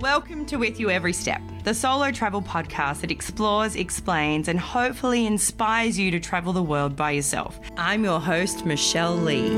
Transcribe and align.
Welcome 0.00 0.46
to 0.46 0.58
With 0.58 0.78
You 0.78 0.90
Every 0.90 1.12
Step, 1.12 1.42
the 1.64 1.74
solo 1.74 2.12
travel 2.12 2.40
podcast 2.40 3.00
that 3.00 3.10
explores, 3.10 3.74
explains, 3.74 4.46
and 4.46 4.56
hopefully 4.56 5.26
inspires 5.26 5.98
you 5.98 6.12
to 6.12 6.20
travel 6.20 6.52
the 6.52 6.62
world 6.62 6.94
by 6.94 7.10
yourself. 7.10 7.58
I'm 7.76 8.04
your 8.04 8.20
host, 8.20 8.64
Michelle 8.64 9.16
Lee. 9.16 9.56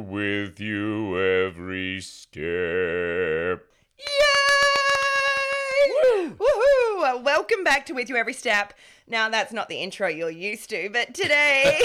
With 0.00 0.58
you 0.60 1.18
every 1.20 2.00
step. 2.00 3.62
Yay! 3.98 4.06
Woohoo! 6.30 7.22
Welcome 7.22 7.64
back 7.64 7.84
to 7.86 7.92
With 7.92 8.08
You 8.08 8.16
Every 8.16 8.32
Step. 8.32 8.72
Now, 9.06 9.28
that's 9.28 9.52
not 9.52 9.68
the 9.68 9.76
intro 9.76 10.08
you're 10.08 10.30
used 10.30 10.70
to, 10.70 10.88
but 10.90 11.14
today 11.14 11.80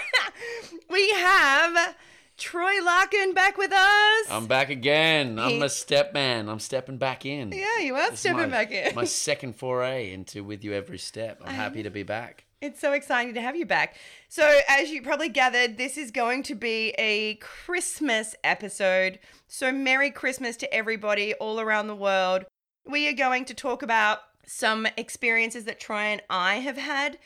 we 0.90 1.10
have 1.10 1.94
Troy 2.36 2.82
Larkin 2.84 3.34
back 3.34 3.58
with 3.58 3.72
us. 3.72 4.26
I'm 4.30 4.46
back 4.46 4.70
again. 4.70 5.38
I'm 5.38 5.50
He- 5.50 5.62
a 5.62 5.68
step 5.68 6.14
man. 6.14 6.48
I'm 6.48 6.60
stepping 6.60 6.96
back 6.98 7.26
in. 7.26 7.52
yeah, 7.52 7.78
you 7.80 7.94
are 7.96 8.10
This 8.10 8.20
stepping 8.20 8.42
my, 8.42 8.46
back 8.48 8.70
in. 8.70 8.94
my 8.94 9.04
second 9.04 9.56
foray 9.56 10.12
into 10.12 10.44
with 10.44 10.62
you 10.64 10.72
every 10.72 10.98
step. 10.98 11.42
I'm 11.44 11.54
happy 11.54 11.82
to 11.82 11.90
be 11.90 12.04
back. 12.04 12.44
It's 12.60 12.80
so 12.80 12.92
exciting 12.92 13.34
to 13.34 13.40
have 13.40 13.54
you 13.54 13.64
back. 13.64 13.94
So, 14.28 14.60
as 14.68 14.90
you 14.90 15.00
probably 15.00 15.28
gathered, 15.28 15.76
this 15.76 15.96
is 15.96 16.10
going 16.10 16.42
to 16.44 16.56
be 16.56 16.92
a 16.98 17.36
Christmas 17.36 18.34
episode. 18.42 19.20
So, 19.46 19.70
Merry 19.70 20.10
Christmas 20.10 20.56
to 20.56 20.74
everybody 20.74 21.34
all 21.34 21.60
around 21.60 21.86
the 21.86 21.94
world. 21.94 22.46
We 22.84 23.08
are 23.08 23.12
going 23.12 23.44
to 23.44 23.54
talk 23.54 23.84
about 23.84 24.18
some 24.44 24.88
experiences 24.96 25.66
that 25.66 25.78
Troy 25.78 26.00
and 26.00 26.22
I 26.28 26.56
have 26.56 26.78
had 26.78 27.18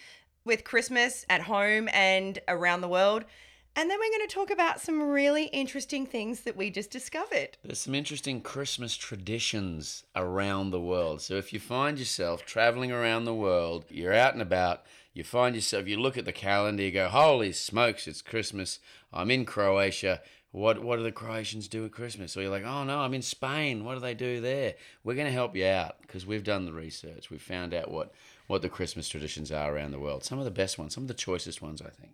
with 0.44 0.64
Christmas 0.64 1.24
at 1.30 1.42
home 1.42 1.88
and 1.94 2.38
around 2.46 2.82
the 2.82 2.88
world. 2.88 3.24
And 3.74 3.88
then 3.88 3.98
we're 3.98 4.18
going 4.18 4.28
to 4.28 4.34
talk 4.34 4.50
about 4.50 4.82
some 4.82 5.00
really 5.00 5.44
interesting 5.44 6.04
things 6.04 6.40
that 6.40 6.58
we 6.58 6.68
just 6.68 6.90
discovered. 6.90 7.56
There's 7.64 7.78
some 7.78 7.94
interesting 7.94 8.42
Christmas 8.42 8.96
traditions 8.96 10.04
around 10.14 10.72
the 10.72 10.80
world. 10.80 11.22
So 11.22 11.36
if 11.36 11.54
you 11.54 11.58
find 11.58 11.98
yourself 11.98 12.44
traveling 12.44 12.92
around 12.92 13.24
the 13.24 13.32
world, 13.32 13.86
you're 13.88 14.12
out 14.12 14.34
and 14.34 14.42
about, 14.42 14.82
you 15.14 15.24
find 15.24 15.54
yourself, 15.54 15.86
you 15.86 16.00
look 16.00 16.16
at 16.16 16.24
the 16.24 16.32
calendar, 16.32 16.82
you 16.82 16.90
go, 16.90 17.08
holy 17.08 17.52
smokes, 17.52 18.06
it's 18.06 18.22
Christmas. 18.22 18.78
I'm 19.12 19.30
in 19.30 19.44
Croatia. 19.44 20.22
What 20.52 20.82
what 20.82 20.96
do 20.96 21.02
the 21.02 21.12
Croatians 21.12 21.68
do 21.68 21.84
at 21.84 21.92
Christmas? 21.92 22.36
Or 22.36 22.42
you're 22.42 22.50
like, 22.50 22.64
oh 22.64 22.84
no, 22.84 23.00
I'm 23.00 23.14
in 23.14 23.22
Spain. 23.22 23.84
What 23.84 23.94
do 23.94 24.00
they 24.00 24.14
do 24.14 24.40
there? 24.40 24.74
We're 25.02 25.14
going 25.14 25.26
to 25.26 25.32
help 25.32 25.56
you 25.56 25.66
out 25.66 25.96
because 26.02 26.26
we've 26.26 26.44
done 26.44 26.64
the 26.66 26.72
research. 26.72 27.30
We've 27.30 27.42
found 27.42 27.72
out 27.72 27.90
what, 27.90 28.12
what 28.46 28.62
the 28.62 28.68
Christmas 28.68 29.08
traditions 29.08 29.50
are 29.50 29.74
around 29.74 29.92
the 29.92 29.98
world. 29.98 30.24
Some 30.24 30.38
of 30.38 30.44
the 30.44 30.50
best 30.50 30.78
ones, 30.78 30.94
some 30.94 31.04
of 31.04 31.08
the 31.08 31.14
choicest 31.14 31.62
ones, 31.62 31.80
I 31.80 31.88
think. 31.88 32.12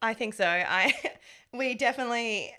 I 0.00 0.14
think 0.14 0.34
so. 0.34 0.46
I 0.46 0.94
we 1.52 1.74
definitely 1.74 2.52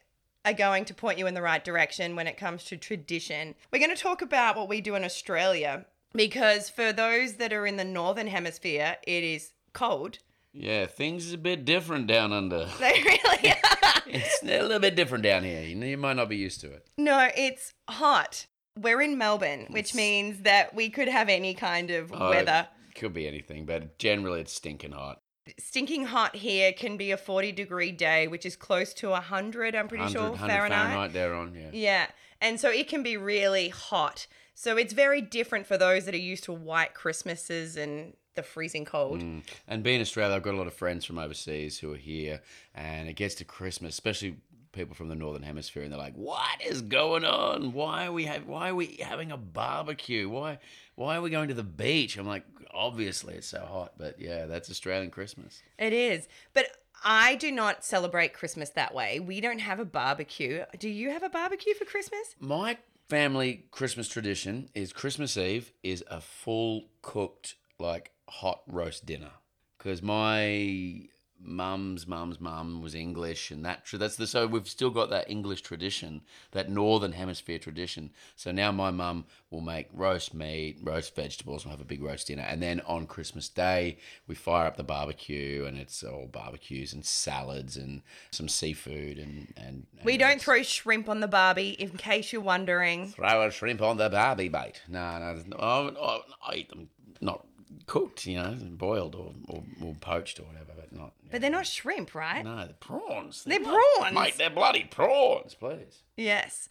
are 0.46 0.54
going 0.54 0.86
to 0.86 0.94
point 0.94 1.18
you 1.18 1.28
in 1.28 1.34
the 1.34 1.42
right 1.42 1.64
direction 1.64 2.16
when 2.16 2.28
it 2.28 2.38
comes 2.38 2.64
to 2.66 2.78
tradition. 2.78 3.56
We're 3.72 3.80
going 3.80 3.96
to 3.96 4.02
talk 4.02 4.22
about 4.22 4.58
what 4.58 4.68
we 4.68 4.82
do 4.82 4.96
in 4.96 5.04
Australia 5.04 5.86
because 6.14 6.70
for 6.70 6.94
those 6.94 7.34
that 7.36 7.54
are 7.54 7.66
in 7.66 7.78
the 7.78 7.86
northern 7.86 8.28
hemisphere, 8.28 8.98
it 9.08 9.24
is 9.24 9.52
cold. 9.74 10.20
Yeah, 10.54 10.86
things 10.86 11.26
is 11.26 11.34
a 11.34 11.38
bit 11.38 11.66
different 11.66 12.08
down 12.08 12.32
under. 12.32 12.68
They 12.80 13.02
really 13.04 13.50
are. 13.52 14.02
It's 14.06 14.44
a 14.44 14.62
little 14.62 14.80
bit 14.80 14.96
different 14.96 15.24
down 15.24 15.44
here. 15.44 15.62
You, 15.64 15.76
know, 15.76 15.88
you 15.88 15.98
might 15.98 16.14
not 16.16 16.30
be 16.30 16.38
used 16.38 16.62
to 16.62 16.72
it. 16.72 16.88
No, 16.98 17.30
it's 17.36 17.74
hot. 17.90 18.46
We're 18.80 19.02
in 19.02 19.18
Melbourne, 19.18 19.68
which 19.70 19.90
It's- 19.92 19.96
means 19.96 20.42
that 20.44 20.74
we 20.76 20.90
could 20.90 21.08
have 21.08 21.30
any 21.30 21.54
kind 21.54 21.90
of 21.92 22.12
Oh, 22.14 22.30
weather. 22.30 22.68
Could 22.96 23.14
be 23.14 23.28
anything, 23.28 23.66
but 23.66 23.98
generally 23.98 24.42
it's 24.42 24.54
stinking 24.54 24.92
hot. 24.92 25.20
Stinking 25.60 26.06
hot 26.06 26.36
here 26.38 26.72
can 26.72 26.96
be 26.96 27.12
a 27.12 27.18
40 27.18 27.52
degree 27.52 27.92
day, 27.92 28.28
which 28.28 28.46
is 28.46 28.56
close 28.56 28.94
to 28.96 29.10
100, 29.10 29.76
I'm 29.76 29.88
pretty 29.88 30.04
100, 30.04 30.20
sure, 30.20 30.30
100 30.30 30.54
Fahrenheit. 30.54 30.80
Fahrenheit 30.88 31.14
there 31.14 31.34
on, 31.34 31.54
yeah. 31.56 31.70
Yeah. 31.74 32.08
And 32.40 32.60
so 32.60 32.70
it 32.70 32.88
can 32.88 33.04
be 33.04 33.18
really 33.18 33.70
hot. 33.70 34.28
So 34.56 34.78
it's 34.78 34.94
very 34.94 35.20
different 35.22 35.66
for 35.66 35.78
those 35.78 36.06
that 36.06 36.14
are 36.14 36.18
used 36.18 36.44
to 36.46 36.54
white 36.54 36.94
Christmases 36.94 37.76
and 37.76 38.14
the 38.36 38.44
freezing 38.44 38.86
cold. 38.86 39.22
Mm. 39.22 39.44
And 39.68 39.84
being 39.84 40.02
Australia, 40.02 40.36
I've 40.36 40.44
got 40.44 40.54
a 40.54 40.58
lot 40.58 40.68
of 40.68 40.74
friends 40.74 41.06
from 41.06 41.18
overseas 41.18 41.78
who 41.80 41.94
are 41.94 41.98
here, 41.98 42.42
and 42.74 43.10
it 43.10 43.14
gets 43.14 43.36
to 43.36 43.46
Christmas, 43.46 43.94
especially 43.94 44.38
people 44.72 44.96
from 44.96 45.08
the 45.08 45.16
northern 45.16 45.44
hemisphere, 45.44 45.84
and 45.84 45.92
they're 45.92 46.00
like, 46.00 46.16
"What 46.16 46.62
is 46.66 46.82
going 46.82 47.24
on? 47.24 47.74
Why 47.74 48.08
are 48.08 48.12
we 48.12 48.26
have? 48.26 48.46
Why 48.46 48.70
are 48.70 48.76
we 48.76 48.98
having 49.02 49.32
a 49.32 49.38
barbecue? 49.38 50.28
Why? 50.28 50.60
Why 50.96 51.16
are 51.18 51.22
we 51.22 51.30
going 51.30 51.50
to 51.50 51.54
the 51.54 51.64
beach?" 51.64 52.18
I'm 52.18 52.28
like, 52.28 52.46
"Obviously, 52.72 53.36
it's 53.36 53.48
so 53.48 53.60
hot, 53.60 53.94
but 53.98 54.20
yeah, 54.20 54.46
that's 54.46 54.70
Australian 54.70 55.12
Christmas." 55.12 55.62
It 55.78 55.94
is. 55.94 56.28
But 56.54 56.66
I 57.04 57.36
do 57.36 57.52
not 57.52 57.84
celebrate 57.84 58.34
Christmas 58.34 58.70
that 58.72 58.94
way. 58.94 59.20
We 59.20 59.42
don't 59.42 59.60
have 59.60 59.80
a 59.80 59.86
barbecue. 59.86 60.64
Do 60.80 60.90
you 60.90 61.12
have 61.12 61.24
a 61.24 61.30
barbecue 61.30 61.74
for 61.74 61.86
Christmas? 61.86 62.36
My 62.40 62.78
family 63.10 63.66
Christmas 63.72 64.08
tradition 64.08 64.70
is 64.74 64.94
Christmas 64.94 65.38
Eve 65.38 65.74
is 65.84 66.04
a 66.10 66.22
full 66.22 66.90
cooked 67.02 67.56
like 67.80 68.12
hot 68.30 68.62
roast 68.68 69.06
dinner 69.06 69.32
because 69.78 70.02
my 70.02 71.08
mum's 71.46 72.08
mum's 72.08 72.40
mum 72.40 72.82
was 72.82 72.96
English 72.96 73.52
and 73.52 73.66
that 73.66 73.86
that's 73.94 74.16
the 74.16 74.26
so 74.26 74.48
we've 74.48 74.68
still 74.68 74.90
got 74.90 75.10
that 75.10 75.30
English 75.30 75.62
tradition 75.62 76.22
that 76.52 76.70
northern 76.70 77.12
hemisphere 77.12 77.60
tradition 77.60 78.10
so 78.36 78.52
now 78.52 78.72
my 78.72 78.92
mum 78.92 79.26
will 79.50 79.62
make 79.62 79.88
roast 79.94 80.34
meat 80.34 80.78
roast 80.82 81.16
vegetables 81.16 81.64
and 81.64 81.72
have 81.72 81.82
a 81.82 81.86
big 81.86 82.02
roast 82.02 82.28
dinner 82.28 82.44
and 82.44 82.62
then 82.62 82.80
on 82.82 83.06
Christmas 83.06 83.50
Day 83.50 83.98
we 84.28 84.36
fire 84.36 84.68
up 84.68 84.78
the 84.78 84.84
barbecue 84.84 85.66
and 85.66 85.78
it's 85.78 86.04
all 86.04 86.28
barbecues 86.28 86.94
and 86.94 87.04
salads 87.04 87.76
and 87.76 88.02
some 88.32 88.48
seafood 88.48 89.18
and 89.18 89.54
and, 89.58 89.86
We 90.04 90.18
don't 90.18 90.42
throw 90.42 90.64
shrimp 90.64 91.10
on 91.10 91.20
the 91.20 91.28
barbie, 91.28 91.72
in 91.72 91.92
case 91.92 92.32
you're 92.32 92.42
wondering. 92.42 93.10
throw 93.10 93.46
a 93.46 93.52
shrimp 93.52 93.82
on 93.82 93.98
the 93.98 94.10
barbie 94.10 94.50
bait. 94.50 94.82
No, 94.88 95.20
no, 95.20 95.42
no 95.48 95.58
I, 95.58 95.90
I, 96.00 96.22
I 96.52 96.56
eat 96.56 96.70
them 96.70 96.90
not 97.22 97.46
cooked, 97.86 98.26
you 98.26 98.36
know, 98.36 98.56
boiled 98.72 99.16
or, 99.16 99.34
or, 99.48 99.64
or 99.84 99.96
poached 99.96 100.40
or 100.40 100.44
whatever, 100.44 100.72
but 100.76 100.92
not. 100.92 101.14
But 101.32 101.42
they're 101.42 101.50
not 101.50 101.66
shrimp, 101.66 102.14
right? 102.14 102.44
No, 102.44 102.58
they're 102.58 102.68
prawns. 102.80 103.44
They're 103.44 103.60
not- 103.60 103.80
prawns. 103.98 104.16
Mate, 104.16 104.36
they're 104.38 104.50
bloody 104.50 104.84
prawns, 104.84 105.56
please. 105.56 106.04
Yes. 106.16 106.70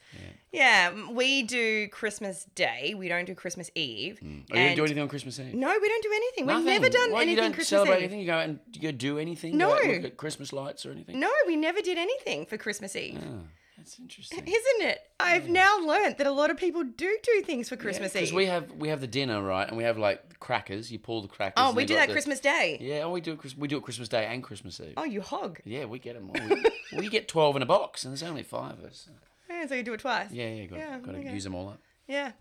Yeah. 0.53 0.93
we 1.11 1.43
do 1.43 1.89
Christmas 1.89 2.45
Day. 2.55 2.95
We 2.97 3.09
don't 3.09 3.25
do 3.25 3.35
Christmas 3.35 3.71
Eve. 3.75 4.19
Hmm. 4.21 4.41
Oh, 4.53 4.57
you 4.57 4.67
don't 4.69 4.77
do 4.77 4.85
anything 4.85 5.03
on 5.03 5.09
Christmas 5.09 5.39
Eve? 5.41 5.55
No, 5.55 5.69
we 5.81 5.89
don't 5.89 6.03
do 6.03 6.13
anything. 6.15 6.47
We've 6.47 6.65
never 6.65 6.89
done 6.89 7.11
Why, 7.13 7.23
anything 7.23 7.31
you 7.37 7.37
don't 7.43 7.53
Christmas 7.53 7.69
celebrate 7.69 7.97
Eve. 7.97 8.03
anything? 8.05 8.21
You 8.21 8.27
go 8.27 8.35
out 8.35 8.45
and 8.45 8.61
you 8.73 8.93
do 8.93 9.19
anything? 9.19 9.57
No. 9.59 9.71
Go 9.83 9.89
look 9.89 10.05
at 10.05 10.17
Christmas 10.17 10.53
lights 10.53 10.87
or 10.87 10.93
anything? 10.93 11.19
No, 11.19 11.31
we 11.47 11.57
never 11.57 11.81
did 11.81 11.99
anything 11.99 12.47
for 12.47 12.57
Christmas 12.57 12.95
Eve. 12.95 13.19
Oh, 13.21 13.41
that's 13.83 13.99
interesting. 13.99 14.39
Isn't 14.39 14.89
it? 14.89 14.99
I've 15.19 15.49
now 15.49 15.79
learnt 15.81 16.19
that 16.19 16.27
a 16.27 16.31
lot 16.33 16.51
of 16.51 16.57
people 16.57 16.83
do 16.85 17.19
do 17.23 17.43
things 17.43 17.69
for 17.69 17.77
Christmas 17.77 18.13
Because 18.13 18.31
Eve. 18.31 18.35
Because 18.35 18.35
we 18.35 18.47
have 18.47 18.71
we 18.73 18.89
have 18.89 19.01
the 19.01 19.07
dinner 19.07 19.43
right, 19.43 19.67
and 19.67 19.77
we 19.77 19.85
have 19.85 19.99
like 19.99 20.39
crackers. 20.39 20.91
You 20.93 20.99
pull 20.99 21.23
the 21.23 21.29
crackers. 21.29 21.55
oh, 21.57 21.73
we 21.73 21.85
do 21.85 21.95
that 21.95 22.07
the- 22.09 22.13
Christmas 22.13 22.41
Day. 22.41 22.79
Yeah, 22.81 23.03
oh, 23.03 23.11
we 23.11 23.21
do. 23.21 23.33
it 23.33 23.59
We 23.59 23.69
do 23.69 23.79
it 23.79 23.83
Christmas 23.83 24.09
Day 24.09 24.27
and 24.27 24.43
Christmas 24.43 24.81
Eve. 24.81 24.95
Oh, 24.97 25.05
you 25.05 25.21
hog. 25.21 25.61
Yeah, 25.65 25.85
we 25.87 25.99
get 25.99 26.15
them 26.15 26.31
all. 26.31 26.57
We, 26.93 26.99
we 27.05 27.09
get 27.09 27.27
12 27.27 27.57
in 27.57 27.63
a 27.63 27.67
box, 27.67 28.05
and 28.05 28.13
there's 28.13 28.23
only 28.23 28.43
five 28.43 28.79
of 28.79 28.85
us. 28.85 29.09
Yeah, 29.49 29.67
so 29.67 29.75
you 29.75 29.83
do 29.83 29.95
it 29.95 30.01
twice. 30.01 30.31
Yeah, 30.31 30.49
yeah, 30.49 30.65
got, 30.67 30.79
Yeah, 30.79 30.99
got 30.99 31.13
to 31.13 31.19
okay. 31.19 31.33
use 31.33 31.45
them 31.45 31.55
all 31.55 31.69
up. 31.71 31.79
Yeah. 32.07 32.33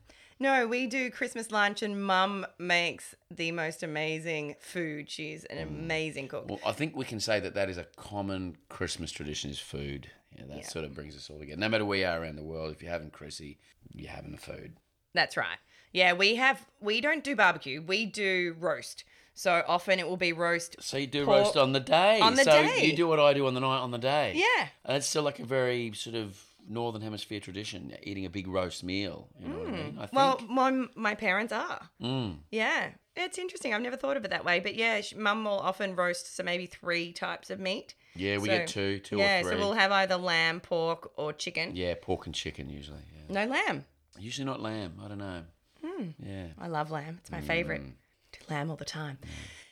No, 0.42 0.66
we 0.66 0.88
do 0.88 1.12
Christmas 1.12 1.52
lunch 1.52 1.84
and 1.84 2.04
mum 2.04 2.48
makes 2.58 3.14
the 3.30 3.52
most 3.52 3.84
amazing 3.84 4.56
food. 4.60 5.08
She's 5.08 5.46
an 5.46 5.60
mm. 5.60 5.70
amazing 5.70 6.30
cook. 6.30 6.50
Well, 6.50 6.60
I 6.66 6.72
think 6.72 6.96
we 6.96 7.06
can 7.06 7.20
say 7.20 7.40
that 7.40 7.54
that 7.54 7.70
is 7.70 7.78
a 7.78 7.84
common 7.96 8.58
Christmas 8.68 9.12
tradition 9.12 9.52
is 9.52 9.60
food. 9.60 10.10
Yeah, 10.36 10.46
that 10.48 10.58
Yeah. 10.58 10.68
sort 10.68 10.84
of 10.84 10.96
brings 10.96 11.16
us 11.16 11.30
all 11.30 11.38
together. 11.38 11.60
No 11.60 11.70
matter 11.70 11.86
where 11.86 12.00
you 12.00 12.08
are 12.08 12.20
around 12.20 12.38
the 12.38 12.44
world, 12.44 12.72
if 12.72 12.82
you're 12.82 12.92
having 12.92 13.12
Chrissy, 13.12 13.60
you're 13.94 14.10
having 14.10 14.32
the 14.32 14.40
food. 14.40 14.78
That's 15.14 15.38
right. 15.38 15.60
Yeah, 15.94 16.14
we 16.14 16.38
have 16.38 16.66
we 16.80 17.02
don't 17.02 17.24
do 17.24 17.36
barbecue. 17.36 17.80
We 17.80 18.08
do 18.08 18.56
roast. 18.60 19.04
So 19.36 19.64
often 19.68 20.00
it 20.00 20.08
will 20.08 20.18
be 20.18 20.34
roast. 20.34 20.76
So 20.80 20.98
you 20.98 21.06
do 21.06 21.24
Pork- 21.24 21.38
roast 21.38 21.58
on 21.58 21.72
the 21.74 21.80
day. 21.80 22.20
on 22.20 22.34
the 22.34 22.46
so 22.46 22.52
day. 22.52 22.84
you 22.88 22.96
do 22.96 23.08
what 23.08 23.20
I 23.20 23.36
do 23.36 23.46
on 23.46 23.54
the 23.54 23.60
night 23.60 23.78
on 23.78 23.92
the 23.92 24.00
day. 24.00 24.34
Yeah. 24.34 24.70
And 24.86 24.98
it's 24.98 25.08
still 25.08 25.22
like 25.22 25.38
a 25.38 25.46
very 25.46 25.92
sort 25.94 26.16
of 26.16 26.44
northern 26.68 27.02
hemisphere 27.02 27.40
tradition, 27.40 27.94
eating 28.04 28.26
a 28.26 28.30
big 28.30 28.48
roast 28.48 28.84
meal. 28.84 29.28
You 29.40 29.48
know 29.48 29.60
what 29.60 29.68
I 29.68 29.72
mean? 29.72 29.98
I 30.00 30.06
think. 30.06 30.12
Mm. 30.12 30.14
Well, 30.14 30.42
my 30.50 30.88
my 30.96 31.16
parents 31.16 31.52
are. 31.54 31.90
Mm. 32.02 32.38
Yeah. 32.52 32.90
It's 33.16 33.38
interesting. 33.38 33.74
I've 33.74 33.82
never 33.82 33.98
thought 33.98 34.16
of 34.16 34.24
it 34.24 34.30
that 34.32 34.46
way, 34.46 34.62
but 34.62 34.76
yeah, 34.76 35.02
mum 35.18 35.44
will 35.44 35.60
often 35.60 35.96
roast 35.98 36.34
so 36.34 36.44
maybe 36.44 36.66
three 36.66 37.12
types 37.12 37.50
of 37.50 37.60
meat. 37.60 37.94
yeah, 38.16 38.38
we 38.38 38.48
so- 38.48 38.58
get 38.60 38.68
two, 38.68 39.00
two 39.00 39.18
yeah, 39.18 39.40
or 39.40 39.44
three. 39.44 39.52
so 39.52 39.58
we'll 39.58 39.74
have 39.74 39.92
either 39.92 40.16
lamb, 40.16 40.62
pork, 40.62 41.12
or 41.18 41.34
chicken. 41.34 41.76
yeah, 41.76 41.94
pork 42.02 42.26
and 42.26 42.34
chicken 42.34 42.70
usually. 42.70 43.02
Yeah. 43.14 43.46
No 43.46 43.52
lamb. 43.52 43.84
Usually 44.18 44.46
not 44.46 44.62
lamb. 44.62 44.94
I 45.04 45.08
don't 45.10 45.18
know. 45.18 45.44
Hmm. 45.86 46.04
Yeah. 46.26 46.48
I 46.58 46.68
love 46.68 46.90
lamb. 46.90 47.18
It's 47.22 47.32
my 47.32 47.42
favorite. 47.42 47.82
Mm. 47.82 47.92
to 48.34 48.40
lamb 48.54 48.70
all 48.70 48.78
the 48.78 48.86
time. 48.86 49.18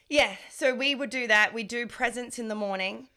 Yeah, 0.10 0.36
so 0.52 0.74
we 0.76 0.96
would 0.96 1.12
do 1.12 1.28
that. 1.28 1.54
We 1.54 1.64
do 1.64 1.88
presents 1.88 2.40
in 2.40 2.48
the 2.50 2.56
morning. 2.56 3.08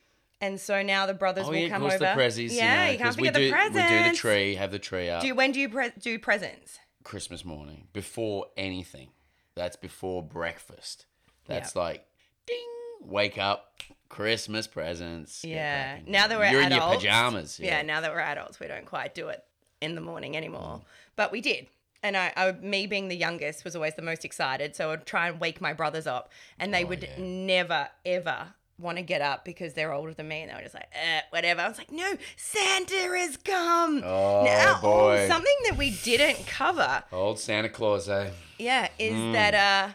And 0.42 0.60
so 0.60 0.82
now 0.82 1.06
the 1.06 1.14
brothers 1.14 1.46
Oh 1.46 1.50
will 1.50 1.56
yeah, 1.56 1.68
come 1.68 1.84
over. 1.84 1.96
the 1.96 2.04
prezzies. 2.06 2.50
Yeah, 2.52 2.86
you, 2.86 2.92
you, 2.92 2.98
know, 2.98 2.98
can't 2.98 3.00
'cause 3.02 3.16
we 3.16 3.28
forget 3.28 3.34
do, 3.34 3.44
the 3.46 3.52
presents. 3.52 3.90
We 3.90 3.98
do 3.98 4.10
the 4.10 4.16
tree, 4.16 4.54
have 4.56 4.70
the 4.72 4.78
tree 4.78 5.08
up. 5.08 5.20
Do 5.22 5.28
you, 5.28 5.34
when 5.34 5.52
do 5.52 5.60
you 5.60 5.68
pre- 5.68 5.92
do 5.98 6.18
presents? 6.18 6.78
Christmas 7.04 7.44
morning 7.44 7.86
before 7.92 8.46
anything. 8.56 9.10
That's 9.54 9.76
before 9.76 10.22
breakfast. 10.22 11.06
That's 11.46 11.74
like 11.76 12.04
ding, 12.46 12.58
wake 13.00 13.38
up, 13.38 13.74
Christmas 14.08 14.66
presents. 14.66 15.44
Yeah. 15.44 15.98
Now 16.06 16.26
that 16.26 16.38
we're 16.38 16.50
You're 16.50 16.62
in 16.62 16.70
your 16.70 16.80
adults- 16.80 16.96
pajamas. 16.96 17.60
Yeah. 17.60 17.82
now 17.82 18.00
that 18.00 18.12
we're 18.12 18.20
adults, 18.20 18.58
we 18.60 18.66
don't 18.66 18.86
quite 18.86 19.14
do 19.14 19.28
it 19.28 19.44
in 19.80 19.94
the 19.94 20.00
morning 20.00 20.32
Mm. 20.32 20.36
anymore. 20.36 20.80
But 21.16 21.30
we 21.32 21.40
did. 21.40 21.66
And 22.02 22.16
I, 22.16 22.32
I, 22.36 22.52
me 22.52 22.86
being 22.88 23.06
the 23.08 23.16
youngest, 23.16 23.62
was 23.64 23.76
always 23.76 23.94
the 23.94 24.02
most 24.02 24.24
excited. 24.24 24.74
So 24.74 24.90
I'd 24.90 25.06
try 25.06 25.28
and 25.28 25.38
wake 25.40 25.60
my 25.60 25.72
brothers 25.72 26.06
up, 26.06 26.30
and 26.58 26.74
they 26.74 26.82
Oh, 26.84 26.88
would 26.88 27.02
yeah. 27.04 27.10
never 27.18 27.88
ever 28.04 28.54
want 28.78 28.98
to 28.98 29.02
get 29.02 29.20
up 29.22 29.44
because 29.44 29.74
they're 29.74 29.92
older 29.92 30.12
than 30.14 30.28
me, 30.28 30.42
and 30.42 30.50
they 30.50 30.54
were 30.54 30.62
just 30.62 30.74
like, 30.74 30.88
eh, 30.92 31.20
whatever. 31.30 31.60
I 31.60 31.68
was 31.68 31.78
like, 31.78 31.92
no, 31.92 32.14
Santa 32.36 32.94
has 32.94 33.36
come. 33.36 34.02
Oh, 34.04 34.42
now, 34.44 34.80
boy. 34.80 35.26
something 35.28 35.54
that 35.68 35.76
we 35.76 35.90
didn't 36.02 36.46
cover, 36.46 37.04
Old 37.12 37.38
Santa 37.38 37.68
Claus, 37.68 38.08
eh? 38.08 38.30
yeah, 38.58 38.88
is 38.98 39.12
Mm. 39.14 39.32
that 39.32 39.54
uh, 39.54 39.92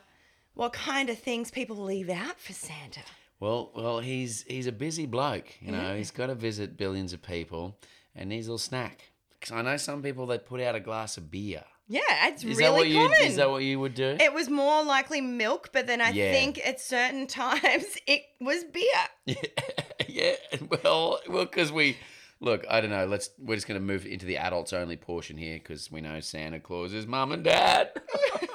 what 0.53 0.73
kind 0.73 1.09
of 1.09 1.17
things 1.19 1.51
people 1.51 1.75
leave 1.77 2.09
out 2.09 2.39
for 2.39 2.53
Santa? 2.53 3.01
Well, 3.39 3.71
well, 3.75 3.99
he's 3.99 4.43
he's 4.47 4.65
a 4.67 4.71
busy 4.71 5.05
bloke. 5.05 5.45
You 5.61 5.71
know, 5.71 5.95
he's 5.95 6.09
got 6.11 6.27
to 6.27 6.35
visit 6.35 6.75
billions 6.77 7.13
of 7.13 7.21
people 7.21 7.77
and 8.15 8.29
needs 8.29 8.47
a 8.47 8.49
little 8.51 8.57
snack. 8.57 9.11
I 9.51 9.61
know 9.61 9.77
some 9.77 10.01
people 10.03 10.25
they 10.27 10.37
put 10.37 10.59
out 10.61 10.75
a 10.75 10.79
glass 10.79 11.17
of 11.17 11.29
beer. 11.31 11.63
Yeah, 11.89 12.01
it's 12.27 12.43
Is 12.43 12.57
really 12.57 12.63
that 12.63 12.73
what 12.73 12.87
you 12.89 12.95
common. 13.07 13.17
is 13.23 13.35
that 13.37 13.49
what 13.49 13.63
you 13.63 13.79
would 13.79 13.95
do? 13.95 14.17
It 14.19 14.33
was 14.33 14.49
more 14.49 14.83
likely 14.83 15.21
milk, 15.21 15.69
but 15.71 15.87
then 15.87 16.01
I 16.01 16.09
Yeah. 16.09 16.31
think 16.33 16.59
at 16.67 16.81
certain 16.81 17.27
times 17.43 17.85
it 18.05 18.23
was 18.41 18.65
beer. 18.65 18.83
Yeah, 19.25 19.35
yeah. 20.07 20.35
Well, 20.83 21.19
well, 21.29 21.45
because 21.45 21.71
we 21.71 21.95
look. 22.41 22.65
I 22.69 22.81
don't 22.81 22.89
know. 22.89 23.05
Let's. 23.05 23.29
We're 23.39 23.55
just 23.55 23.67
going 23.67 23.79
to 23.79 23.85
move 23.85 24.05
into 24.05 24.25
the 24.25 24.35
adults 24.37 24.73
only 24.73 24.97
portion 24.97 25.37
here 25.37 25.57
because 25.59 25.89
we 25.89 26.01
know 26.01 26.19
Santa 26.19 26.59
Claus 26.59 26.91
is 26.93 27.07
mum 27.07 27.31
and 27.31 27.43
dad. 27.43 27.91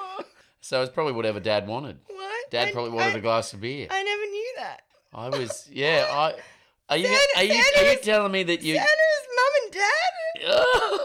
so 0.61 0.83
it's 0.83 0.93
probably 0.93 1.13
whatever 1.15 1.41
dad 1.41 1.67
wanted. 1.67 2.01
What? 2.09 2.51
Dad 2.51 2.69
I- 2.69 2.73
probably 2.73 2.91
wanted 2.93 3.15
I, 3.15 3.19
a 3.19 3.23
glass 3.23 3.53
of 3.55 3.61
beer. 3.63 3.87
I 3.91 4.03
never 4.03 4.23
knew 4.31 4.53
that. 4.59 4.83
I 5.15 5.29
was. 5.31 5.69
Yeah. 5.73 6.07
I. 6.11 6.35
Are 6.91 6.97
you? 6.99 7.07
Santa- 7.07 7.39
are 7.39 7.45
you? 7.45 7.65
Are 7.79 7.93
you 7.93 7.99
telling 8.01 8.33
me 8.33 8.43
that 8.43 8.63
you? 8.63 8.75
Santa's 8.75 9.27
mum 9.37 9.53
and 9.65 9.73
dad? 9.73 10.02
No. 10.43 10.99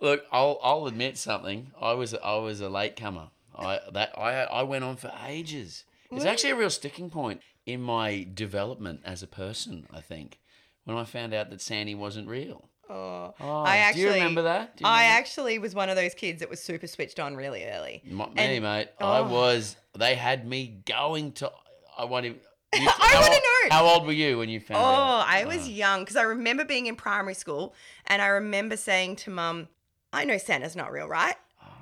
Look, 0.00 0.24
I'll 0.30 0.58
I'll 0.62 0.86
admit 0.86 1.16
something. 1.16 1.72
I 1.80 1.92
was 1.94 2.14
I 2.14 2.36
was 2.36 2.60
a 2.60 2.68
latecomer. 2.68 3.28
I 3.56 3.80
that 3.92 4.16
I 4.18 4.44
I 4.44 4.62
went 4.62 4.84
on 4.84 4.96
for 4.96 5.12
ages. 5.26 5.84
It's 6.10 6.24
actually 6.24 6.50
a 6.50 6.56
real 6.56 6.70
sticking 6.70 7.10
point 7.10 7.40
in 7.64 7.82
my 7.82 8.26
development 8.32 9.00
as 9.04 9.22
a 9.22 9.26
person. 9.26 9.86
I 9.92 10.00
think 10.00 10.38
when 10.84 10.96
I 10.96 11.04
found 11.04 11.34
out 11.34 11.50
that 11.50 11.60
Sandy 11.60 11.94
wasn't 11.94 12.28
real. 12.28 12.68
Oh. 12.88 13.34
Oh, 13.40 13.62
I 13.62 13.76
do 13.76 13.80
actually 13.82 14.02
you 14.02 14.10
remember 14.10 14.42
that? 14.42 14.76
Do 14.76 14.84
you 14.84 14.88
I 14.88 15.02
remember? 15.02 15.18
actually 15.18 15.58
was 15.58 15.74
one 15.74 15.88
of 15.88 15.96
those 15.96 16.14
kids 16.14 16.40
that 16.40 16.48
was 16.48 16.62
super 16.62 16.86
switched 16.86 17.18
on 17.18 17.34
really 17.34 17.64
early. 17.64 18.02
Me, 18.04 18.24
and- 18.36 18.62
mate. 18.62 18.88
I 19.00 19.18
oh. 19.18 19.28
was. 19.28 19.76
They 19.98 20.14
had 20.14 20.46
me 20.46 20.82
going 20.86 21.32
to. 21.32 21.50
I 21.98 22.04
want 22.04 22.26
to. 22.26 22.34
You, 22.74 22.88
I 23.00 23.10
wanna 23.14 23.26
old- 23.34 23.42
know. 23.42 23.76
How 23.76 23.84
old 23.86 24.06
were 24.06 24.12
you 24.12 24.38
when 24.38 24.48
you 24.48 24.60
found 24.60 24.78
Oh, 24.80 24.84
out? 24.84 25.26
I 25.28 25.44
was 25.44 25.58
uh-huh. 25.58 25.66
young 25.68 26.00
because 26.00 26.16
I 26.16 26.22
remember 26.22 26.64
being 26.64 26.86
in 26.86 26.96
primary 26.96 27.34
school 27.34 27.74
and 28.06 28.20
I 28.22 28.26
remember 28.26 28.76
saying 28.76 29.16
to 29.16 29.30
mum, 29.30 29.68
I 30.12 30.24
know 30.24 30.38
Santa's 30.38 30.76
not 30.76 30.92
real, 30.92 31.08
right? 31.08 31.34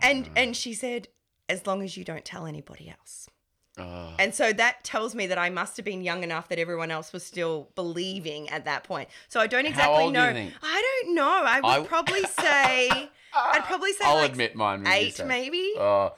And 0.02 0.26
ah. 0.28 0.32
and 0.36 0.56
she 0.56 0.72
said, 0.74 1.08
as 1.48 1.66
long 1.66 1.82
as 1.82 1.96
you 1.96 2.04
don't 2.04 2.24
tell 2.24 2.46
anybody 2.46 2.88
else. 2.90 3.28
Oh. 3.76 4.14
And 4.20 4.32
so 4.34 4.52
that 4.52 4.84
tells 4.84 5.14
me 5.16 5.26
that 5.26 5.36
I 5.38 5.50
must 5.50 5.76
have 5.78 5.84
been 5.84 6.02
young 6.02 6.22
enough 6.22 6.48
that 6.48 6.58
everyone 6.60 6.90
else 6.92 7.12
was 7.12 7.24
still 7.24 7.70
believing 7.74 8.48
at 8.50 8.64
that 8.66 8.84
point. 8.84 9.08
So 9.28 9.40
I 9.40 9.46
don't 9.48 9.66
exactly 9.66 10.06
do 10.06 10.12
know. 10.12 10.32
think? 10.32 10.52
I 10.62 11.00
don't 11.04 11.14
know. 11.16 11.42
I 11.44 11.60
would 11.60 11.84
I- 11.84 11.86
probably 11.86 12.22
say 12.22 13.10
I'd 13.34 13.62
probably 13.64 13.92
say 13.92 14.04
I'll 14.04 14.16
like 14.16 14.30
admit 14.30 14.54
mine. 14.54 14.86
eight 14.86 15.20
maybe. 15.26 15.72
Uh, 15.78 16.10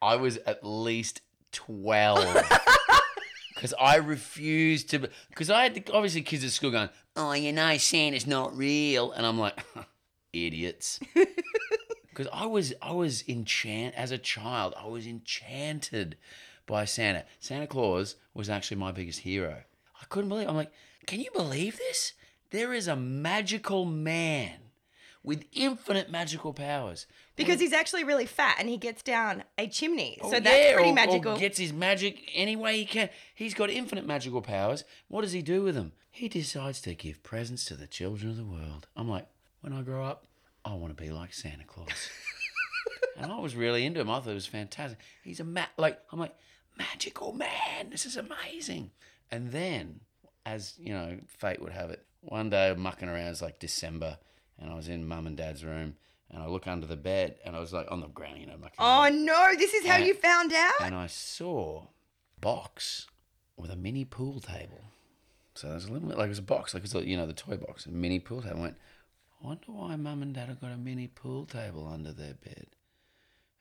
I 0.00 0.16
was 0.16 0.38
at 0.46 0.64
least 0.64 1.20
12. 1.52 2.24
Because 3.64 3.78
I 3.80 3.96
refused 3.96 4.90
to. 4.90 5.08
Because 5.30 5.48
I 5.48 5.62
had, 5.62 5.74
the, 5.74 5.82
obviously, 5.90 6.20
kids 6.20 6.44
at 6.44 6.50
school 6.50 6.70
going, 6.70 6.90
oh, 7.16 7.32
you 7.32 7.50
know, 7.50 7.78
Santa's 7.78 8.26
not 8.26 8.54
real. 8.54 9.12
And 9.12 9.24
I'm 9.24 9.38
like, 9.38 9.58
idiots. 10.34 11.00
Because 12.10 12.28
I 12.32 12.46
was, 12.46 12.72
I 12.80 12.92
was 12.92 13.24
enchanted 13.26 13.98
as 13.98 14.12
a 14.12 14.18
child. 14.18 14.74
I 14.80 14.86
was 14.86 15.04
enchanted 15.04 16.16
by 16.64 16.84
Santa. 16.84 17.24
Santa 17.40 17.66
Claus 17.66 18.14
was 18.34 18.48
actually 18.48 18.76
my 18.76 18.92
biggest 18.92 19.20
hero. 19.20 19.62
I 20.00 20.04
couldn't 20.10 20.28
believe. 20.28 20.48
I'm 20.48 20.54
like, 20.54 20.70
can 21.08 21.18
you 21.18 21.30
believe 21.34 21.76
this? 21.76 22.12
There 22.50 22.72
is 22.72 22.86
a 22.86 22.94
magical 22.94 23.84
man 23.84 24.52
with 25.24 25.44
infinite 25.50 26.08
magical 26.08 26.52
powers. 26.52 27.08
Because 27.36 27.58
mm. 27.58 27.62
he's 27.62 27.72
actually 27.72 28.04
really 28.04 28.26
fat 28.26 28.56
and 28.58 28.68
he 28.68 28.76
gets 28.76 29.02
down 29.02 29.44
a 29.58 29.66
chimney. 29.66 30.18
Oh, 30.22 30.30
so 30.30 30.40
that's 30.40 30.46
yeah, 30.46 30.74
pretty 30.74 30.90
or- 30.90 30.94
magical. 30.94 31.32
Or 31.32 31.38
gets 31.38 31.58
his 31.58 31.72
magic 31.72 32.30
any 32.34 32.56
way 32.56 32.78
he 32.78 32.84
can. 32.84 33.08
He's 33.34 33.54
got 33.54 33.70
infinite 33.70 34.06
magical 34.06 34.42
powers. 34.42 34.84
What 35.08 35.22
does 35.22 35.32
he 35.32 35.42
do 35.42 35.62
with 35.62 35.74
them? 35.74 35.92
He 36.10 36.28
decides 36.28 36.80
to 36.82 36.94
give 36.94 37.22
presents 37.22 37.64
to 37.66 37.74
the 37.74 37.86
children 37.86 38.30
of 38.30 38.36
the 38.36 38.44
world. 38.44 38.86
I'm 38.96 39.08
like, 39.08 39.26
when 39.60 39.72
I 39.72 39.82
grow 39.82 40.04
up, 40.04 40.26
I 40.64 40.74
want 40.74 40.96
to 40.96 41.02
be 41.02 41.10
like 41.10 41.34
Santa 41.34 41.64
Claus. 41.64 41.88
and 43.16 43.32
I 43.32 43.38
was 43.38 43.56
really 43.56 43.84
into 43.84 44.00
him. 44.00 44.10
I 44.10 44.20
thought 44.20 44.30
it 44.30 44.34
was 44.34 44.46
fantastic. 44.46 44.98
He's 45.22 45.40
a 45.40 45.44
ma- 45.44 45.66
like 45.76 45.98
I'm 46.12 46.18
like 46.18 46.34
magical 46.76 47.32
man. 47.32 47.90
This 47.90 48.06
is 48.06 48.16
amazing. 48.16 48.90
And 49.30 49.50
then, 49.50 50.00
as 50.46 50.74
you 50.78 50.92
know, 50.92 51.18
fate 51.26 51.60
would 51.60 51.72
have 51.72 51.90
it, 51.90 52.04
one 52.20 52.50
day 52.50 52.74
mucking 52.76 53.08
around. 53.08 53.28
It's 53.28 53.42
like 53.42 53.58
December, 53.58 54.18
and 54.58 54.70
I 54.70 54.74
was 54.74 54.88
in 54.88 55.06
mum 55.06 55.26
and 55.26 55.36
dad's 55.36 55.64
room, 55.64 55.96
and 56.34 56.42
I 56.42 56.46
look 56.48 56.66
under 56.66 56.86
the 56.86 56.96
bed, 56.96 57.36
and 57.44 57.54
I 57.56 57.60
was 57.60 57.72
like 57.72 57.90
on 57.90 58.00
the 58.00 58.08
ground, 58.08 58.38
you 58.40 58.46
know, 58.46 58.54
around 58.60 58.72
oh 58.78 59.08
no, 59.08 59.54
this 59.56 59.72
is 59.72 59.86
how 59.86 59.96
And- 59.96 60.06
you 60.06 60.14
found 60.14 60.52
out? 60.52 60.74
and 60.82 60.94
I 60.94 61.06
saw 61.06 61.84
a 61.84 62.40
box 62.40 63.06
with 63.56 63.70
a 63.70 63.76
mini 63.76 64.04
pool 64.04 64.40
table. 64.40 64.82
So 65.54 65.68
there's 65.68 65.84
a 65.84 65.92
little 65.92 66.08
bit 66.08 66.18
like 66.18 66.26
it 66.26 66.30
was 66.30 66.38
a 66.40 66.42
box, 66.42 66.74
like 66.74 66.82
it's 66.84 66.94
a, 66.94 67.06
you 67.08 67.16
know 67.16 67.26
the 67.26 67.32
toy 67.32 67.56
box, 67.56 67.86
a 67.86 67.90
mini 67.90 68.18
pool 68.18 68.42
table. 68.42 68.58
I 68.58 68.60
went, 68.60 68.76
I 69.42 69.46
wonder 69.46 69.64
why 69.68 69.94
mum 69.96 70.20
and 70.22 70.34
dad 70.34 70.48
have 70.48 70.60
got 70.60 70.72
a 70.72 70.76
mini 70.76 71.06
pool 71.06 71.46
table 71.46 71.86
under 71.86 72.12
their 72.12 72.34
bed. 72.34 72.66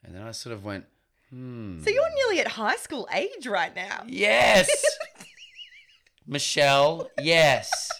And 0.04 0.16
then 0.16 0.24
I 0.24 0.32
sort 0.32 0.54
of 0.56 0.66
went, 0.66 0.86
hmm. 1.30 1.82
So 1.84 1.92
you're 1.92 2.14
nearly 2.16 2.40
at 2.40 2.48
high 2.48 2.76
school 2.78 3.08
age 3.14 3.46
right 3.46 3.74
now. 3.76 4.04
Yes, 4.08 4.68
Michelle. 6.28 7.10
Yes, 7.22 7.92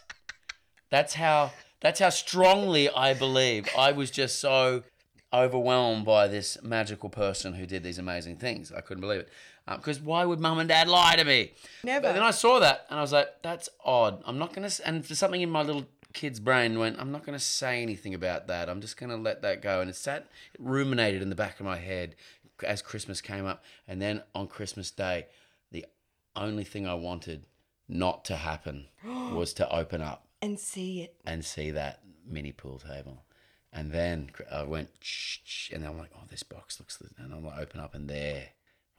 that's 0.90 1.14
how. 1.14 1.52
That's 1.84 2.00
how 2.00 2.10
strongly 2.10 2.90
I 2.90 3.14
believe. 3.14 3.68
I 3.78 3.92
was 3.92 4.10
just 4.10 4.40
so 4.40 4.84
overwhelmed 5.34 6.06
by 6.06 6.30
this 6.30 6.58
magical 6.64 7.10
person 7.10 7.54
who 7.54 7.66
did 7.66 7.84
these 7.84 7.98
amazing 7.98 8.38
things. 8.38 8.72
I 8.72 8.80
couldn't 8.80 9.02
believe 9.02 9.20
it. 9.20 9.30
Um, 9.68 9.78
because 9.78 10.00
why 10.00 10.24
would 10.24 10.40
mum 10.40 10.60
and 10.60 10.70
dad 10.70 10.88
lie 10.88 11.18
to 11.18 11.26
me? 11.26 11.52
Never. 11.84 12.08
But 12.08 12.14
then 12.14 12.24
I 12.24 12.32
saw 12.32 12.60
that 12.60 12.86
and 12.90 12.98
I 12.98 13.02
was 13.02 13.12
like, 13.12 13.28
that's 13.42 13.68
odd. 13.84 14.24
I'm 14.26 14.40
not 14.40 14.54
going 14.54 14.68
to. 14.68 14.88
And 14.88 15.06
for 15.06 15.14
something 15.14 15.42
in 15.42 15.50
my 15.50 15.62
little 15.62 15.86
kid's 16.14 16.40
brain 16.40 16.80
went, 16.80 17.00
I'm 17.00 17.12
not 17.12 17.26
going 17.26 17.38
to 17.38 17.44
say 17.44 17.82
anything 17.82 18.14
about 18.14 18.48
that. 18.48 18.70
I'm 18.70 18.80
just 18.80 18.96
going 18.96 19.10
to 19.10 19.18
let 19.18 19.42
that 19.42 19.62
go. 19.62 19.82
And 19.82 19.90
it 19.90 19.98
sat, 19.98 20.30
it 20.54 20.62
ruminated 20.62 21.22
in 21.22 21.30
the 21.30 21.36
back 21.36 21.60
of 21.60 21.66
my 21.66 21.78
head 21.78 22.16
as 22.66 22.82
Christmas 22.82 23.20
came 23.20 23.46
up. 23.46 23.62
And 23.90 24.02
then 24.02 24.24
on 24.34 24.48
Christmas 24.48 24.90
Day, 24.90 25.28
the 25.72 25.86
only 26.34 26.64
thing 26.64 26.88
I 26.88 26.94
wanted 26.94 27.46
not 27.90 28.24
to 28.26 28.38
happen 28.38 28.86
was 29.06 29.52
to 29.56 29.70
open 29.70 30.02
up 30.02 30.28
and 30.44 30.60
see 30.60 31.02
it. 31.02 31.16
and 31.26 31.44
see 31.44 31.72
that 31.72 32.00
mini 32.28 32.52
pool 32.52 32.80
table. 32.80 33.24
And 33.72 33.92
then 33.92 34.30
I 34.52 34.64
went, 34.64 34.90
shh, 35.00 35.40
shh, 35.44 35.72
and 35.72 35.84
I'm 35.86 35.98
like, 35.98 36.12
oh, 36.16 36.26
this 36.30 36.44
box 36.44 36.80
looks, 36.80 37.02
and 37.18 37.34
I'm 37.34 37.44
like, 37.44 37.58
open 37.58 37.80
up, 37.80 37.96
and 37.96 38.08
there 38.08 38.44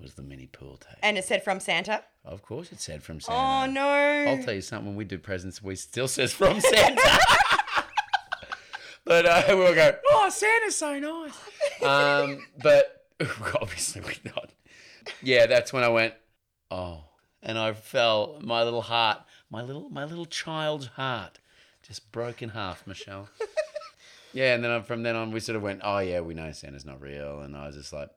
was 0.01 0.15
the 0.15 0.23
mini 0.23 0.47
pool 0.47 0.79
table. 0.79 0.99
And 1.03 1.17
it 1.17 1.25
said 1.25 1.45
from 1.45 1.61
Santa. 1.61 2.03
Of 2.25 2.43
course, 2.43 2.73
it 2.73 2.81
said 2.81 3.03
from 3.03 3.21
Santa. 3.21 3.39
Oh 3.39 3.71
no. 3.71 3.87
I'll 4.31 4.43
tell 4.43 4.55
you 4.55 4.63
something. 4.63 4.87
When 4.89 4.97
we 4.97 5.05
do 5.05 5.19
presents, 5.19 5.63
we 5.63 5.77
still 5.77 6.09
says 6.09 6.33
from 6.33 6.61
Santa. 6.61 7.19
but 9.05 9.27
uh, 9.27 9.43
we'll 9.51 9.75
go. 9.75 9.95
Oh, 10.11 10.29
Santa's 10.31 10.77
so 10.77 10.99
nice. 10.99 11.35
Um, 11.83 12.45
but 12.63 13.07
obviously 13.61 14.01
we're 14.01 14.33
not. 14.35 14.51
Yeah, 15.23 15.47
that's 15.47 15.73
when 15.73 15.85
I 15.85 15.89
went. 15.89 16.15
Oh, 16.71 17.05
and 17.43 17.59
I 17.59 17.75
fell. 17.75 18.39
My 18.41 18.63
little 18.65 18.83
heart, 18.83 19.21
my 19.55 19.63
little, 19.63 19.89
my 19.89 20.05
little 20.05 20.27
child's 20.27 20.87
heart, 20.89 21.39
just 21.83 22.11
broke 22.11 22.43
in 22.43 22.51
half, 22.51 22.87
Michelle. 22.87 23.29
yeah, 24.33 24.55
and 24.55 24.65
then 24.65 24.83
from 24.83 25.05
then 25.05 25.15
on, 25.15 25.31
we 25.31 25.39
sort 25.39 25.55
of 25.55 25.63
went. 25.63 25.81
Oh 25.85 25.99
yeah, 25.99 26.21
we 26.21 26.35
know 26.35 26.51
Santa's 26.51 26.85
not 26.85 27.01
real, 27.01 27.41
and 27.41 27.57
I 27.57 27.69
was 27.69 27.77
just 27.77 27.93
like, 27.93 28.11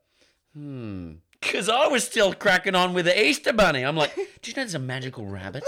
hmm. 0.54 1.14
Because 1.40 1.70
I 1.70 1.86
was 1.86 2.04
still 2.04 2.34
cracking 2.34 2.74
on 2.74 2.96
with 2.96 3.06
the 3.06 3.24
Easter 3.24 3.54
Bunny. 3.54 3.84
I'm 3.84 3.96
like, 3.96 4.16
do 4.16 4.50
you 4.50 4.56
know 4.56 4.64
there's 4.64 4.74
a 4.74 4.80
magical 4.80 5.28
rabbit? 5.28 5.64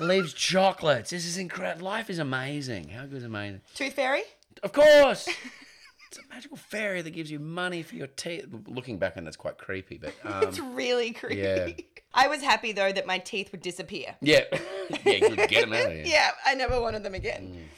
leaves 0.00 0.32
chocolates. 0.32 1.10
This 1.10 1.26
is 1.26 1.36
incredible. 1.36 1.84
Life 1.84 2.08
is 2.08 2.18
amazing. 2.18 2.88
How 2.88 3.04
good 3.04 3.18
is 3.18 3.24
amazing? 3.24 3.60
Tooth 3.74 3.92
Fairy? 3.92 4.22
Of 4.62 4.72
course. 4.72 5.28
it's 6.08 6.18
a 6.18 6.34
magical 6.34 6.56
fairy 6.56 7.02
that 7.02 7.10
gives 7.10 7.30
you 7.30 7.38
money 7.38 7.82
for 7.82 7.94
your 7.94 8.06
teeth. 8.06 8.46
Looking 8.66 8.98
back 8.98 9.18
on 9.18 9.24
that's 9.24 9.36
quite 9.36 9.58
creepy, 9.58 9.98
but 9.98 10.14
it's 10.42 10.58
um, 10.58 10.74
really 10.74 11.12
creepy. 11.12 11.42
yeah. 11.42 11.68
I 12.14 12.28
was 12.28 12.42
happy 12.42 12.72
though 12.72 12.92
that 12.92 13.06
my 13.06 13.18
teeth 13.18 13.52
would 13.52 13.62
disappear. 13.62 14.16
yeah, 14.20 14.44
yeah, 15.04 15.18
good, 15.20 15.36
get 15.48 15.62
them 15.62 15.72
out 15.72 15.86
of 15.86 15.92
here. 15.92 16.04
Yeah, 16.06 16.30
I 16.44 16.54
never 16.54 16.80
wanted 16.80 17.02
them 17.02 17.14
again. 17.14 17.68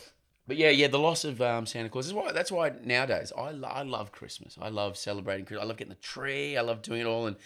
But 0.47 0.57
yeah, 0.59 0.69
yeah, 0.71 0.89
the 0.89 0.99
loss 0.99 1.25
of 1.25 1.41
um, 1.41 1.65
Santa 1.65 1.89
Claus 1.89 2.07
is 2.07 2.13
why. 2.13 2.31
That's 2.33 2.53
why 2.53 2.73
nowadays 2.83 3.33
I, 3.37 3.51
lo- 3.53 3.69
I 3.69 3.83
love 3.83 4.13
Christmas. 4.13 4.59
I 4.61 4.69
love 4.69 4.97
celebrating 4.97 5.47
Christmas. 5.47 5.65
I 5.65 5.67
love 5.69 5.77
getting 5.79 5.95
the 5.95 6.01
tree. 6.01 6.57
I 6.59 6.61
love 6.61 6.83
doing 6.83 7.01
it 7.01 7.07
all, 7.07 7.27
and 7.27 7.37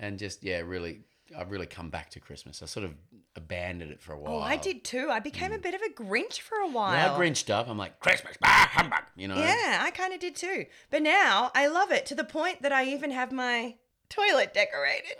and 0.00 0.18
just 0.18 0.42
yeah, 0.42 0.58
really, 0.60 1.02
I've 1.38 1.52
really 1.52 1.66
come 1.66 1.88
back 1.90 2.10
to 2.10 2.20
Christmas. 2.20 2.60
I 2.60 2.66
sort 2.66 2.84
of 2.84 2.94
abandoned 3.36 3.92
it 3.92 4.00
for 4.00 4.12
a 4.12 4.18
while. 4.18 4.38
Oh, 4.38 4.40
I 4.40 4.56
did 4.56 4.82
too. 4.82 5.08
I 5.10 5.20
became 5.20 5.52
a 5.52 5.58
bit 5.58 5.74
of 5.74 5.82
a 5.82 5.92
Grinch 6.02 6.40
for 6.40 6.56
a 6.58 6.64
When 6.64 6.74
while. 6.74 7.14
I 7.14 7.16
grinched 7.16 7.48
up. 7.48 7.68
I'm 7.68 7.78
like 7.78 8.00
Christmas, 8.00 8.36
bah, 8.40 8.48
humbug. 8.72 9.02
You 9.16 9.28
know. 9.28 9.36
Yeah, 9.36 9.78
I 9.80 9.92
kind 9.94 10.12
of 10.12 10.18
did 10.18 10.34
too. 10.34 10.66
But 10.90 11.02
now 11.02 11.52
I 11.54 11.68
love 11.68 11.92
it 11.92 12.06
to 12.06 12.14
the 12.16 12.24
point 12.24 12.62
that 12.62 12.72
I 12.72 12.86
even 12.86 13.12
have 13.12 13.30
my 13.30 13.76
toilet 14.12 14.54
decorated. 14.54 15.16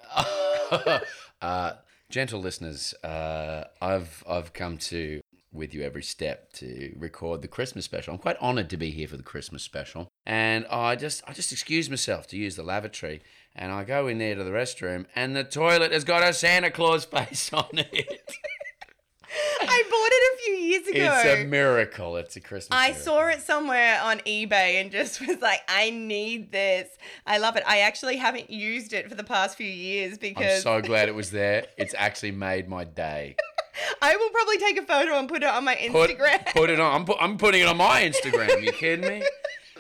uh, 1.43 1.73
gentle 2.11 2.41
listeners, 2.41 2.95
uh, 3.03 3.65
I've 3.81 4.23
I've 4.29 4.53
come 4.53 4.79
to 4.79 5.21
with 5.53 5.75
you 5.75 5.83
every 5.83 6.03
step 6.03 6.53
to 6.55 6.95
record 6.97 7.43
the 7.43 7.49
Christmas 7.49 7.85
special. 7.85 8.15
I'm 8.15 8.19
quite 8.19 8.39
honoured 8.39 8.71
to 8.71 8.77
be 8.77 8.91
here 8.91 9.07
for 9.07 9.17
the 9.17 9.23
Christmas 9.23 9.63
special, 9.63 10.09
and 10.27 10.67
I 10.67 10.97
just 10.97 11.23
I 11.27 11.33
just 11.33 11.53
excuse 11.53 11.91
myself 11.91 12.27
to 12.29 12.37
use 12.37 12.57
the 12.57 12.63
lavatory, 12.63 13.23
and 13.55 13.73
I 13.73 13.85
go 13.85 14.07
in 14.07 14.19
there 14.19 14.35
to 14.35 14.45
the 14.45 14.51
restroom, 14.51 15.07
and 15.15 15.35
the 15.37 15.45
toilet 15.45 15.93
has 15.93 16.05
got 16.05 16.23
a 16.23 16.33
Santa 16.33 16.71
Claus 16.71 17.05
face 17.17 17.53
on 17.53 17.69
it. 17.73 18.23
I 19.63 19.83
bought 19.91 20.13
it 20.13 20.22
few 20.45 20.55
years 20.55 20.87
ago. 20.89 21.21
it's 21.25 21.41
a 21.41 21.45
miracle. 21.45 22.17
It's 22.17 22.37
a 22.37 22.41
Christmas. 22.41 22.69
I 22.71 22.89
miracle. 22.89 23.05
saw 23.05 23.27
it 23.29 23.41
somewhere 23.43 24.01
on 24.03 24.19
eBay 24.21 24.81
and 24.81 24.91
just 24.91 25.21
was 25.27 25.41
like, 25.41 25.61
I 25.69 25.91
need 25.91 26.53
this. 26.53 26.89
I 27.27 27.39
love 27.39 27.57
it. 27.57 27.63
I 27.67 27.81
actually 27.81 28.17
haven't 28.17 28.51
used 28.51 28.93
it 28.93 29.09
for 29.09 29.15
the 29.15 29.25
past 29.25 29.57
few 29.57 29.67
years 29.67 30.19
because. 30.19 30.57
I'm 30.67 30.83
so 30.83 30.83
glad 30.83 31.09
it 31.09 31.15
was 31.15 31.31
there. 31.41 31.67
It's 31.77 31.95
actually 31.97 32.33
made 32.33 32.69
my 32.69 32.85
day. 32.85 33.37
I 34.03 34.17
will 34.17 34.31
probably 34.31 34.59
take 34.59 34.79
a 34.79 34.83
photo 34.83 35.19
and 35.19 35.29
put 35.29 35.43
it 35.43 35.49
on 35.49 35.65
my 35.65 35.75
Instagram. 35.77 36.45
put 36.53 36.69
it 36.71 36.79
on. 36.79 36.95
I'm, 36.95 37.05
pu- 37.07 37.17
I'm 37.19 37.39
putting 37.39 37.63
it 37.63 37.67
on 37.69 37.77
my 37.79 38.03
Instagram. 38.03 38.63
You 38.63 38.71
kidding 38.73 39.07
me? 39.09 39.23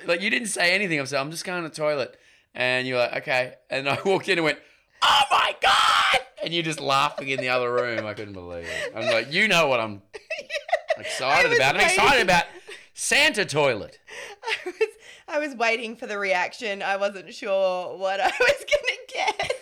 Like 0.07 0.21
you 0.23 0.31
didn't 0.31 0.49
say 0.49 0.75
anything. 0.75 0.99
I'm 0.99 1.07
saying 1.07 1.21
I'm 1.21 1.31
just 1.31 1.45
going 1.45 1.63
to 1.63 1.69
the 1.69 1.75
toilet, 1.75 2.17
and 2.55 2.87
you're 2.89 2.99
like, 2.99 3.17
okay. 3.19 3.55
And 3.71 3.89
I 3.89 3.99
walked 4.05 4.29
in 4.29 4.39
and 4.39 4.45
went, 4.45 4.59
oh 5.03 5.21
my 5.31 5.55
god! 5.61 6.21
And 6.43 6.53
you're 6.53 6.63
just 6.63 6.81
laughing 6.81 7.29
in 7.29 7.39
the 7.41 7.49
other 7.49 7.73
room. 7.73 8.05
I 8.05 8.15
couldn't 8.15 8.35
believe 8.35 8.65
it. 8.65 8.93
I'm 8.97 9.07
like, 9.07 9.33
you 9.33 9.47
know 9.49 9.69
what 9.69 9.81
I'm 9.81 10.03
excited 10.99 11.51
was 11.51 11.59
about? 11.59 11.77
I'm 11.77 11.83
excited 11.83 12.23
about 12.23 12.45
Santa 12.95 13.45
toilet. 13.45 13.99
I 14.43 14.57
was 14.67 14.89
I 15.29 15.39
was 15.39 15.55
waiting 15.55 15.97
for 15.97 16.07
the 16.07 16.19
reaction. 16.19 16.83
I 16.83 16.97
wasn't 16.97 17.33
sure 17.33 17.97
what 17.97 18.21
I 18.21 18.27
was 18.41 18.65
gonna 18.71 19.27
get. 19.39 19.53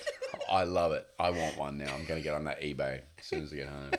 I 0.51 0.65
love 0.65 0.93
it. 0.93 1.07
I 1.19 1.31
want 1.31 1.57
one 1.57 1.79
now. 1.79 1.95
I'm 1.95 2.05
going 2.07 2.19
to 2.21 2.25
get 2.25 2.35
on 2.35 2.45
that 2.45 2.61
eBay 2.61 3.03
as 3.21 3.25
soon 3.25 3.45
as 3.45 3.53
I 3.53 3.57
get 3.57 3.69
home. 3.69 3.91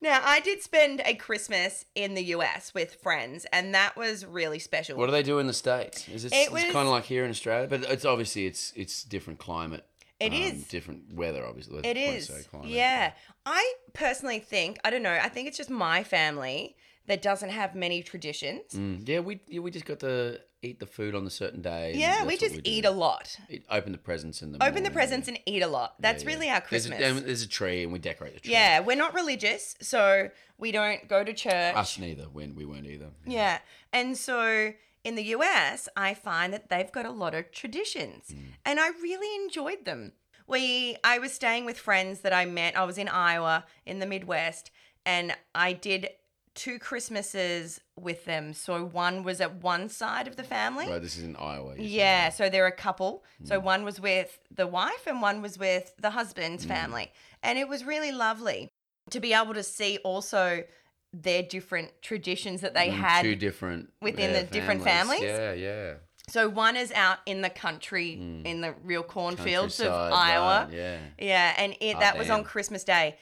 now 0.00 0.18
I 0.24 0.40
did 0.40 0.62
spend 0.62 1.02
a 1.04 1.14
Christmas 1.14 1.84
in 1.94 2.14
the 2.14 2.22
US 2.36 2.72
with 2.72 2.94
friends, 2.94 3.44
and 3.52 3.74
that 3.74 3.96
was 3.96 4.24
really 4.24 4.58
special. 4.58 4.96
What 4.96 5.06
do 5.06 5.12
they 5.12 5.22
do 5.22 5.38
in 5.40 5.46
the 5.46 5.52
states? 5.52 6.08
Is 6.08 6.24
it, 6.24 6.32
It 6.32 6.48
it's 6.52 6.72
kind 6.72 6.86
of 6.86 6.92
like 6.92 7.04
here 7.04 7.24
in 7.24 7.30
Australia, 7.30 7.66
but 7.68 7.82
it's 7.82 8.06
obviously 8.06 8.46
it's 8.46 8.72
it's 8.74 9.02
different 9.04 9.38
climate. 9.40 9.84
It 10.20 10.32
It 10.34 10.36
is 10.36 10.64
different 10.68 11.14
weather, 11.14 11.44
obviously. 11.46 11.80
It 11.84 11.96
is. 11.96 12.04
Point 12.06 12.08
of 12.10 12.16
is. 12.16 12.26
say 12.44 12.48
climate. 12.50 12.68
Yeah. 12.70 13.12
I 13.46 13.74
personally 13.94 14.38
think, 14.38 14.78
I 14.84 14.90
don't 14.90 15.02
know, 15.02 15.18
I 15.20 15.28
think 15.30 15.48
it's 15.48 15.56
just 15.56 15.70
my 15.70 16.04
family 16.04 16.76
that 17.06 17.22
doesn't 17.22 17.48
have 17.50 17.74
many 17.74 18.02
traditions. 18.02 18.72
Mm, 18.74 19.08
yeah, 19.08 19.20
we 19.20 19.40
yeah, 19.48 19.60
we 19.60 19.70
just 19.70 19.86
got 19.86 19.98
to 20.00 20.38
eat 20.62 20.78
the 20.78 20.86
food 20.86 21.14
on 21.14 21.26
a 21.26 21.30
certain 21.30 21.62
day. 21.62 21.94
Yeah, 21.96 22.26
we 22.26 22.36
just 22.36 22.56
do. 22.56 22.60
eat 22.64 22.84
a 22.84 22.90
lot. 22.90 23.36
Eat- 23.48 23.64
open 23.70 23.92
the 23.92 23.98
presents 23.98 24.40
the 24.40 24.62
Open 24.62 24.82
the 24.82 24.90
presents 24.90 25.26
yeah. 25.26 25.34
and 25.34 25.42
eat 25.46 25.62
a 25.62 25.66
lot. 25.66 25.94
That's 26.00 26.22
Yeah, 26.22 26.28
really 26.28 26.50
our 26.50 26.62
There's 26.68 26.84
a- 26.84 26.90
Christmas. 26.90 27.10
um, 27.18 27.24
There's 27.24 27.42
a, 27.42 27.48
tree 27.48 27.82
and 27.82 27.92
we 27.92 27.98
decorate 27.98 28.34
the 28.34 28.40
tree. 28.40 28.52
yeah, 28.52 28.80
we're 28.80 28.96
not 28.96 29.14
religious, 29.14 29.74
so 29.80 30.28
we 30.58 30.70
don't 30.70 31.08
go 31.08 31.24
to 31.24 31.32
church. 31.32 31.74
Us 31.74 31.98
neither. 31.98 32.24
When 32.24 32.54
we 32.54 32.66
weren't 32.66 32.86
either. 32.86 33.08
Yeah. 33.26 33.58
And 33.92 34.16
so 34.18 34.72
in 35.04 35.14
the 35.14 35.24
US, 35.36 35.88
I 35.96 36.14
find 36.14 36.52
that 36.52 36.68
they've 36.68 36.90
got 36.92 37.06
a 37.06 37.10
lot 37.10 37.34
of 37.34 37.50
traditions 37.52 38.26
Mm. 38.30 38.52
and 38.64 38.80
I 38.80 38.88
really 38.88 39.42
enjoyed 39.44 39.84
them. 39.84 40.12
We 40.46 40.96
I 41.04 41.18
was 41.18 41.32
staying 41.32 41.64
with 41.64 41.78
friends 41.78 42.20
that 42.20 42.32
I 42.32 42.44
met. 42.44 42.76
I 42.76 42.84
was 42.84 42.98
in 42.98 43.08
Iowa 43.08 43.64
in 43.86 43.98
the 44.00 44.06
Midwest 44.06 44.70
and 45.06 45.34
I 45.54 45.72
did 45.72 46.10
two 46.54 46.78
Christmases 46.80 47.80
with 47.96 48.24
them. 48.24 48.52
So 48.52 48.84
one 48.84 49.22
was 49.22 49.40
at 49.40 49.62
one 49.62 49.88
side 49.88 50.26
of 50.28 50.36
the 50.36 50.42
family. 50.42 50.88
Right, 50.88 51.00
this 51.00 51.16
is 51.16 51.24
in 51.24 51.36
Iowa. 51.36 51.74
Yeah, 51.78 52.28
so 52.30 52.48
they're 52.48 52.66
a 52.66 52.72
couple. 52.72 53.24
So 53.44 53.60
Mm. 53.60 53.64
one 53.64 53.84
was 53.84 54.00
with 54.00 54.38
the 54.50 54.66
wife 54.66 55.06
and 55.06 55.22
one 55.22 55.42
was 55.42 55.58
with 55.58 55.92
the 55.98 56.10
husband's 56.10 56.64
family. 56.64 57.12
And 57.42 57.58
it 57.58 57.68
was 57.68 57.84
really 57.84 58.12
lovely 58.12 58.68
to 59.10 59.20
be 59.20 59.32
able 59.32 59.54
to 59.54 59.62
see 59.62 59.98
also 60.04 60.64
their 61.12 61.42
different 61.42 61.90
traditions 62.02 62.60
that 62.60 62.74
they 62.74 62.88
Mm, 62.88 62.92
had. 62.94 63.22
two 63.22 63.34
different 63.34 63.92
within 64.00 64.30
yeah, 64.30 64.40
the 64.42 64.46
different 64.46 64.84
families? 64.84 65.22
Yeah, 65.22 65.52
yeah. 65.52 65.94
So 66.28 66.48
one 66.48 66.76
is 66.76 66.92
out 66.92 67.18
in 67.26 67.40
the 67.40 67.50
country 67.50 68.12
in 68.12 68.60
the 68.60 68.74
real 68.84 69.02
cornfields 69.02 69.80
of 69.80 69.88
Mm. 69.92 70.12
Iowa. 70.12 70.64
right, 70.66 70.72
yeah. 70.72 70.98
Yeah, 71.18 71.54
and 71.56 71.76
it 71.80 71.98
that 71.98 72.16
was 72.16 72.30
on 72.30 72.44
Christmas 72.44 72.84
Day. 72.84 73.16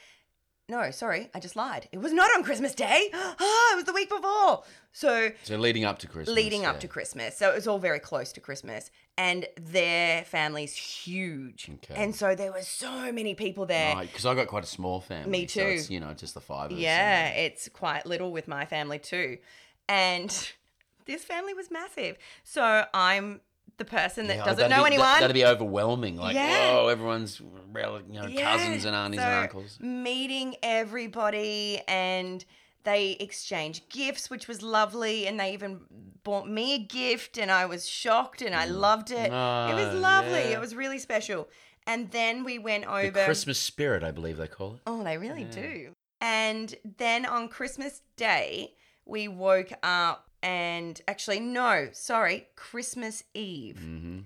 No, 0.69 0.91
sorry, 0.91 1.31
I 1.33 1.39
just 1.39 1.55
lied. 1.55 1.89
It 1.91 1.97
was 1.97 2.13
not 2.13 2.29
on 2.37 2.43
Christmas 2.43 2.75
Day. 2.75 3.09
Oh, 3.11 3.69
it 3.73 3.75
was 3.77 3.85
the 3.85 3.93
week 3.93 4.07
before. 4.07 4.63
So 4.91 5.31
So 5.43 5.57
leading 5.57 5.83
up 5.83 5.97
to 5.99 6.07
Christmas. 6.07 6.35
leading 6.35 6.63
up 6.63 6.75
yeah. 6.75 6.81
to 6.81 6.87
Christmas. 6.87 7.37
So 7.37 7.49
it 7.51 7.55
was 7.55 7.67
all 7.67 7.79
very 7.79 7.99
close 7.99 8.31
to 8.33 8.39
Christmas. 8.39 8.91
And 9.17 9.47
their 9.59 10.23
family's 10.23 10.75
huge. 10.75 11.69
Okay. 11.73 11.95
And 12.01 12.15
so 12.15 12.35
there 12.35 12.51
were 12.51 12.61
so 12.61 13.11
many 13.11 13.33
people 13.33 13.65
there. 13.65 13.95
Because 13.99 14.25
I 14.27 14.35
got 14.35 14.47
quite 14.47 14.63
a 14.63 14.67
small 14.67 15.01
family. 15.01 15.29
Me 15.29 15.47
so 15.47 15.61
it's, 15.61 15.87
too. 15.87 15.95
you 15.95 15.99
know, 15.99 16.13
just 16.13 16.35
the 16.35 16.41
five 16.41 16.71
of 16.71 16.77
us. 16.77 16.83
Yeah, 16.83 17.27
and- 17.29 17.37
it's 17.39 17.67
quite 17.69 18.05
little 18.05 18.31
with 18.31 18.47
my 18.47 18.65
family 18.65 18.99
too. 18.99 19.39
And 19.87 20.29
this 21.05 21.23
family 21.23 21.55
was 21.55 21.71
massive. 21.71 22.17
So 22.43 22.85
I'm 22.93 23.41
the 23.79 23.85
person 23.85 24.27
that 24.27 24.37
Yeah, 24.37 24.45
doesn't 24.45 24.69
know 24.69 24.81
be, 24.83 24.87
anyone. 24.87 25.07
That, 25.19 25.23
would 25.27 25.33
be 25.33 25.45
overwhelming. 25.45 26.17
Like, 26.17 26.35
Yeah. 26.35 26.73
whoa, 26.75 26.87
everyone's 26.89 27.41
rel- 27.71 28.01
you 28.07 28.21
know, 28.21 28.27
cousins 28.41 28.85
and 28.85 28.95
aunties 28.95 29.19
so 29.21 29.25
and 29.25 29.35
uncles. 29.43 29.79
Meeting 29.81 30.55
everybody 30.61 31.81
and 31.87 32.45
they 32.83 33.11
exchange 33.19 33.87
gifts, 33.89 34.29
which 34.29 34.47
was 34.47 34.61
lovely. 34.61 35.25
And 35.27 35.39
they 35.39 35.53
even 35.53 35.81
bought 36.23 36.47
me 36.47 36.75
a 36.75 36.79
gift 36.79 37.37
and 37.37 37.49
I 37.51 37.65
was 37.65 37.87
shocked 37.87 38.41
and 38.41 38.53
I 38.55 38.65
loved 38.65 39.11
it. 39.11 39.15
it 39.27 39.31
was 39.31 39.31
Ah, 39.31 39.99
lovely. 39.99 40.31
yeah. 40.49 40.57
It 40.57 40.59
was 40.59 40.75
really 40.75 40.99
special. 40.99 41.49
And 41.87 42.11
then 42.11 42.43
we 42.43 42.59
went 42.59 42.83
The 42.85 42.91
over. 42.93 43.25
Christmas 43.25 43.57
spirit, 43.59 44.03
I 44.03 44.11
believe 44.11 44.37
they 44.37 44.47
call 44.47 44.75
it. 44.75 44.79
Oh, 44.85 45.03
they 45.03 45.17
really 45.17 45.45
do. 45.45 45.95
And 46.21 46.75
then 46.97 47.25
on 47.25 47.47
Christmas 47.47 48.01
Day, 48.17 48.75
we 49.05 49.27
woke 49.27 49.71
up 49.81 50.28
and 50.41 51.01
actually, 51.07 51.39
no, 51.39 51.89
sorry, 51.91 52.47
Christmas 52.55 53.23
Eve. 53.33 53.77
hmm 53.79 54.19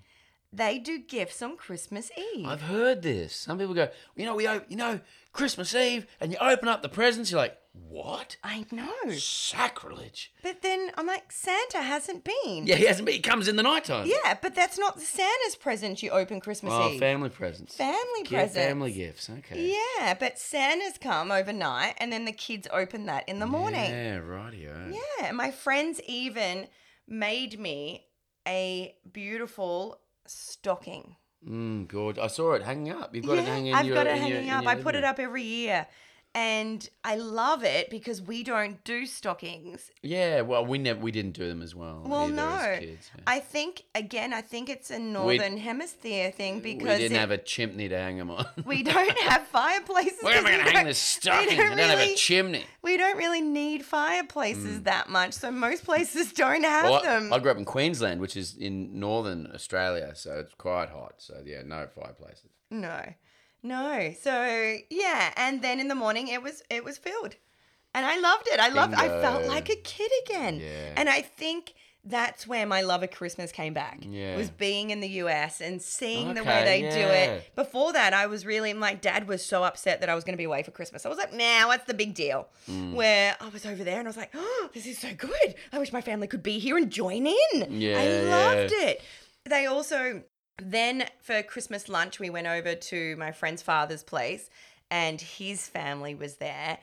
They 0.51 0.77
do 0.79 0.99
gifts 0.99 1.41
on 1.41 1.57
Christmas 1.57 2.11
Eve. 2.35 2.45
I've 2.45 2.61
heard 2.63 3.01
this. 3.01 3.35
Some 3.35 3.57
people 3.57 3.73
go, 3.73 3.89
you 4.15 4.25
know, 4.25 4.35
we, 4.35 4.45
op- 4.47 4.69
you 4.69 4.77
know, 4.77 4.99
Christmas 5.31 5.73
Eve, 5.73 6.05
and 6.19 6.31
you 6.31 6.37
open 6.39 6.67
up 6.67 6.81
the 6.83 6.89
presents. 6.89 7.31
You're 7.31 7.39
like, 7.41 7.57
what? 7.73 8.37
I 8.43 8.65
know. 8.71 9.11
Sacrilege. 9.17 10.31
But 10.43 10.61
then 10.61 10.91
I'm 10.97 11.07
like, 11.07 11.31
Santa 11.31 11.81
hasn't 11.81 12.23
been. 12.23 12.65
Yeah, 12.67 12.75
he 12.75 12.85
hasn't 12.85 13.05
been. 13.05 13.15
He 13.15 13.21
comes 13.21 13.47
in 13.47 13.55
the 13.55 13.63
nighttime. 13.63 14.07
Yeah, 14.07 14.37
but 14.41 14.53
that's 14.55 14.77
not 14.77 14.95
the 14.95 15.01
Santa's 15.01 15.55
present 15.55 16.01
you 16.03 16.11
open 16.11 16.39
Christmas 16.39 16.71
Oh, 16.75 16.89
Eve. 16.89 16.99
family 16.99 17.29
presents. 17.29 17.75
Family 17.75 18.23
presents. 18.25 18.55
Family 18.55 18.91
gifts. 18.91 19.29
Okay. 19.29 19.75
Yeah, 19.99 20.13
but 20.19 20.37
Santa's 20.39 20.97
come 20.99 21.31
overnight 21.31 21.95
and 21.97 22.11
then 22.13 22.25
the 22.25 22.31
kids 22.31 22.67
open 22.71 23.07
that 23.07 23.27
in 23.27 23.39
the 23.39 23.47
morning. 23.47 23.89
Yeah, 23.91 24.19
rightio. 24.19 24.91
Yeah, 24.93 24.99
Yeah. 25.21 25.31
my 25.31 25.51
friends 25.51 25.99
even 26.07 26.67
made 27.07 27.59
me 27.59 28.05
a 28.47 28.95
beautiful 29.11 29.99
stocking. 30.27 31.15
Mm, 31.47 31.87
good. 31.87 32.17
I 32.19 32.27
saw 32.27 32.53
it 32.53 32.63
hanging 32.63 32.93
up. 32.93 33.13
You've 33.13 33.25
got 33.25 33.37
it 33.39 33.45
hanging. 33.45 33.67
in 33.67 33.75
I've 33.75 33.85
your, 33.85 33.95
got 33.95 34.07
it 34.07 34.11
in 34.11 34.15
your- 34.17 34.25
hanging 34.37 34.47
in 34.47 34.53
up. 34.53 34.63
your 34.63 34.71
I 34.71 34.75
put 34.75 34.95
it 34.95 34.99
room. 34.99 35.09
up 35.09 35.19
every 35.19 35.43
year. 35.43 35.87
And 36.35 36.89
I 37.03 37.15
love 37.15 37.63
it 37.63 37.91
because 37.91 38.19
we 38.19 38.41
don't 38.43 38.83
do 38.83 39.05
stockings. 39.05 39.91
Yeah, 40.01 40.41
well, 40.41 40.65
we 40.65 40.79
never 40.79 40.99
we 40.99 41.11
didn't 41.11 41.33
do 41.33 41.47
them 41.47 41.61
as 41.61 41.75
well. 41.75 42.01
Well, 42.05 42.27
no. 42.27 42.77
kids, 42.79 43.11
yeah. 43.15 43.23
I 43.27 43.39
think 43.39 43.83
again, 43.93 44.33
I 44.33 44.41
think 44.41 44.67
it's 44.67 44.89
a 44.89 44.97
northern 44.97 45.57
hemisphere 45.57 46.31
thing 46.31 46.59
because 46.59 46.87
we 46.97 47.03
didn't 47.03 47.17
it- 47.17 47.19
have 47.19 47.29
a 47.29 47.37
chimney 47.37 47.87
to 47.87 47.95
hang 47.97 48.17
them 48.17 48.31
on. 48.31 48.47
we 48.65 48.81
don't 48.81 49.15
have 49.19 49.45
fireplaces. 49.47 50.23
Where 50.23 50.33
am 50.37 50.47
I 50.47 50.51
going 50.53 50.65
to 50.65 50.71
hang 50.71 50.85
this 50.85 51.19
we 51.23 51.29
don't 51.29 51.49
I 51.49 51.55
don't 51.75 51.77
have 51.77 51.99
a 51.99 52.15
chimney. 52.15 52.65
We 52.81 52.97
don't 52.97 53.17
really 53.17 53.41
need 53.41 53.85
fireplaces 53.85 54.79
Mm. 54.79 54.83
that 54.85 55.09
much, 55.09 55.33
so 55.33 55.51
most 55.51 55.85
places 55.85 56.33
don't 56.43 56.63
have 56.63 56.85
Well, 56.85 56.95
I, 56.95 57.01
them. 57.03 57.31
I 57.33 57.37
grew 57.39 57.51
up 57.51 57.57
in 57.57 57.65
Queensland, 57.65 58.19
which 58.21 58.35
is 58.35 58.55
in 58.55 58.99
northern 58.99 59.51
Australia, 59.53 60.13
so 60.15 60.39
it's 60.39 60.53
quite 60.55 60.89
hot. 60.89 61.13
So 61.17 61.41
yeah, 61.45 61.61
no 61.63 61.87
fireplaces. 61.93 62.49
No, 62.71 62.99
no. 63.63 64.13
So 64.21 64.77
yeah, 64.89 65.33
and 65.35 65.61
then 65.61 65.79
in 65.79 65.87
the 65.87 65.95
morning 65.95 66.27
it 66.27 66.43
was 66.43 66.61
it 66.69 66.83
was 66.83 66.97
filled, 66.97 67.35
and 67.93 68.05
I 68.05 68.19
loved 68.19 68.47
it. 68.47 68.59
I 68.59 68.69
loved. 68.69 68.93
I 68.93 69.07
felt 69.21 69.45
like 69.45 69.69
a 69.69 69.75
kid 69.75 70.11
again. 70.25 70.59
Yeah. 70.59 70.93
And 70.97 71.09
I 71.09 71.21
think 71.21 71.73
that's 72.05 72.45
where 72.45 72.65
my 72.65 72.81
love 72.81 73.01
of 73.01 73.11
Christmas 73.11 73.51
came 73.53 73.73
back. 73.73 73.99
Yeah. 74.01 74.35
Was 74.35 74.49
being 74.49 74.89
in 74.89 74.99
the 74.99 75.07
US 75.07 75.61
and 75.61 75.81
seeing 75.81 76.33
the 76.33 76.43
way 76.43 76.61
Okay, 76.61 76.81
they 76.81 76.81
do 76.81 77.07
it. 77.07 77.55
Before 77.55 77.93
that, 77.93 78.13
I 78.13 78.25
was 78.25 78.45
really 78.45 78.73
my 78.73 78.93
dad 78.93 79.27
was 79.27 79.43
so 79.45 79.63
upset 79.63 80.01
that 80.01 80.09
I 80.09 80.15
was 80.15 80.25
going 80.25 80.33
to 80.33 80.37
be 80.37 80.43
away 80.43 80.63
for 80.63 80.71
Christmas. 80.71 81.05
I 81.05 81.09
was 81.09 81.17
like, 81.17 81.33
"Nah, 81.33 81.67
what's 81.67 81.85
the 81.85 81.93
big 81.93 82.13
deal?" 82.13 82.49
Mm. 82.69 82.93
Where 82.93 83.37
I 83.39 83.47
was 83.49 83.65
over 83.65 83.83
there 83.83 83.99
and 83.99 84.07
I 84.07 84.09
was 84.09 84.17
like, 84.17 84.31
"Oh, 84.35 84.69
this 84.73 84.85
is 84.85 84.97
so 84.99 85.13
good. 85.15 85.55
I 85.71 85.79
wish 85.79 85.93
my 85.93 86.01
family 86.01 86.27
could 86.27 86.43
be 86.43 86.59
here 86.59 86.77
and 86.77 86.91
join 86.91 87.25
in." 87.25 87.67
Yeah, 87.69 87.97
I 87.97 88.03
yeah. 88.03 88.29
loved 88.29 88.73
it. 88.73 89.01
They 89.45 89.65
also 89.65 90.23
then 90.61 91.05
for 91.21 91.41
Christmas 91.43 91.89
lunch 91.89 92.19
we 92.19 92.29
went 92.29 92.47
over 92.47 92.75
to 92.75 93.15
my 93.17 93.31
friend's 93.31 93.61
father's 93.61 94.03
place 94.03 94.49
and 94.91 95.19
his 95.19 95.67
family 95.67 96.13
was 96.15 96.35
there 96.35 96.77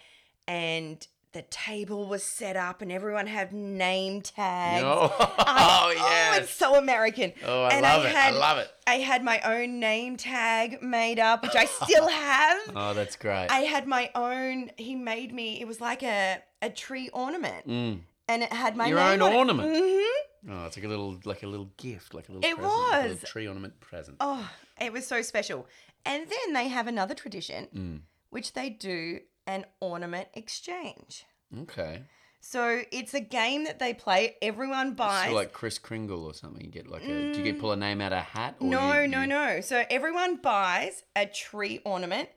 and 0.48 1.06
the 1.32 1.42
table 1.42 2.08
was 2.08 2.24
set 2.24 2.56
up 2.56 2.82
and 2.82 2.90
everyone 2.90 3.28
had 3.28 3.52
name 3.52 4.20
tags. 4.20 4.82
Oh, 4.84 5.14
I- 5.38 5.82
oh, 5.86 5.92
yes. 5.94 6.38
it's 6.42 6.50
so 6.52 6.74
American. 6.74 7.32
Oh, 7.46 7.62
I 7.64 7.68
And 7.74 7.82
love 7.82 8.04
it. 8.04 8.08
I 8.08 8.18
had- 8.18 8.34
love 8.34 8.58
it. 8.58 8.68
I 8.88 8.94
had 8.96 9.22
my 9.22 9.40
own 9.42 9.78
name 9.78 10.16
tag 10.16 10.82
made 10.82 11.20
up, 11.20 11.44
which 11.44 11.54
I 11.54 11.66
still 11.66 12.08
have. 12.26 12.58
Oh, 12.74 12.94
that's 12.94 13.14
great. 13.14 13.46
I 13.48 13.60
had 13.60 13.86
my 13.86 14.10
own. 14.16 14.72
He 14.76 14.96
made 14.96 15.32
me. 15.32 15.60
It 15.60 15.68
was 15.68 15.80
like 15.80 16.02
a 16.02 16.38
a 16.60 16.68
tree 16.70 17.08
ornament, 17.12 17.68
Mm. 17.68 18.00
and 18.26 18.42
it 18.42 18.52
had 18.52 18.76
my 18.76 18.88
Your 18.88 18.98
name 18.98 19.22
own 19.22 19.30
on 19.30 19.32
ornament? 19.36 19.68
hmm 19.72 20.29
Oh, 20.49 20.66
it's 20.66 20.76
like 20.76 20.85
a 20.85 20.88
little, 20.88 21.18
like 21.25 21.42
a 21.42 21.47
little 21.47 21.70
gift, 21.76 22.14
like 22.14 22.28
a 22.28 22.32
little. 22.32 22.49
It 22.49 22.56
present, 22.56 22.82
like 22.92 23.04
a 23.04 23.09
little 23.09 23.28
tree 23.28 23.47
ornament 23.49 23.80
present. 23.80 24.16
Oh, 24.20 24.49
it 24.80 24.92
was 24.92 25.06
so 25.06 25.20
special. 25.23 25.66
And 26.06 26.26
then 26.28 26.52
they 26.54 26.68
have 26.68 26.87
another 26.87 27.14
tradition, 27.14 27.68
Mm. 27.75 28.00
which 28.30 28.54
they 28.54 28.70
do 28.70 29.20
an 29.47 29.66
ornament 29.80 30.28
exchange. 30.35 31.25
Okay. 31.62 32.04
So 32.42 32.82
it's 32.90 33.12
a 33.12 33.20
game 33.20 33.64
that 33.64 33.78
they 33.78 33.92
play. 33.92 34.37
Everyone 34.40 34.94
buys. 34.94 35.28
So 35.28 35.35
like 35.35 35.52
Kris 35.52 35.78
Kringle 35.78 36.25
or 36.25 36.32
something. 36.32 36.64
You 36.64 36.70
get 36.70 36.87
like 36.88 37.02
a. 37.02 37.32
Do 37.32 37.38
you 37.38 37.44
get 37.44 37.59
pull 37.61 37.73
a 37.73 37.76
name 37.76 38.00
out 38.00 38.12
of 38.12 38.18
a 38.18 38.23
hat? 38.23 38.56
Or 38.61 38.66
no, 38.66 39.00
you- 39.00 39.09
no, 39.09 39.20
you- 39.23 39.26
no. 39.26 39.61
So 39.61 39.85
everyone 39.90 40.37
buys 40.37 41.02
a 41.14 41.26
tree 41.26 41.80
ornament. 41.85 42.30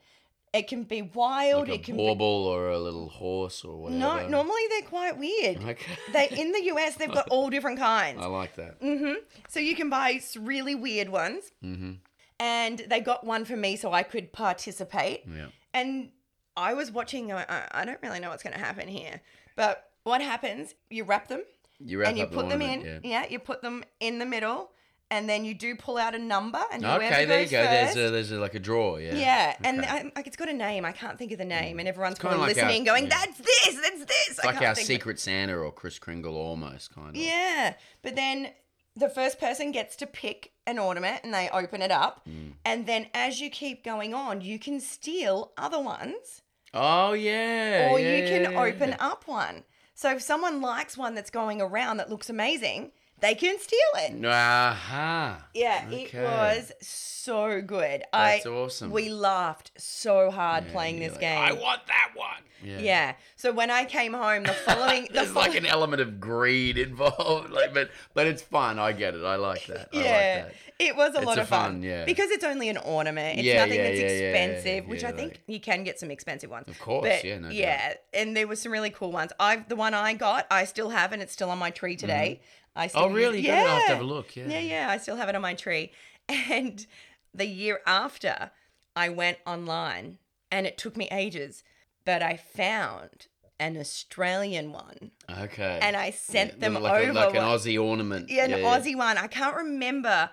It 0.54 0.68
can 0.68 0.84
be 0.84 1.02
wild. 1.02 1.68
Like 1.68 1.80
it 1.80 1.82
a 1.82 1.86
can 1.86 1.98
bauble 1.98 2.46
or 2.48 2.70
a 2.70 2.78
little 2.80 3.10
horse 3.10 3.66
or 3.66 3.76
whatever. 3.76 4.00
No, 4.00 4.28
normally 4.28 4.62
they're 4.70 4.88
quite 4.90 5.18
weird. 5.18 5.58
Okay. 5.64 5.94
They 6.14 6.28
in 6.30 6.52
the 6.52 6.64
US 6.76 6.96
they've 6.96 7.12
got 7.12 7.28
all 7.30 7.50
different 7.50 7.80
kinds. 7.80 8.22
I 8.22 8.28
like 8.28 8.56
that. 8.58 8.80
Mm-hmm. 8.80 9.14
So 9.48 9.60
you 9.60 9.76
can 9.76 9.90
buy 9.90 10.20
really 10.40 10.76
weird 10.76 11.10
ones, 11.10 11.52
Mm-hmm. 11.64 11.94
and 12.40 12.80
they 12.88 13.00
got 13.00 13.24
one 13.26 13.46
for 13.46 13.56
me 13.58 13.76
so 13.76 13.92
I 13.94 14.04
could 14.04 14.32
participate. 14.32 15.24
Yeah. 15.28 15.48
And 15.74 16.10
I 16.56 16.76
was 16.76 16.92
watching. 16.92 17.32
I, 17.34 17.46
I- 17.72 17.86
don't 17.86 18.00
really 18.04 18.20
know 18.20 18.30
what's 18.30 18.44
going 18.44 18.54
to 18.54 18.60
happen 18.60 18.88
here, 18.88 19.22
but 19.56 19.90
what 20.04 20.22
happens? 20.22 20.76
You 20.90 21.04
wrap 21.06 21.28
them 21.30 21.42
You 21.80 22.00
wrap 22.00 22.10
and 22.10 22.18
you 22.18 22.26
up 22.26 22.30
the 22.32 22.38
put 22.38 22.50
them 22.50 22.62
in. 22.62 22.80
ornament, 22.82 23.06
Yeah. 23.06 23.26
you 23.28 23.40
put 23.40 23.62
them 23.64 23.84
in 24.00 24.20
the 24.20 24.26
middle, 24.26 24.70
and 25.14 25.30
then 25.30 25.46
you 25.46 25.54
do 25.54 25.76
pull 25.76 25.98
out 25.98 26.14
a 26.16 26.20
number, 26.20 26.62
and 26.72 26.84
whoever 26.84 27.04
Okay, 27.06 27.26
there 27.26 27.42
you 27.44 27.50
go. 27.50 27.64
First, 27.66 27.96
There's 27.96 28.10
a, 28.10 28.12
there's 28.12 28.32
a, 28.32 28.40
like 28.40 28.56
a 28.56 28.60
draw. 28.60 28.98
Yeah. 28.98 29.16
yeah, 29.16 29.56
and 29.64 29.82
I, 29.86 30.12
like 30.16 30.28
it's 30.28 30.36
got 30.36 30.50
a 30.50 30.54
name. 30.54 30.86
I 30.86 30.92
can't 30.92 31.18
think 31.18 31.32
of 31.32 31.38
the 31.38 31.46
name, 31.46 31.80
and 31.80 31.88
everyone's 31.88 32.20
kinda 32.20 32.36
probably 32.36 32.54
like 32.54 32.58
our- 32.64 32.70
listening, 32.70 32.84
going, 32.84 33.04
yeah. 33.06 33.10
"That's 33.10 33.38
this, 33.38 33.76
that's 33.82 34.06
this." 34.06 34.28
It's 34.30 34.44
like 34.44 34.56
our 34.56 34.76
think 34.76 34.80
of- 34.80 34.86
Secret 34.86 35.20
Santa 35.20 35.56
or 35.58 35.72
Kris 35.72 36.00
Kringle 36.00 36.36
almost 36.36 36.94
kind 36.94 37.10
of. 37.10 37.16
Yeah, 37.16 37.74
but 38.02 38.16
then 38.16 38.50
the 38.96 39.10
first 39.10 39.40
person 39.40 39.72
gets 39.72 39.96
to 39.98 40.06
pick 40.08 40.52
an 40.68 40.78
ornament, 40.80 41.22
and 41.24 41.34
they 41.34 41.50
open 41.50 41.82
it 41.82 41.92
up, 41.92 42.26
Mm. 42.30 42.54
and 42.66 42.86
then 42.86 43.08
as 43.14 43.40
you 43.42 43.50
keep 43.50 43.84
going 43.84 44.14
on, 44.14 44.42
you 44.42 44.58
can 44.60 44.80
steal 44.80 45.52
other 45.58 45.80
ones, 45.80 46.42
Oh 46.74 47.14
yeah. 47.14 47.90
or 47.92 48.00
yeah, 48.00 48.18
you 48.18 48.28
can 48.28 48.52
yeah, 48.54 48.62
open 48.64 48.96
up 49.00 49.28
one. 49.28 49.64
So 49.96 50.12
if 50.16 50.22
someone 50.22 50.62
likes 50.62 50.98
one 50.98 51.14
that's 51.16 51.30
going 51.30 51.62
around 51.62 51.98
that 51.98 52.10
looks 52.10 52.30
amazing, 52.30 52.92
they 53.24 53.34
can 53.36 53.58
steal 53.60 53.80
it. 53.96 54.26
Aha. 54.26 55.48
Yeah, 55.54 55.86
Okay. 55.88 56.04
it 56.04 56.24
was 56.24 56.72
so 56.82 57.62
good. 57.62 58.04
That's 58.14 58.46
I 58.46 58.50
awesome. 58.50 58.92
we 58.92 59.10
laughed 59.10 59.72
so 59.78 60.30
hard 60.30 60.66
Yeah, 60.68 60.72
playing 60.74 60.98
you're 60.98 61.06
this 61.10 61.14
like, 61.14 61.22
game. 61.22 61.38
I 61.40 61.54
want 61.54 61.88
that 61.88 62.12
one. 62.16 62.44
yeah. 62.82 63.14
So 63.38 63.52
when 63.52 63.72
I 63.72 63.86
came 63.86 64.14
home, 64.14 64.44
the 64.44 64.54
following 64.54 65.06
the 65.08 65.14
There's 65.14 65.34
like 65.36 65.56
an 65.56 65.66
element 65.66 66.02
of 66.02 66.20
greed 66.20 66.78
involved, 66.78 67.50
like, 67.52 67.74
but 67.74 67.90
but 68.14 68.28
it's 68.28 68.42
fun. 68.42 68.78
I 68.80 68.92
get 68.92 69.16
it. 69.16 69.24
I 69.24 69.36
like 69.36 69.66
that. 69.68 69.90
I 69.94 69.98
yeah, 69.98 70.02
like 70.04 70.54
that. 70.54 70.56
it 70.80 70.96
was 70.96 71.14
a 71.16 71.18
It's 71.20 71.26
lot 71.26 71.38
a 71.38 71.42
of 71.42 71.48
fun. 71.48 71.72
fun, 71.74 71.84
yeah. 71.84 72.06
because 72.06 72.30
it's 72.32 72.44
only 72.44 72.68
an 72.70 72.78
ornament. 72.78 73.40
It's 73.40 73.46
Yeah, 73.48 73.64
nothing 73.66 73.80
yeah, 73.80 73.84
that's 73.84 74.00
yeah, 74.00 74.08
yeah, 74.08 74.14
yeah, 74.20 74.28
expensive, 74.46 74.88
which 74.90 75.04
I 75.06 75.12
think 75.14 75.32
like- 75.34 75.42
you 75.48 75.60
can 75.60 75.84
get 75.84 76.00
some 76.00 76.12
expensive 76.12 76.50
ones. 76.50 76.68
Of 76.68 76.80
course, 76.80 77.08
But, 77.08 77.24
yeah, 77.24 77.38
no 77.38 77.44
doubt. 77.48 77.56
yeah, 77.56 77.94
and 78.14 78.36
there 78.36 78.48
were 78.48 78.56
some 78.58 78.72
really 78.72 78.90
cool 78.90 79.12
ones. 79.12 79.32
I 79.40 79.58
the 79.68 79.76
one 79.78 79.94
I 79.94 80.14
got, 80.14 80.46
I 80.52 80.66
still 80.66 80.90
have, 80.90 81.12
and 81.14 81.22
it's 81.22 81.32
still 81.34 81.50
on 81.50 81.58
my 81.58 81.70
tree 81.72 81.96
today. 81.96 82.40
Mm-hmm. 82.42 82.50
I 82.76 82.86
oh, 82.86 82.88
still 82.88 83.02
Oh 83.04 83.10
really? 83.10 83.40
You 83.42 83.48
gotta 83.48 83.70
have 83.70 83.82
to 83.82 83.88
Yeah. 83.88 83.94
have 83.96 84.02
a 84.02 84.08
look. 84.08 84.36
Yeah. 84.36 84.48
Yeah, 84.48 84.60
yeah, 84.60 84.90
I 84.90 84.98
still 84.98 85.16
have 85.16 85.30
it 85.30 85.36
on 85.36 85.42
my 85.42 85.54
tree. 85.54 85.92
And 86.30 86.86
the 87.34 87.46
year 87.46 87.82
after, 87.86 88.52
I 88.96 89.10
went 89.10 89.38
online 89.46 90.20
and 90.52 90.66
it 90.66 90.78
took 90.78 90.96
me 90.96 91.08
ages, 91.12 91.64
but 92.06 92.22
I 92.22 92.38
found 92.38 93.28
an 93.60 93.78
Australian 93.78 94.72
one 94.72 95.12
Okay. 95.30 95.80
and 95.82 95.96
I 95.96 96.12
sent 96.12 96.54
Yeah, 96.54 96.60
them 96.70 96.82
like, 96.82 97.02
over. 97.02 97.12
a, 97.12 97.14
like 97.14 97.36
an 97.36 97.42
Aussie 97.44 97.82
ornament. 97.82 98.30
yeah, 98.30 98.46
an 98.46 98.52
yeah. 98.52 98.58
Aussie 98.60 98.96
one. 98.96 99.18
I 99.18 99.28
can't 99.28 99.56
remember. 99.56 100.30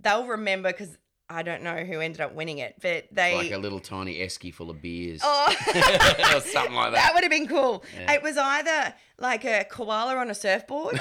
They'll 0.00 0.26
remember 0.26 0.70
because 0.72 0.96
I 1.30 1.42
don't 1.42 1.62
know 1.62 1.76
who 1.84 2.00
ended 2.00 2.20
up 2.20 2.34
winning 2.34 2.58
it, 2.58 2.76
but 2.82 3.06
they. 3.10 3.34
Like 3.36 3.52
a 3.52 3.56
little 3.58 3.80
tiny 3.80 4.16
esky 4.18 4.52
full 4.52 4.68
of 4.70 4.82
beers. 4.82 5.20
oh, 5.24 5.46
or 6.36 6.40
something 6.40 6.74
like 6.74 6.92
that 6.92 6.94
that. 6.94 7.10
would 7.14 7.22
have 7.24 7.30
been 7.30 7.48
cool. 7.48 7.84
Yeah. 7.98 8.12
It 8.12 8.22
was 8.22 8.36
either 8.36 8.94
like 9.18 9.44
a 9.44 9.64
koala 9.64 10.16
on 10.16 10.28
a 10.30 10.34
surfboard. 10.34 11.00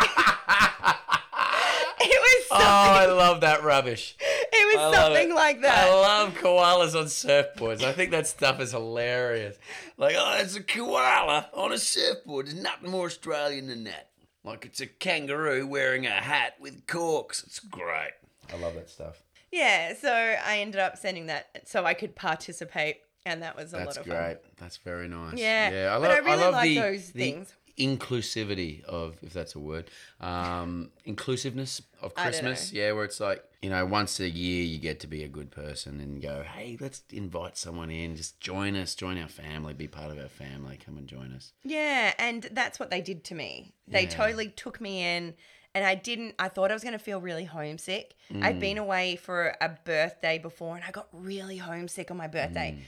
it 2.00 2.20
was 2.20 2.46
oh, 2.50 2.58
I 2.60 3.06
love 3.06 3.40
that 3.42 3.62
rubbish. 3.62 4.16
it 4.20 4.76
was 4.76 4.76
love 4.76 4.94
something 4.94 5.30
it. 5.30 5.34
like 5.34 5.60
that. 5.62 5.88
I 5.88 5.92
love 5.92 6.34
koalas 6.34 6.98
on 6.98 7.06
surfboards. 7.06 7.82
I 7.82 7.92
think 7.92 8.10
that 8.12 8.26
stuff 8.26 8.60
is 8.60 8.72
hilarious. 8.72 9.56
Like, 9.96 10.14
oh, 10.18 10.38
it's 10.40 10.56
a 10.56 10.62
koala 10.62 11.50
on 11.52 11.72
a 11.72 11.78
surfboard. 11.78 12.46
There's 12.46 12.60
nothing 12.60 12.90
more 12.90 13.06
Australian 13.06 13.68
than 13.68 13.84
that. 13.84 14.10
Like 14.44 14.64
it's 14.64 14.80
a 14.80 14.86
kangaroo 14.86 15.66
wearing 15.66 16.06
a 16.06 16.10
hat 16.10 16.54
with 16.60 16.86
corks. 16.86 17.42
It's 17.42 17.58
great. 17.58 18.12
I 18.52 18.56
love 18.56 18.74
that 18.74 18.88
stuff. 18.88 19.22
Yeah, 19.50 19.94
so 19.94 20.12
I 20.12 20.58
ended 20.58 20.80
up 20.80 20.96
sending 20.96 21.26
that 21.26 21.68
so 21.68 21.84
I 21.84 21.94
could 21.94 22.14
participate, 22.14 22.98
and 23.24 23.42
that 23.42 23.56
was 23.56 23.72
a 23.72 23.78
That's 23.78 23.96
lot 23.96 23.98
of 23.98 24.06
fun. 24.06 24.16
That's 24.16 24.26
great. 24.26 24.56
That's 24.58 24.76
very 24.78 25.08
nice. 25.08 25.38
Yeah, 25.38 25.70
yeah. 25.70 25.96
I 25.96 25.98
but 25.98 26.08
love, 26.08 26.10
I 26.10 26.18
really 26.18 26.42
love 26.42 26.52
like 26.52 26.68
the, 26.68 26.80
those 26.80 27.12
the 27.12 27.18
things. 27.18 27.54
Inclusivity 27.78 28.82
of, 28.84 29.18
if 29.22 29.32
that's 29.32 29.54
a 29.54 29.58
word, 29.58 29.90
um, 30.20 30.90
inclusiveness 31.04 31.82
of 32.02 32.14
Christmas. 32.14 32.72
Yeah, 32.72 32.92
where 32.92 33.04
it's 33.04 33.20
like 33.20 33.44
you 33.62 33.70
know, 33.70 33.84
once 33.84 34.20
a 34.20 34.28
year 34.28 34.62
you 34.62 34.78
get 34.78 35.00
to 35.00 35.06
be 35.06 35.24
a 35.24 35.28
good 35.28 35.50
person 35.50 35.98
and 36.00 36.22
go, 36.22 36.44
hey, 36.44 36.76
let's 36.80 37.02
invite 37.10 37.56
someone 37.56 37.90
in, 37.90 38.14
just 38.14 38.38
join 38.40 38.76
us, 38.76 38.94
join 38.94 39.20
our 39.20 39.28
family, 39.28 39.74
be 39.74 39.88
part 39.88 40.12
of 40.12 40.18
our 40.18 40.28
family, 40.28 40.78
come 40.84 40.96
and 40.96 41.08
join 41.08 41.32
us. 41.32 41.52
Yeah, 41.64 42.14
and 42.18 42.48
that's 42.52 42.78
what 42.78 42.90
they 42.90 43.00
did 43.00 43.24
to 43.24 43.34
me. 43.34 43.74
They 43.88 44.02
Yeah. 44.04 44.10
totally 44.10 44.48
took 44.48 44.80
me 44.80 45.02
in, 45.02 45.34
and 45.74 45.84
I 45.84 45.96
didn't. 45.96 46.36
I 46.38 46.48
thought 46.48 46.70
I 46.70 46.74
was 46.74 46.82
going 46.84 46.92
to 46.92 46.98
feel 47.00 47.20
really 47.20 47.44
homesick. 47.44 48.14
Mm. 48.32 48.44
I'd 48.44 48.60
been 48.60 48.78
away 48.78 49.16
for 49.16 49.56
a 49.60 49.70
birthday 49.70 50.38
before, 50.38 50.76
and 50.76 50.84
I 50.84 50.90
got 50.92 51.08
really 51.12 51.56
homesick 51.56 52.10
on 52.10 52.16
my 52.16 52.28
birthday. 52.28 52.76
Mm. 52.78 52.82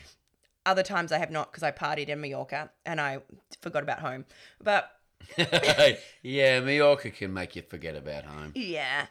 Other 0.66 0.83
times 0.83 1.11
I 1.12 1.18
have 1.18 1.31
not 1.31 1.51
because 1.51 1.62
I 1.62 1.70
partied 1.70 2.09
in 2.09 2.20
Mallorca 2.20 2.70
and 2.85 3.01
I 3.01 3.20
forgot 3.61 3.83
about 3.83 4.01
home. 4.01 4.27
But 4.62 4.90
yeah, 6.23 6.61
Mallorca 6.61 7.11
can 7.11 7.33
make 7.33 7.57
you 7.57 7.62
forget 7.62 7.94
about 7.94 8.25
home. 8.25 8.53
Yeah, 8.55 9.07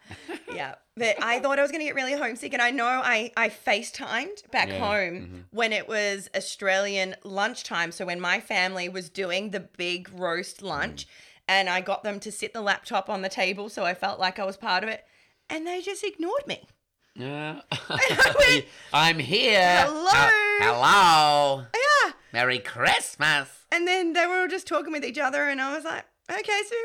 yeah. 0.53 0.75
But 0.95 1.21
I 1.23 1.39
thought 1.39 1.59
I 1.59 1.61
was 1.61 1.71
going 1.71 1.81
to 1.81 1.85
get 1.85 1.95
really 1.95 2.13
homesick, 2.13 2.53
and 2.53 2.61
I 2.61 2.71
know 2.71 2.85
I 2.85 3.31
I 3.37 3.49
FaceTimed 3.49 4.49
back 4.51 4.69
Yeah, 4.69 4.79
home 4.79 5.21
mm-hmm. 5.21 5.39
when 5.51 5.71
it 5.71 5.87
was 5.87 6.29
Australian 6.35 7.15
lunchtime. 7.23 7.91
So 7.91 8.05
when 8.05 8.19
my 8.19 8.39
family 8.39 8.89
was 8.89 9.09
doing 9.09 9.51
the 9.51 9.59
big 9.59 10.09
roast 10.13 10.61
lunch, 10.61 11.05
mm. 11.05 11.09
and 11.47 11.69
I 11.69 11.81
got 11.81 12.03
them 12.03 12.19
to 12.21 12.31
sit 12.31 12.53
the 12.53 12.61
laptop 12.61 13.09
on 13.09 13.21
the 13.21 13.29
table, 13.29 13.69
so 13.69 13.85
I 13.85 13.93
felt 13.93 14.19
like 14.19 14.39
I 14.39 14.45
was 14.45 14.57
part 14.57 14.83
of 14.83 14.89
it, 14.89 15.05
and 15.49 15.65
they 15.65 15.81
just 15.81 16.03
ignored 16.03 16.47
me. 16.47 16.67
Yeah. 17.15 17.61
went, 17.89 18.65
I'm 18.93 19.19
here. 19.19 19.85
"Hello." 19.85 20.09
Uh, 20.09 20.29
hello. 20.61 21.63
Yeah, 21.73 22.11
Merry 22.33 22.59
Christmas. 22.59 23.49
and 23.71 23.87
then 23.87 24.13
they 24.13 24.25
were 24.25 24.41
all 24.41 24.47
just 24.47 24.67
talking 24.67 24.91
with 24.91 25.03
each 25.03 25.17
other, 25.19 25.47
and 25.49 25.59
I 25.61 25.75
was 25.75 25.83
like, 25.85 26.05
okay, 26.31 26.61
so. 26.69 26.75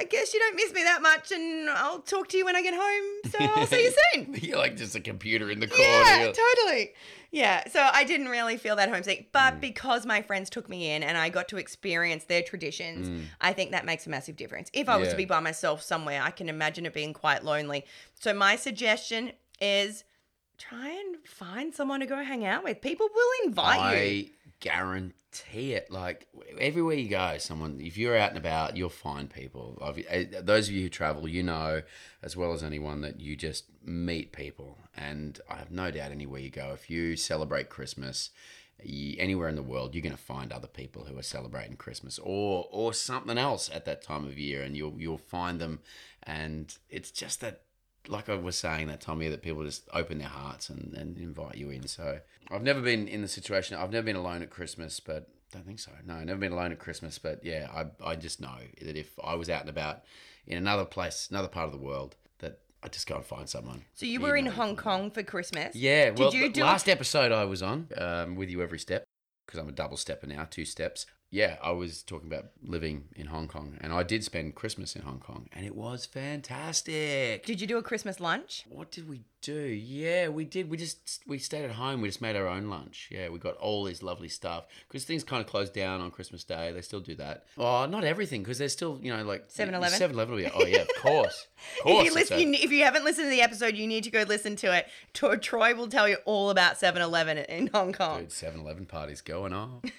I 0.00 0.04
guess 0.04 0.32
you 0.32 0.40
don't 0.40 0.56
miss 0.56 0.72
me 0.72 0.82
that 0.82 1.02
much, 1.02 1.30
and 1.30 1.68
I'll 1.68 1.98
talk 1.98 2.28
to 2.28 2.38
you 2.38 2.46
when 2.46 2.56
I 2.56 2.62
get 2.62 2.72
home. 2.74 3.30
So 3.30 3.38
I'll 3.40 3.66
see 3.66 3.84
you 3.84 3.92
soon. 4.14 4.34
You're 4.40 4.56
like 4.56 4.74
just 4.78 4.94
a 4.94 5.00
computer 5.00 5.50
in 5.50 5.60
the 5.60 5.66
corner. 5.66 5.82
Yeah, 5.84 6.32
totally. 6.32 6.92
Yeah, 7.30 7.68
so 7.68 7.86
I 7.92 8.04
didn't 8.04 8.28
really 8.28 8.56
feel 8.56 8.76
that 8.76 8.88
homesick, 8.88 9.30
but 9.30 9.54
Mm. 9.56 9.60
because 9.60 10.06
my 10.06 10.22
friends 10.22 10.48
took 10.48 10.68
me 10.70 10.90
in 10.90 11.02
and 11.02 11.18
I 11.18 11.28
got 11.28 11.48
to 11.48 11.58
experience 11.58 12.24
their 12.24 12.42
traditions, 12.42 13.26
I 13.42 13.52
think 13.52 13.72
that 13.72 13.84
makes 13.84 14.06
a 14.06 14.10
massive 14.10 14.36
difference. 14.36 14.70
If 14.72 14.88
I 14.88 14.96
was 14.96 15.08
Mm. 15.08 15.10
Yeah. 15.10 15.12
to 15.12 15.16
be 15.18 15.24
by 15.26 15.40
myself 15.40 15.82
somewhere, 15.82 16.22
I 16.22 16.30
can 16.30 16.48
imagine 16.48 16.86
it 16.86 16.94
being 16.94 17.12
quite 17.12 17.44
lonely. 17.44 17.84
So 18.18 18.32
my 18.32 18.56
suggestion 18.56 19.32
is 19.60 20.04
try 20.58 20.88
and 20.88 21.16
find 21.26 21.74
someone 21.74 22.00
to 22.00 22.06
go 22.06 22.22
hang 22.24 22.44
out 22.44 22.64
with. 22.64 22.80
People 22.80 23.08
will 23.14 23.46
invite 23.48 23.96
you. 24.06 24.30
Guarantee 24.60 25.72
it. 25.72 25.90
Like 25.90 26.28
everywhere 26.58 26.94
you 26.94 27.08
go, 27.08 27.38
someone 27.38 27.80
if 27.80 27.96
you're 27.96 28.16
out 28.16 28.30
and 28.30 28.38
about, 28.38 28.76
you'll 28.76 28.88
find 28.90 29.28
people. 29.30 29.82
Eh, 30.08 30.26
Those 30.40 30.68
of 30.68 30.74
you 30.74 30.82
who 30.82 30.88
travel, 30.88 31.26
you 31.28 31.42
know 31.42 31.82
as 32.22 32.36
well 32.36 32.52
as 32.52 32.62
anyone 32.62 33.00
that 33.00 33.20
you 33.20 33.36
just 33.36 33.64
meet 33.82 34.32
people, 34.32 34.78
and 34.96 35.40
I 35.48 35.56
have 35.56 35.70
no 35.70 35.90
doubt 35.90 36.12
anywhere 36.12 36.40
you 36.40 36.50
go, 36.50 36.72
if 36.74 36.90
you 36.90 37.16
celebrate 37.16 37.68
Christmas. 37.68 38.30
Anywhere 38.82 39.50
in 39.50 39.56
the 39.56 39.62
world, 39.62 39.94
you're 39.94 40.00
going 40.00 40.16
to 40.16 40.22
find 40.22 40.52
other 40.52 40.66
people 40.66 41.04
who 41.04 41.18
are 41.18 41.22
celebrating 41.22 41.76
Christmas 41.76 42.18
or 42.18 42.66
or 42.70 42.94
something 42.94 43.36
else 43.36 43.68
at 43.74 43.84
that 43.84 44.00
time 44.02 44.24
of 44.26 44.38
year, 44.38 44.62
and 44.62 44.74
you'll 44.74 44.98
you'll 44.98 45.18
find 45.18 45.60
them, 45.60 45.80
and 46.22 46.78
it's 46.88 47.10
just 47.10 47.42
that 47.42 47.60
like 48.10 48.28
I 48.28 48.34
was 48.34 48.56
saying 48.56 48.88
that 48.88 49.06
year 49.20 49.30
that 49.30 49.42
people 49.42 49.64
just 49.64 49.88
open 49.92 50.18
their 50.18 50.28
hearts 50.28 50.68
and, 50.68 50.94
and 50.94 51.16
invite 51.18 51.56
you 51.56 51.70
in. 51.70 51.86
So 51.86 52.20
I've 52.50 52.62
never 52.62 52.80
been 52.80 53.08
in 53.08 53.22
the 53.22 53.28
situation. 53.28 53.76
I've 53.76 53.92
never 53.92 54.04
been 54.04 54.16
alone 54.16 54.42
at 54.42 54.50
Christmas, 54.50 55.00
but 55.00 55.28
don't 55.52 55.64
think 55.64 55.78
so. 55.78 55.92
No, 56.06 56.22
never 56.22 56.38
been 56.38 56.52
alone 56.52 56.72
at 56.72 56.78
Christmas. 56.78 57.18
But 57.18 57.44
yeah, 57.44 57.68
I 57.72 58.10
I 58.10 58.16
just 58.16 58.40
know 58.40 58.56
that 58.82 58.96
if 58.96 59.18
I 59.22 59.34
was 59.34 59.48
out 59.48 59.62
and 59.62 59.70
about 59.70 60.02
in 60.46 60.58
another 60.58 60.84
place, 60.84 61.28
another 61.30 61.48
part 61.48 61.66
of 61.66 61.72
the 61.72 61.78
world, 61.78 62.16
that 62.38 62.58
I'd 62.82 62.92
just 62.92 63.06
go 63.06 63.16
and 63.16 63.24
find 63.24 63.48
someone. 63.48 63.84
So 63.94 64.06
you 64.06 64.20
were 64.20 64.36
in 64.36 64.46
Hong 64.46 64.76
Kong 64.76 65.10
for 65.10 65.22
Christmas. 65.22 65.74
Yeah, 65.74 66.10
well, 66.10 66.30
Did 66.30 66.38
you 66.38 66.48
the 66.48 66.54
do 66.54 66.64
last 66.64 66.88
episode 66.88 67.32
I 67.32 67.44
was 67.44 67.62
on 67.62 67.88
um, 67.96 68.36
with 68.36 68.50
you 68.50 68.62
every 68.62 68.78
step 68.78 69.04
because 69.46 69.60
I'm 69.60 69.68
a 69.68 69.72
double 69.72 69.96
stepper 69.96 70.26
now, 70.26 70.46
two 70.48 70.64
steps. 70.64 71.06
Yeah, 71.32 71.58
I 71.62 71.70
was 71.70 72.02
talking 72.02 72.26
about 72.26 72.46
living 72.60 73.04
in 73.14 73.26
Hong 73.28 73.46
Kong, 73.46 73.78
and 73.80 73.92
I 73.92 74.02
did 74.02 74.24
spend 74.24 74.56
Christmas 74.56 74.96
in 74.96 75.02
Hong 75.02 75.20
Kong, 75.20 75.46
and 75.52 75.64
it 75.64 75.76
was 75.76 76.04
fantastic. 76.04 77.46
Did 77.46 77.60
you 77.60 77.68
do 77.68 77.78
a 77.78 77.82
Christmas 77.82 78.18
lunch? 78.18 78.64
What 78.68 78.90
did 78.90 79.08
we 79.08 79.20
do? 79.40 79.52
Yeah, 79.52 80.26
we 80.28 80.44
did. 80.44 80.68
We 80.68 80.76
just 80.76 81.22
we 81.28 81.38
stayed 81.38 81.64
at 81.64 81.70
home. 81.70 82.00
We 82.00 82.08
just 82.08 82.20
made 82.20 82.34
our 82.34 82.48
own 82.48 82.68
lunch. 82.68 83.08
Yeah, 83.12 83.28
we 83.28 83.38
got 83.38 83.56
all 83.58 83.84
this 83.84 84.02
lovely 84.02 84.28
stuff 84.28 84.64
because 84.88 85.04
things 85.04 85.22
kind 85.22 85.40
of 85.40 85.46
closed 85.48 85.72
down 85.72 86.00
on 86.00 86.10
Christmas 86.10 86.42
Day. 86.42 86.72
They 86.72 86.82
still 86.82 86.98
do 87.00 87.14
that. 87.14 87.44
Oh, 87.56 87.86
not 87.86 88.02
everything 88.02 88.42
because 88.42 88.58
there's 88.58 88.72
still 88.72 88.98
you 89.00 89.16
know 89.16 89.22
like 89.22 89.48
7-Eleven? 89.50 89.98
7-Eleven. 90.00 90.34
will 90.34 90.42
be- 90.42 90.50
Oh 90.52 90.66
yeah, 90.66 90.78
of 90.82 90.88
course, 90.98 91.46
of 91.56 91.76
If 91.76 91.82
course. 91.84 92.04
you, 92.06 92.14
listen, 92.14 92.38
you, 92.40 92.52
if 92.54 92.72
you 92.72 92.82
haven't 92.84 93.04
listened 93.04 93.26
to 93.26 93.30
the 93.30 93.40
episode, 93.42 93.76
you 93.76 93.86
need 93.86 94.02
to 94.04 94.10
go 94.10 94.22
listen 94.26 94.56
to 94.56 94.76
it. 94.76 94.88
Troy 95.14 95.74
will 95.76 95.88
tell 95.88 96.08
you 96.08 96.16
all 96.24 96.50
about 96.50 96.76
7 96.78 97.00
Eleven 97.00 97.38
in 97.38 97.68
Hong 97.68 97.92
Kong. 97.92 98.20
Dude, 98.22 98.30
7-Eleven 98.30 98.86
parties 98.86 99.20
going 99.20 99.52
on. 99.52 99.80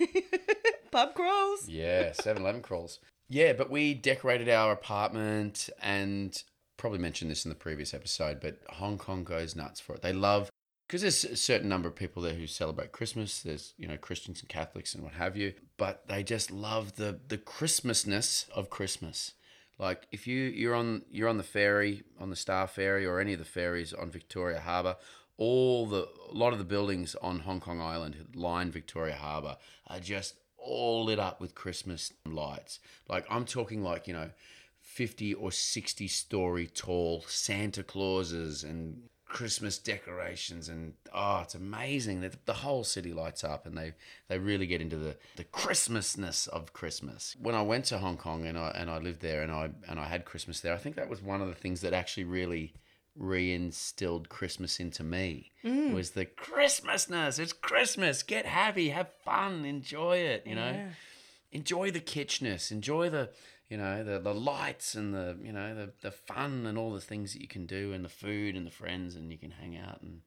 Pub 0.92 1.14
crawls. 1.14 1.68
Yeah, 1.68 2.12
7 2.12 2.42
Eleven 2.42 2.62
crawls. 2.62 3.00
Yeah, 3.30 3.54
but 3.54 3.70
we 3.70 3.94
decorated 3.94 4.50
our 4.50 4.74
apartment 4.74 5.70
and 5.82 6.42
probably 6.78 7.00
mentioned 7.00 7.32
this 7.32 7.46
in 7.46 7.50
the 7.50 7.56
previous 7.56 7.94
episode, 7.94 8.40
but 8.42 8.60
Hong 8.70 8.98
Kong 8.98 9.24
goes 9.24 9.56
nuts 9.56 9.80
for 9.80 9.96
it. 9.96 10.02
They 10.02 10.14
love, 10.14 10.50
because 10.88 11.02
there's 11.02 11.24
a 11.24 11.36
certain 11.38 11.70
number 11.70 11.88
of 11.88 11.96
people 11.96 12.22
there 12.22 12.34
who 12.34 12.48
celebrate 12.48 12.92
Christmas. 12.92 13.42
There's, 13.42 13.74
you 13.78 13.88
know, 13.88 13.98
Christians 13.98 14.42
and 14.42 14.50
Catholics 14.50 14.94
and 14.94 15.04
what 15.04 15.14
have 15.14 15.38
you, 15.38 15.54
but 15.78 16.08
they 16.08 16.24
just 16.24 16.52
love 16.52 16.96
the, 16.98 17.20
the 17.28 17.38
Christmasness 17.38 18.50
of 18.50 18.70
Christmas. 18.70 19.34
Like 19.82 20.08
if 20.12 20.28
you 20.28 20.42
you're 20.44 20.76
on 20.76 21.02
you're 21.10 21.28
on 21.28 21.38
the 21.38 21.44
ferry 21.44 22.04
on 22.20 22.30
the 22.30 22.36
Star 22.36 22.68
Ferry 22.68 23.04
or 23.04 23.20
any 23.20 23.34
of 23.34 23.40
the 23.40 23.46
ferries 23.46 23.94
on 23.94 24.12
Victoria 24.12 24.60
Harbour, 24.60 24.96
all 25.38 25.88
the 25.88 26.08
a 26.30 26.34
lot 26.34 26.54
of 26.54 26.60
the 26.60 26.66
buildings 26.66 27.16
on 27.16 27.40
Hong 27.40 27.60
Kong 27.60 27.82
Island 27.82 28.16
line 28.36 28.70
Victoria 28.70 29.16
Harbour 29.16 29.58
are 29.88 30.00
just 30.00 30.36
all 30.62 31.06
lit 31.06 31.20
up 31.20 31.42
with 31.42 31.56
Christmas 31.56 32.14
lights. 32.26 32.80
Like 33.08 33.26
I'm 33.30 33.46
talking 33.46 33.84
like 33.84 34.08
you 34.08 34.14
know, 34.14 34.30
fifty 34.82 35.34
or 35.34 35.52
sixty 35.52 36.08
story 36.08 36.68
tall 36.68 37.24
Santa 37.28 37.84
Clauses 37.84 38.64
and 38.64 39.04
Christmas 39.26 39.78
decorations 39.78 40.68
and 40.68 40.94
oh, 41.14 41.40
it's 41.42 41.56
amazing 41.56 42.20
that 42.20 42.46
the 42.46 42.54
whole 42.54 42.84
city 42.84 43.14
lights 43.14 43.46
up 43.46 43.66
and 43.66 43.78
they 43.78 43.94
they 44.28 44.38
really 44.38 44.68
get 44.68 44.82
into 44.82 44.98
the 44.98 45.16
the 45.38 45.46
Christmasness 45.46 46.50
of 46.50 46.74
Christmas. 46.74 47.38
When 47.42 47.56
I 47.56 47.62
went 47.62 47.86
to 47.86 47.98
Hong 47.98 48.18
Kong 48.18 48.46
and 48.46 48.58
I 48.58 48.72
and 48.76 48.90
I 48.90 48.98
lived 48.98 49.22
there 49.22 49.42
and 49.42 49.52
I 49.52 49.70
and 49.88 50.00
I 50.00 50.08
had 50.08 50.26
Christmas 50.26 50.60
there, 50.60 50.74
I 50.74 50.78
think 50.78 50.98
that 50.98 51.10
was 51.10 51.22
one 51.22 51.42
of 51.42 51.48
the 51.48 51.56
things 51.56 51.80
that 51.82 51.94
actually 51.94 52.26
really 52.26 52.74
reinstilled 53.20 54.30
Christmas 54.30 54.80
into 54.80 55.04
me 55.04 55.52
mm. 55.64 55.94
was 55.94 56.12
the 56.12 56.26
Christmasness. 56.26 57.40
It's 57.40 57.54
Christmas. 57.54 58.24
Get 58.24 58.46
happy, 58.46 58.90
have 58.90 59.12
fun, 59.26 59.66
enjoy 59.66 60.18
it. 60.18 60.44
You 60.46 60.56
know, 60.56 60.88
enjoy 61.52 61.92
the 61.92 62.00
kitschness, 62.00 62.72
enjoy 62.72 63.10
the 63.10 63.30
you 63.70 63.78
know 63.78 64.04
the 64.04 64.20
the 64.20 64.34
lights 64.34 64.96
and 64.96 65.14
the 65.14 65.38
you 65.44 65.52
know 65.52 65.76
the 65.76 65.92
the 66.02 66.12
fun 66.12 66.66
and 66.66 66.78
all 66.78 66.92
the 66.94 67.02
things 67.02 67.34
that 67.34 67.42
you 67.42 67.48
can 67.48 67.66
do 67.66 67.94
and 67.94 68.04
the 68.04 68.10
food 68.10 68.56
and 68.56 68.66
the 68.66 68.72
friends 68.72 69.16
and 69.16 69.32
you 69.32 69.38
can 69.38 69.52
hang 69.52 69.78
out 69.78 70.02
and 70.02 70.22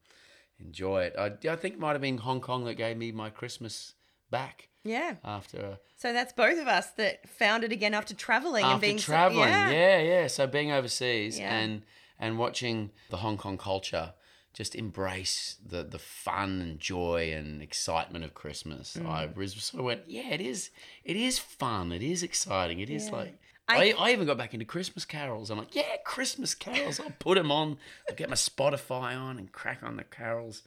enjoy 0.61 1.03
it. 1.05 1.15
I, 1.19 1.27
I 1.51 1.57
think 1.57 1.75
it 1.75 1.81
might 1.81 1.93
have 1.93 2.01
been 2.01 2.19
Hong 2.19 2.41
Kong 2.41 2.65
that 2.65 2.75
gave 2.75 2.97
me 2.97 3.13
my 3.13 3.29
Christmas 3.29 3.95
back 4.31 4.69
Yeah. 4.85 5.15
after 5.25 5.79
So 5.97 6.13
that's 6.13 6.33
both 6.33 6.59
of 6.61 6.69
us 6.69 6.91
that 6.93 7.29
found 7.29 7.65
it 7.65 7.73
again 7.73 7.93
after 7.93 8.15
traveling 8.15 8.65
and 8.65 8.75
after 8.75 8.81
being 8.87 8.99
so- 8.99 9.13
traveling. 9.13 9.49
yeah. 9.49 9.71
yeah, 9.71 9.99
yeah. 10.01 10.27
So 10.29 10.47
being 10.47 10.71
overseas 10.73 11.39
Yeah. 11.39 11.55
and 11.55 11.83
and 12.25 12.39
watching 12.39 12.91
the 13.11 13.19
Hong 13.19 13.37
Kong 13.37 13.59
culture 13.59 14.15
just 14.53 14.75
embrace 14.75 15.57
the 15.65 15.83
the 15.83 15.99
fun 15.99 16.61
and 16.61 16.79
joy 16.79 17.33
and 17.33 17.61
excitement 17.63 18.25
of 18.25 18.35
Christmas. 18.35 18.97
Mm. 18.97 19.07
I 19.09 19.27
was 19.35 19.55
sort 19.55 19.81
of 19.81 19.85
went, 19.87 20.03
yeah, 20.09 20.31
it 20.31 20.41
is. 20.41 20.71
It 21.05 21.17
is 21.17 21.39
fun. 21.39 21.93
It 21.93 22.03
is 22.03 22.23
exciting. 22.23 22.81
It 22.81 22.91
is 22.91 23.07
Yeah. 23.07 23.17
like. 23.17 23.35
I- 23.67 23.95
I, 23.95 23.95
I 23.99 24.13
even 24.13 24.27
got 24.27 24.37
back 24.37 24.53
into 24.53 24.67
Christmas 24.67 25.07
carols. 25.07 25.51
I'm 25.51 25.57
like, 25.57 25.75
yeah, 25.75 25.97
Christmas 26.05 26.55
carols. 26.55 27.01
I'll 27.01 27.15
put 27.19 27.37
them 27.37 27.51
on. 27.51 27.79
I'll 28.07 28.15
get 28.15 28.29
my 28.29 28.37
Spotify 28.37 29.19
on 29.19 29.39
and 29.39 29.51
crack 29.53 29.83
on 29.83 29.97
the 29.97 30.05
carols. 30.05 30.63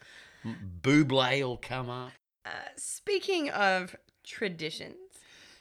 Buble 0.82 1.42
will 1.44 1.58
come 1.58 1.90
up. 1.92 2.12
Uh, 2.44 2.50
speaking 2.76 3.50
of 3.52 3.96
traditions, 4.24 4.96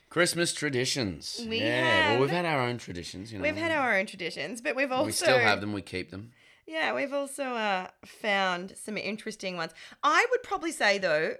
Christmas 0.08 0.52
traditions. 0.52 1.44
We 1.48 1.60
yeah, 1.60 1.82
have- 1.82 2.10
well, 2.12 2.20
we've 2.22 2.30
had 2.30 2.44
our 2.44 2.60
own 2.60 2.78
traditions. 2.78 3.32
You 3.32 3.38
know, 3.38 3.42
we've 3.42 3.56
had 3.56 3.72
our 3.72 3.96
own 3.98 4.06
traditions, 4.06 4.60
but 4.60 4.76
we've 4.76 4.92
also 4.92 5.06
we 5.06 5.12
still 5.12 5.38
have 5.38 5.60
them. 5.60 5.72
We 5.72 5.82
keep 5.82 6.10
them. 6.10 6.32
Yeah, 6.66 6.94
we've 6.94 7.12
also 7.12 7.44
uh, 7.44 7.88
found 8.04 8.74
some 8.76 8.96
interesting 8.96 9.56
ones. 9.56 9.72
I 10.02 10.26
would 10.30 10.42
probably 10.42 10.72
say 10.72 10.98
though, 10.98 11.34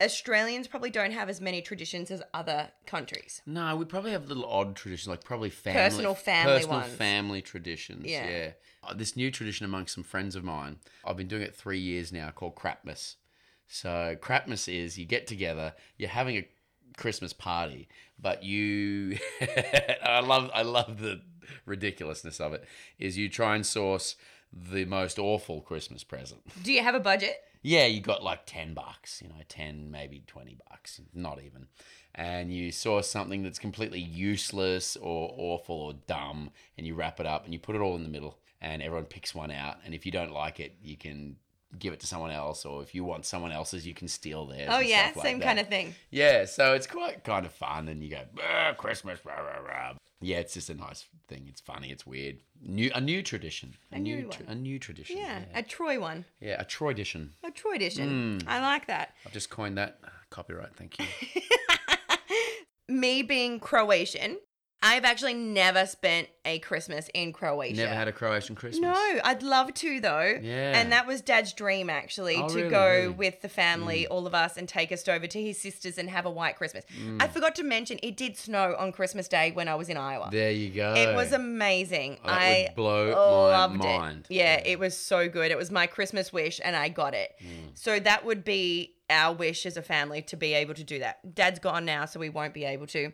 Australians 0.00 0.68
probably 0.68 0.90
don't 0.90 1.10
have 1.10 1.28
as 1.28 1.40
many 1.40 1.60
traditions 1.60 2.10
as 2.10 2.22
other 2.32 2.70
countries. 2.86 3.42
No, 3.46 3.74
we 3.74 3.84
probably 3.84 4.12
have 4.12 4.28
little 4.28 4.46
odd 4.46 4.76
traditions, 4.76 5.08
like 5.08 5.24
probably 5.24 5.50
family, 5.50 5.80
Personal 5.80 6.14
family 6.14 6.54
personal 6.58 6.78
ones. 6.78 6.92
family 6.94 7.42
traditions. 7.42 8.04
Yeah. 8.06 8.28
Yeah. 8.28 8.50
Uh, 8.84 8.94
this 8.94 9.16
new 9.16 9.30
tradition 9.32 9.64
amongst 9.66 9.94
some 9.94 10.04
friends 10.04 10.36
of 10.36 10.44
mine. 10.44 10.78
I've 11.04 11.16
been 11.16 11.26
doing 11.26 11.42
it 11.42 11.54
three 11.54 11.80
years 11.80 12.12
now, 12.12 12.30
called 12.30 12.54
Crapmas. 12.54 13.16
So 13.66 14.16
Crapmas 14.20 14.68
is 14.72 14.96
you 14.98 15.04
get 15.04 15.26
together, 15.26 15.74
you're 15.96 16.08
having 16.08 16.36
a 16.36 16.48
Christmas 16.98 17.32
party, 17.32 17.88
but 18.20 18.42
you, 18.42 19.16
I 20.02 20.20
love, 20.20 20.50
I 20.52 20.62
love 20.62 21.00
the 21.00 21.22
ridiculousness 21.64 22.40
of 22.40 22.52
it. 22.52 22.64
Is 22.98 23.16
you 23.16 23.30
try 23.30 23.54
and 23.56 23.64
source 23.64 24.16
the 24.52 24.84
most 24.84 25.18
awful 25.18 25.60
Christmas 25.60 26.04
present. 26.04 26.40
Do 26.62 26.72
you 26.72 26.82
have 26.82 26.94
a 26.94 27.00
budget? 27.00 27.36
Yeah, 27.62 27.86
you 27.86 28.00
got 28.00 28.22
like 28.22 28.46
10 28.46 28.74
bucks, 28.74 29.20
you 29.22 29.28
know, 29.28 29.42
10, 29.48 29.90
maybe 29.90 30.22
20 30.26 30.56
bucks, 30.68 31.00
not 31.12 31.40
even. 31.42 31.66
And 32.14 32.52
you 32.52 32.72
saw 32.72 33.00
something 33.02 33.42
that's 33.42 33.58
completely 33.58 34.00
useless 34.00 34.96
or 34.96 35.34
awful 35.36 35.76
or 35.76 35.92
dumb, 36.06 36.50
and 36.76 36.86
you 36.86 36.94
wrap 36.94 37.20
it 37.20 37.26
up 37.26 37.44
and 37.44 37.52
you 37.52 37.58
put 37.58 37.76
it 37.76 37.80
all 37.80 37.96
in 37.96 38.04
the 38.04 38.08
middle, 38.08 38.38
and 38.60 38.82
everyone 38.82 39.06
picks 39.06 39.34
one 39.34 39.50
out. 39.50 39.76
And 39.84 39.94
if 39.94 40.06
you 40.06 40.12
don't 40.12 40.32
like 40.32 40.60
it, 40.60 40.76
you 40.82 40.96
can 40.96 41.36
give 41.78 41.92
it 41.92 42.00
to 42.00 42.06
someone 42.06 42.30
else, 42.30 42.64
or 42.64 42.82
if 42.82 42.94
you 42.94 43.04
want 43.04 43.26
someone 43.26 43.52
else's, 43.52 43.86
you 43.86 43.94
can 43.94 44.08
steal 44.08 44.46
theirs. 44.46 44.68
Oh 44.70 44.78
yeah, 44.78 45.12
like 45.16 45.24
same 45.24 45.38
that. 45.40 45.44
kind 45.46 45.58
of 45.58 45.68
thing. 45.68 45.94
Yeah, 46.10 46.44
so 46.44 46.74
it's 46.74 46.86
quite 46.86 47.24
kind 47.24 47.44
of 47.46 47.52
fun, 47.52 47.88
and 47.88 48.02
you 48.02 48.10
go 48.10 48.22
"Ah, 48.42 48.74
Christmas, 48.76 49.18
rah, 49.24 49.34
rah, 49.40 49.58
rah." 49.60 49.94
Yeah, 50.20 50.38
it's 50.38 50.54
just 50.54 50.68
a 50.68 50.74
nice 50.74 51.06
thing. 51.28 51.46
It's 51.48 51.60
funny. 51.60 51.90
It's 51.92 52.04
weird. 52.04 52.38
New, 52.60 52.90
a 52.92 53.00
new 53.00 53.22
tradition. 53.22 53.76
A, 53.92 53.96
A 53.96 53.98
new, 54.00 54.16
new 54.22 54.28
tr- 54.28 54.42
one. 54.44 54.52
a 54.52 54.54
new 54.56 54.78
tradition. 54.80 55.16
Yeah, 55.16 55.40
yeah. 55.52 55.58
a 55.58 55.62
Troy 55.62 56.00
one, 56.00 56.24
Yeah, 56.40 56.60
a 56.60 56.64
Troy 56.64 56.90
edition. 56.90 57.34
a 57.44 57.50
Troy 57.52 57.74
edition. 57.76 58.38
Hmm. 58.40 58.48
I 58.48 58.60
like 58.60 58.86
that. 58.88 59.14
I've 59.24 59.32
just 59.32 59.48
coined 59.48 59.78
that. 59.78 60.00
Copyright, 60.30 60.74
thank 60.74 60.98
you. 60.98 61.06
Me 62.88 63.22
being 63.22 63.60
Croatian, 63.60 64.38
I've 64.80 65.04
actually 65.04 65.34
never 65.34 65.86
spent 65.86 66.28
a 66.44 66.60
Christmas 66.60 67.10
in 67.12 67.32
Croatia. 67.32 67.76
Never 67.76 67.94
had 67.94 68.06
a 68.06 68.12
Croatian 68.12 68.54
Christmas. 68.54 68.80
No, 68.80 69.20
I'd 69.24 69.42
love 69.42 69.74
to 69.74 70.00
though. 70.00 70.38
Yeah. 70.40 70.78
And 70.78 70.92
that 70.92 71.04
was 71.04 71.20
Dad's 71.20 71.52
dream 71.52 71.90
actually 71.90 72.36
Oh, 72.36 72.48
to 72.48 72.54
really, 72.54 72.70
go 72.70 73.10
with 73.16 73.42
the 73.42 73.48
family, 73.48 74.06
all 74.06 74.26
of 74.26 74.34
us, 74.34 74.56
and 74.56 74.68
take 74.68 74.92
us 74.92 75.06
over 75.08 75.26
to 75.26 75.42
his 75.42 75.60
sisters 75.60 75.98
and 75.98 76.08
have 76.08 76.26
a 76.26 76.30
white 76.30 76.56
Christmas. 76.56 76.84
Mm. 77.02 77.20
I 77.20 77.26
forgot 77.26 77.56
to 77.56 77.64
mention 77.64 77.98
it 78.04 78.16
did 78.16 78.36
snow 78.36 78.76
on 78.78 78.92
Christmas 78.92 79.26
Day 79.26 79.50
when 79.50 79.66
I 79.66 79.74
was 79.74 79.88
in 79.88 79.96
Iowa. 79.96 80.28
There 80.30 80.52
you 80.52 80.70
go. 80.70 80.94
It 80.94 81.12
was 81.14 81.32
amazing. 81.32 82.18
Oh, 82.24 82.28
I 82.28 82.66
would 82.68 82.76
blow 82.76 83.10
loved 83.10 83.78
my 83.78 83.98
mind. 83.98 84.26
it. 84.30 84.34
Yeah, 84.34 84.62
it 84.64 84.78
was 84.78 84.96
so 84.96 85.28
good. 85.28 85.50
It 85.50 85.58
was 85.58 85.72
my 85.72 85.88
Christmas 85.88 86.32
wish, 86.32 86.60
and 86.62 86.76
I 86.76 86.88
got 86.88 87.14
it. 87.14 87.34
Mm. 87.42 87.70
So 87.74 87.98
that 87.98 88.24
would 88.24 88.44
be 88.44 88.94
our 89.10 89.34
wish 89.34 89.66
as 89.66 89.76
a 89.76 89.82
family 89.82 90.22
to 90.22 90.36
be 90.36 90.52
able 90.54 90.74
to 90.74 90.84
do 90.84 90.98
that. 91.00 91.34
Dad's 91.34 91.58
gone 91.58 91.84
now, 91.84 92.04
so 92.04 92.20
we 92.20 92.28
won't 92.28 92.54
be 92.54 92.64
able 92.64 92.86
to. 92.88 93.10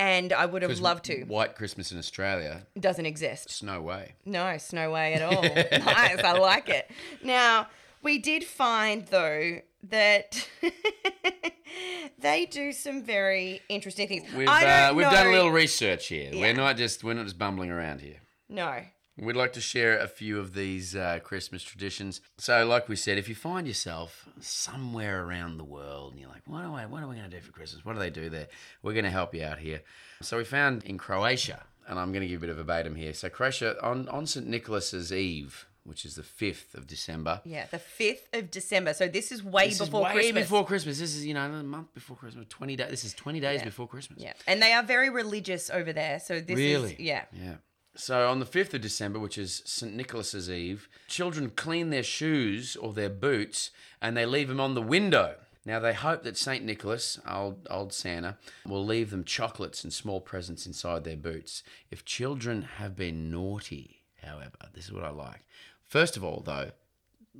And 0.00 0.32
I 0.32 0.46
would 0.46 0.62
have 0.62 0.80
loved 0.80 1.04
to. 1.04 1.24
White 1.24 1.56
Christmas 1.56 1.92
in 1.92 1.98
Australia, 1.98 2.66
doesn't 2.78 3.04
exist. 3.04 3.62
no 3.62 3.82
way. 3.82 4.14
No, 4.24 4.56
snow 4.56 4.90
way 4.92 5.12
at 5.12 5.20
all. 5.20 5.42
nice, 5.84 6.24
I 6.24 6.38
like 6.38 6.70
it. 6.70 6.90
Now, 7.22 7.68
we 8.02 8.16
did 8.18 8.42
find 8.44 9.06
though 9.06 9.58
that 9.90 10.48
they 12.18 12.46
do 12.46 12.72
some 12.72 13.02
very 13.02 13.60
interesting 13.68 14.08
things. 14.08 14.32
We've 14.32 14.48
I 14.48 14.64
uh, 14.64 14.86
don't 14.88 14.96
we've 14.96 15.06
know. 15.06 15.12
done 15.12 15.26
a 15.26 15.32
little 15.32 15.50
research 15.50 16.06
here. 16.06 16.30
Yeah. 16.32 16.40
We're 16.40 16.54
not 16.54 16.78
just 16.78 17.04
we're 17.04 17.14
not 17.14 17.24
just 17.24 17.38
bumbling 17.38 17.70
around 17.70 18.00
here. 18.00 18.16
No. 18.48 18.80
We'd 19.20 19.36
like 19.36 19.52
to 19.52 19.60
share 19.60 19.98
a 19.98 20.08
few 20.08 20.38
of 20.38 20.54
these 20.54 20.96
uh, 20.96 21.18
Christmas 21.22 21.62
traditions. 21.62 22.20
So, 22.38 22.64
like 22.66 22.88
we 22.88 22.96
said, 22.96 23.18
if 23.18 23.28
you 23.28 23.34
find 23.34 23.66
yourself 23.66 24.26
somewhere 24.40 25.24
around 25.24 25.58
the 25.58 25.64
world 25.64 26.12
and 26.12 26.20
you're 26.20 26.30
like, 26.30 26.42
"What 26.46 26.62
do 26.62 26.72
I? 26.74 26.86
What 26.86 27.02
are 27.02 27.06
we 27.08 27.16
going 27.16 27.30
to 27.30 27.36
do 27.36 27.42
for 27.42 27.52
Christmas? 27.52 27.84
What 27.84 27.92
do 27.92 27.98
they 27.98 28.10
do 28.10 28.30
there?" 28.30 28.48
We're 28.82 28.94
going 28.94 29.04
to 29.04 29.10
help 29.10 29.34
you 29.34 29.44
out 29.44 29.58
here. 29.58 29.82
So, 30.22 30.38
we 30.38 30.44
found 30.44 30.84
in 30.84 30.96
Croatia, 30.98 31.62
and 31.86 31.98
I'm 31.98 32.12
going 32.12 32.22
to 32.22 32.28
give 32.28 32.38
a 32.40 32.40
bit 32.40 32.50
of 32.50 32.56
a 32.58 32.62
verbatim 32.62 32.94
here. 32.94 33.12
So, 33.12 33.28
Croatia 33.28 33.76
on 33.84 34.08
on 34.08 34.26
St 34.26 34.46
Nicholas's 34.46 35.12
Eve, 35.12 35.66
which 35.84 36.04
is 36.04 36.14
the 36.14 36.22
fifth 36.22 36.74
of 36.74 36.86
December. 36.86 37.40
Yeah, 37.44 37.66
the 37.70 37.78
5th 37.78 38.38
of 38.38 38.50
December. 38.50 38.94
So 38.94 39.08
this 39.08 39.32
is 39.32 39.42
way 39.42 39.68
This 39.68 39.78
before 39.78 40.00
is 40.00 40.04
way 40.06 40.12
Christmas. 40.12 40.44
before 40.44 40.64
Christmas. 40.66 40.98
This 40.98 41.14
is 41.14 41.26
you 41.26 41.34
know 41.34 41.44
a 41.44 41.62
month 41.62 41.92
before 41.94 42.16
Christmas. 42.16 42.46
Twenty 42.48 42.76
days. 42.76 42.90
This 42.90 43.04
is 43.04 43.12
twenty 43.14 43.40
days 43.40 43.60
Yeah. 43.60 43.64
before 43.66 43.86
Christmas. 43.86 44.22
Yeah. 44.22 44.32
And 44.46 44.62
they 44.62 44.72
are 44.72 44.82
very 44.82 45.10
religious 45.10 45.68
over 45.70 45.92
there. 45.92 46.20
So 46.20 46.40
this 46.40 46.56
Really? 46.56 46.92
is 46.94 47.00
yeah. 47.00 47.24
Yeah. 47.32 47.56
So 47.96 48.28
on 48.28 48.38
the 48.38 48.46
5th 48.46 48.74
of 48.74 48.80
December, 48.80 49.18
which 49.18 49.36
is 49.36 49.62
St. 49.64 49.94
Nicholas's 49.94 50.48
Eve, 50.48 50.88
children 51.08 51.50
clean 51.50 51.90
their 51.90 52.02
shoes 52.02 52.76
or 52.76 52.92
their 52.92 53.10
boots 53.10 53.70
and 54.00 54.16
they 54.16 54.26
leave 54.26 54.48
them 54.48 54.60
on 54.60 54.74
the 54.74 54.82
window. 54.82 55.34
Now 55.66 55.80
they 55.80 55.92
hope 55.92 56.22
that 56.22 56.38
St. 56.38 56.64
Nicholas, 56.64 57.18
old, 57.28 57.66
old 57.70 57.92
Santa, 57.92 58.38
will 58.64 58.84
leave 58.84 59.10
them 59.10 59.24
chocolates 59.24 59.84
and 59.84 59.92
small 59.92 60.20
presents 60.20 60.66
inside 60.66 61.04
their 61.04 61.16
boots. 61.16 61.62
If 61.90 62.04
children 62.04 62.62
have 62.62 62.96
been 62.96 63.30
naughty, 63.30 64.02
however, 64.22 64.56
this 64.72 64.86
is 64.86 64.92
what 64.92 65.04
I 65.04 65.10
like. 65.10 65.44
First 65.84 66.16
of 66.16 66.24
all, 66.24 66.42
though, 66.46 66.70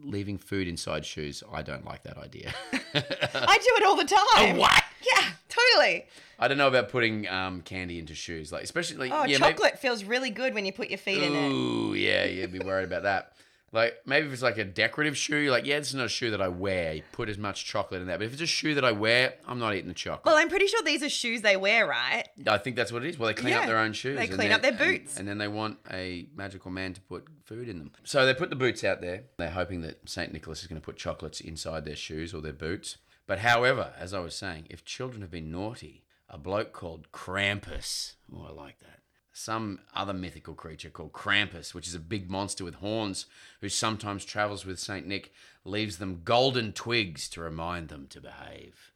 leaving 0.02 0.38
food 0.38 0.68
inside 0.68 1.04
shoes, 1.04 1.42
I 1.52 1.62
don't 1.62 1.84
like 1.84 2.02
that 2.04 2.16
idea. 2.18 2.52
I 2.72 3.58
do 3.58 3.70
it 3.76 3.84
all 3.84 3.96
the 3.96 4.04
time. 4.04 4.56
what? 4.56 4.82
Yeah, 5.16 5.24
totally. 5.48 6.06
I 6.38 6.48
don't 6.48 6.58
know 6.58 6.68
about 6.68 6.88
putting 6.88 7.28
um, 7.28 7.62
candy 7.62 7.98
into 7.98 8.14
shoes, 8.14 8.50
like 8.52 8.62
especially 8.62 8.96
like 8.96 9.12
Oh, 9.12 9.24
yeah, 9.24 9.38
maybe- 9.38 9.52
chocolate 9.54 9.78
feels 9.78 10.04
really 10.04 10.30
good 10.30 10.54
when 10.54 10.64
you 10.64 10.72
put 10.72 10.88
your 10.90 10.98
feet 10.98 11.22
in 11.22 11.34
it. 11.34 11.48
Ooh, 11.50 11.94
yeah, 11.94 12.24
you'd 12.24 12.52
be 12.52 12.60
worried 12.60 12.84
about 12.84 13.02
that. 13.02 13.32
Like 13.72 13.94
maybe 14.04 14.26
if 14.26 14.32
it's 14.32 14.42
like 14.42 14.58
a 14.58 14.64
decorative 14.64 15.16
shoe, 15.16 15.36
you're 15.36 15.52
like, 15.52 15.64
yeah, 15.64 15.78
this 15.78 15.88
is 15.90 15.94
not 15.94 16.06
a 16.06 16.08
shoe 16.08 16.30
that 16.32 16.42
I 16.42 16.48
wear. 16.48 16.94
You 16.94 17.02
put 17.12 17.28
as 17.28 17.38
much 17.38 17.64
chocolate 17.64 18.00
in 18.00 18.08
that. 18.08 18.18
But 18.18 18.26
if 18.26 18.32
it's 18.32 18.42
a 18.42 18.46
shoe 18.46 18.74
that 18.74 18.84
I 18.84 18.90
wear, 18.92 19.34
I'm 19.46 19.58
not 19.60 19.74
eating 19.74 19.88
the 19.88 19.94
chocolate. 19.94 20.26
Well, 20.26 20.36
I'm 20.36 20.48
pretty 20.48 20.66
sure 20.66 20.82
these 20.82 21.02
are 21.04 21.08
shoes 21.08 21.42
they 21.42 21.56
wear, 21.56 21.86
right? 21.86 22.24
I 22.48 22.58
think 22.58 22.74
that's 22.74 22.90
what 22.90 23.04
it 23.04 23.10
is. 23.10 23.18
Well, 23.18 23.28
they 23.28 23.34
clean 23.34 23.52
Yeah, 23.52 23.60
up 23.60 23.66
their 23.66 23.78
own 23.78 23.92
shoes. 23.92 24.16
they 24.18 24.26
and 24.26 24.34
clean 24.34 24.50
up 24.50 24.62
their 24.62 24.72
and- 24.72 24.78
boots. 24.78 25.18
And, 25.18 25.28
then 25.28 25.38
they 25.38 25.46
want 25.48 25.78
a 25.92 26.26
magical 26.34 26.70
man 26.72 26.94
to 26.94 27.00
put 27.02 27.26
food 27.44 27.68
in 27.68 27.78
them. 27.78 27.92
So 28.02 28.26
they 28.26 28.34
put 28.34 28.50
the 28.50 28.56
boots 28.56 28.82
out 28.82 29.00
there. 29.00 29.22
They're 29.36 29.50
hoping 29.50 29.82
that 29.82 30.08
St. 30.08 30.32
Nicholas 30.32 30.62
is 30.62 30.66
going 30.66 30.80
to 30.80 30.84
put 30.84 30.96
chocolates 30.96 31.40
inside 31.40 31.84
their 31.84 31.94
shoes 31.96 32.34
or 32.34 32.40
their 32.40 32.52
boots. 32.52 32.96
But 33.28 33.38
however, 33.40 33.92
as 33.96 34.12
I 34.12 34.18
was 34.18 34.34
saying, 34.34 34.66
if 34.70 34.84
children 34.84 35.22
have 35.22 35.30
been 35.30 35.52
naughty, 35.52 36.02
a 36.28 36.36
bloke 36.38 36.72
called 36.72 37.12
Krampus, 37.12 38.14
oh, 38.34 38.46
I 38.48 38.52
like 38.52 38.80
that. 38.80 38.99
Some 39.42 39.78
other 39.94 40.12
mythical 40.12 40.52
creature 40.52 40.90
called 40.90 41.14
Krampus, 41.14 41.72
which 41.72 41.88
is 41.88 41.94
a 41.94 41.98
big 41.98 42.28
monster 42.28 42.62
with 42.62 42.74
horns 42.74 43.24
who 43.62 43.70
sometimes 43.70 44.26
travels 44.26 44.66
with 44.66 44.78
St. 44.78 45.06
Nick, 45.06 45.32
leaves 45.64 45.96
them 45.96 46.20
golden 46.24 46.74
twigs 46.74 47.26
to 47.30 47.40
remind 47.40 47.88
them 47.88 48.06
to 48.10 48.20
behave. 48.20 48.92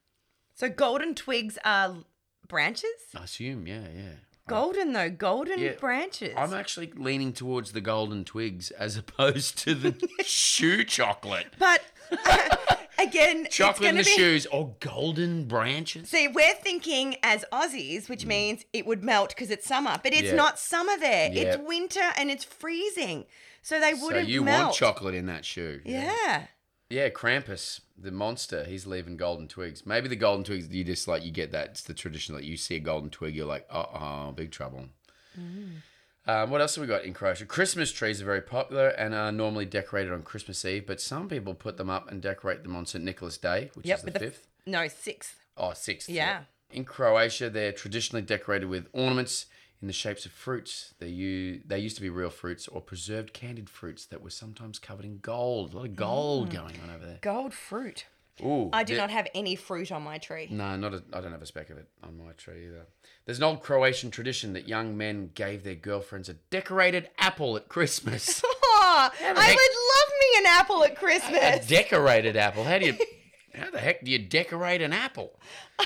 So 0.55 0.69
golden 0.69 1.15
twigs 1.15 1.57
are 1.65 1.95
branches? 2.47 2.91
I 3.17 3.25
assume, 3.25 3.67
yeah, 3.67 3.87
yeah. 3.97 4.13
Golden 4.47 4.93
though, 4.93 5.09
golden 5.09 5.61
Yeah, 5.61 5.73
branches. 5.81 6.35
I'm 6.37 6.53
actually 6.53 6.93
leaning 6.95 7.33
towards 7.33 7.73
the 7.73 7.81
golden 7.81 8.23
twigs 8.27 8.71
as 8.71 8.97
opposed 8.99 9.57
to 9.61 9.75
the 9.75 9.97
shoe 10.25 10.85
chocolate. 10.85 11.47
But 11.59 11.83
again, 12.99 13.47
Chocolate 13.51 13.91
in 13.91 13.97
the 13.97 14.03
be... 14.05 14.11
shoes 14.11 14.47
or 14.47 14.75
golden 14.81 15.45
branches. 15.47 16.09
See, 16.09 16.29
we're 16.29 16.55
thinking 16.55 17.17
as 17.23 17.45
Aussies, 17.53 18.09
which 18.09 18.27
means 18.27 18.65
it 18.73 18.87
would 18.87 19.03
melt 19.03 19.31
because 19.31 19.51
it's 19.51 19.67
summer, 19.67 19.99
but 20.03 20.13
it's 20.13 20.23
Mm. 20.29 20.31
Yeah. 20.31 20.35
not 20.37 20.59
summer 20.59 20.97
there. 20.99 21.31
Yeah. 21.33 21.43
It's 21.43 21.59
winter 21.67 22.11
and 22.17 22.31
it's 22.31 22.45
freezing, 22.45 23.27
so 23.63 23.79
they 23.81 23.95
wouldn't 23.95 24.27
So 24.27 24.31
you 24.31 24.43
melt. 24.43 24.63
want 24.65 24.75
chocolate 24.77 25.15
in 25.15 25.27
that 25.27 25.45
shoe. 25.45 25.81
Yeah. 25.85 26.47
Yeah, 26.91 27.09
Krampus, 27.09 27.81
the 27.97 28.13
monster, 28.13 28.65
he's 28.65 28.87
leaving 28.87 29.17
golden 29.17 29.49
twigs. 29.49 29.85
Maybe 29.87 30.07
the 30.07 30.17
golden 30.17 30.45
twigs, 30.45 30.69
you 30.69 30.85
just 30.85 31.09
like, 31.09 31.25
you 31.25 31.33
get 31.33 31.51
that. 31.53 31.71
It's 31.71 31.83
the 31.83 31.95
tradition 31.95 32.35
that 32.37 32.45
you 32.45 32.57
see 32.57 32.77
a 32.77 32.81
golden 32.81 33.11
twig, 33.11 33.35
you're 33.35 33.47
like, 33.47 33.67
uh 33.71 33.87
oh, 34.29 34.33
big 34.33 34.51
trouble. 34.53 34.87
Um, 36.27 36.51
what 36.51 36.61
else 36.63 36.77
have 36.77 36.83
we 36.83 36.89
got 36.89 37.05
in 37.05 37.13
Croatia? 37.13 37.45
Christmas 37.45 37.93
trees 37.93 38.23
are 38.23 38.25
very 38.25 38.41
popular 38.41 38.89
and 38.89 39.15
are 39.15 39.31
normally 39.31 39.67
decorated 39.67 40.13
on 40.13 40.23
Christmas 40.23 40.65
Eve, 40.65 40.87
but 40.87 41.01
some 41.01 41.29
people 41.29 41.53
put 41.55 41.77
them 41.77 41.91
up 41.91 42.11
and 42.11 42.23
decorate 42.23 42.63
them 42.63 42.75
on 42.75 42.87
St. 42.87 43.05
Nicholas 43.05 43.37
Day, 43.37 43.71
which 43.75 43.87
Yep. 43.87 43.99
is 43.99 44.05
the 44.05 44.19
fifth. 44.19 44.47
no 44.67 44.89
sixth. 44.89 45.45
Oh, 45.57 45.75
sixth. 45.75 46.09
Yeah. 46.09 46.45
In 46.71 46.85
Croatia, 46.85 47.51
they're 47.51 47.73
traditionally 47.73 48.23
decorated 48.23 48.67
with 48.71 48.89
ornaments 48.93 49.47
in 49.83 49.87
the 49.87 49.93
shapes 49.93 50.25
of 50.25 50.33
fruits. 50.33 50.95
They 50.99 51.09
u- 51.09 51.61
they 51.67 51.79
used 51.79 51.97
to 51.97 52.03
be 52.03 52.09
real 52.09 52.31
fruits 52.31 52.67
or 52.69 52.81
preserved 52.81 53.35
candied 53.35 53.69
fruits 53.69 54.07
that 54.07 54.23
were 54.23 54.31
sometimes 54.31 54.79
covered 54.79 55.05
in 55.05 55.19
gold. 55.19 55.75
A 55.75 55.77
lot 55.77 55.87
of 55.87 55.95
gold 55.97 56.51
going 56.51 56.81
on 56.83 56.89
over 56.91 57.05
there. 57.05 57.19
Gold 57.21 57.53
fruit. 57.53 58.07
Ooh, 58.43 58.69
I 58.73 58.83
do 58.83 58.95
there- 58.95 59.03
not 59.03 59.11
have 59.11 59.29
any 59.35 59.55
fruit 59.55 59.93
on 59.93 60.03
my 60.03 60.19
tree. 60.19 60.49
No, 60.51 60.75
not 60.77 60.93
a, 60.95 61.03
I 61.13 61.21
don't 61.21 61.33
have 61.33 61.43
a 61.43 61.47
speck 61.47 61.71
of 61.71 61.79
it 61.79 61.87
on 62.03 62.19
my 62.19 62.33
tree 62.33 62.67
either. 62.67 62.87
There's 63.27 63.39
an 63.39 63.45
old 63.45 63.63
Croatian 63.63 64.11
tradition 64.11 64.53
that 64.55 64.67
young 64.69 64.97
men 64.97 65.31
gave 65.35 65.63
their 65.65 65.75
girlfriends 65.77 66.29
a 66.29 66.35
decorated 66.35 67.09
apple 67.19 67.57
at 67.57 67.69
Christmas. 67.69 68.43
Aw, 68.45 69.13
I 69.21 69.33
the 69.33 69.35
would 69.35 69.39
love 69.39 70.13
me 70.21 70.39
an 70.39 70.47
apple 70.47 70.85
at 70.85 70.97
Christmas. 70.97 71.65
a 71.65 71.69
decorated 71.69 72.37
apple. 72.37 72.65
How 72.65 72.79
do 72.79 72.87
you? 72.87 72.97
How 73.55 73.71
the 73.71 73.79
heck 73.79 74.05
do 74.05 74.11
you 74.11 74.19
decorate 74.19 74.83
an 74.83 74.93
apple? 74.93 75.39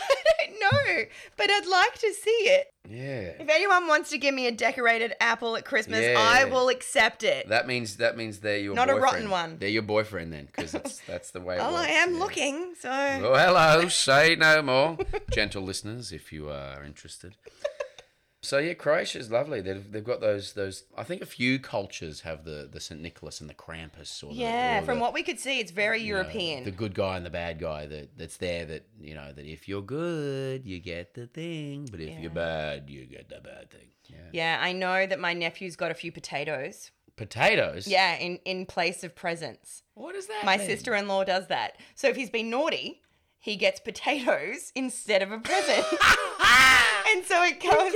Know, 0.73 1.03
but 1.37 1.51
I'd 1.51 1.67
like 1.67 1.95
to 2.01 2.13
see 2.13 2.31
it. 2.31 2.67
Yeah. 2.89 3.33
If 3.43 3.49
anyone 3.51 3.87
wants 3.87 4.11
to 4.11 4.19
give 4.19 4.35
me 4.35 4.47
a 4.47 4.51
decorated 4.53 5.13
apple 5.21 5.57
at 5.57 5.65
Christmas, 5.65 6.01
Yeah. 6.05 6.17
I 6.19 6.45
will 6.47 6.69
accept 6.69 7.23
it. 7.23 7.49
That 7.49 7.67
means 7.67 7.97
that 7.97 8.17
means 8.17 8.39
they're 8.41 8.59
your 8.59 8.75
Not 8.75 8.89
a 8.89 8.93
boyfriend. 8.95 9.13
rotten 9.15 9.31
one. 9.31 9.57
They're 9.59 9.69
your 9.69 9.83
boyfriend 9.83 10.33
then, 10.33 10.47
because 10.47 10.73
that's 10.73 11.01
that's 11.07 11.31
the 11.33 11.41
way. 11.41 11.57
It 11.57 11.59
well, 11.59 11.77
I 11.77 11.87
am 11.89 12.15
yeah. 12.15 12.19
looking, 12.19 12.75
so 12.81 12.89
Oh, 12.91 13.35
hello. 13.37 13.89
Say 14.09 14.37
no 14.37 14.63
more, 14.63 14.99
gentle 15.31 15.63
listeners, 15.63 16.13
if 16.13 16.33
you 16.33 16.49
are 16.51 16.83
interested. 16.85 17.37
So 18.41 18.59
yeah, 18.59 18.75
Croatia 18.75 19.19
is 19.19 19.33
lovely. 19.33 19.61
They've, 19.61 19.91
they've 19.91 20.05
got 20.05 20.21
those 20.21 20.53
those. 20.53 20.85
I 20.97 21.03
think 21.03 21.23
a 21.23 21.27
few 21.27 21.59
cultures 21.59 22.21
have 22.21 22.45
the 22.45 22.69
the 22.73 22.79
Saint 22.81 23.01
Nicholas 23.01 23.41
and 23.41 23.51
the 23.51 23.55
Krampus. 23.55 24.23
Or 24.23 24.29
the, 24.33 24.39
yeah. 24.39 24.79
or 24.81 24.85
From 24.85 24.99
the, 24.99 25.03
what 25.03 25.13
we 25.13 25.25
could 25.25 25.41
see, 25.41 25.59
it's 25.59 25.73
very 25.73 26.01
you 26.01 26.13
know, 26.15 26.21
European. 26.21 26.65
the 26.65 26.71
good 26.71 26.95
guy 26.95 27.17
and 27.17 27.27
the 27.27 27.31
bad 27.31 27.59
guy 27.59 27.87
that 27.87 28.17
that's 28.17 28.37
there. 28.37 28.65
That 28.65 28.87
you 29.01 29.15
know 29.15 29.33
that 29.33 29.45
if 29.45 29.69
you're 29.69 29.83
good, 29.83 30.65
you 30.65 30.79
get 30.79 31.15
the 31.15 31.27
thing, 31.27 31.89
but 31.91 32.01
if 32.01 32.11
Yeah. 32.11 32.21
you're 32.21 32.31
bad, 32.31 32.89
you 32.89 33.07
get 33.07 33.29
the 33.29 33.41
bad 33.41 33.71
thing. 33.71 33.89
Yeah. 34.07 34.17
yeah, 34.33 34.59
I 34.63 34.73
know 34.73 35.05
that 35.05 35.19
my 35.21 35.35
nephew's 35.35 35.77
got 35.77 35.91
a 35.91 35.95
few 35.95 36.13
potatoes. 36.13 36.93
Potatoes. 37.17 37.89
Yeah, 37.89 38.15
in 38.17 38.39
in 38.45 38.67
place 38.67 39.03
of 39.03 39.17
presents. 39.17 39.83
What 39.95 40.15
is 40.15 40.29
that? 40.29 40.45
My 40.45 40.57
mean? 40.59 40.67
sister-in-law 40.67 41.25
does 41.25 41.49
that. 41.49 41.77
So 41.97 42.07
if 42.09 42.15
he's 42.15 42.31
been 42.31 42.49
naughty, 42.51 43.03
he 43.41 43.57
gets 43.57 43.81
potatoes 43.81 44.71
instead 44.77 45.23
of 45.23 45.33
a 45.33 45.39
present. 45.41 45.85
and 47.19 47.27
so 47.27 47.43
it 47.45 47.61
goes. 47.61 47.93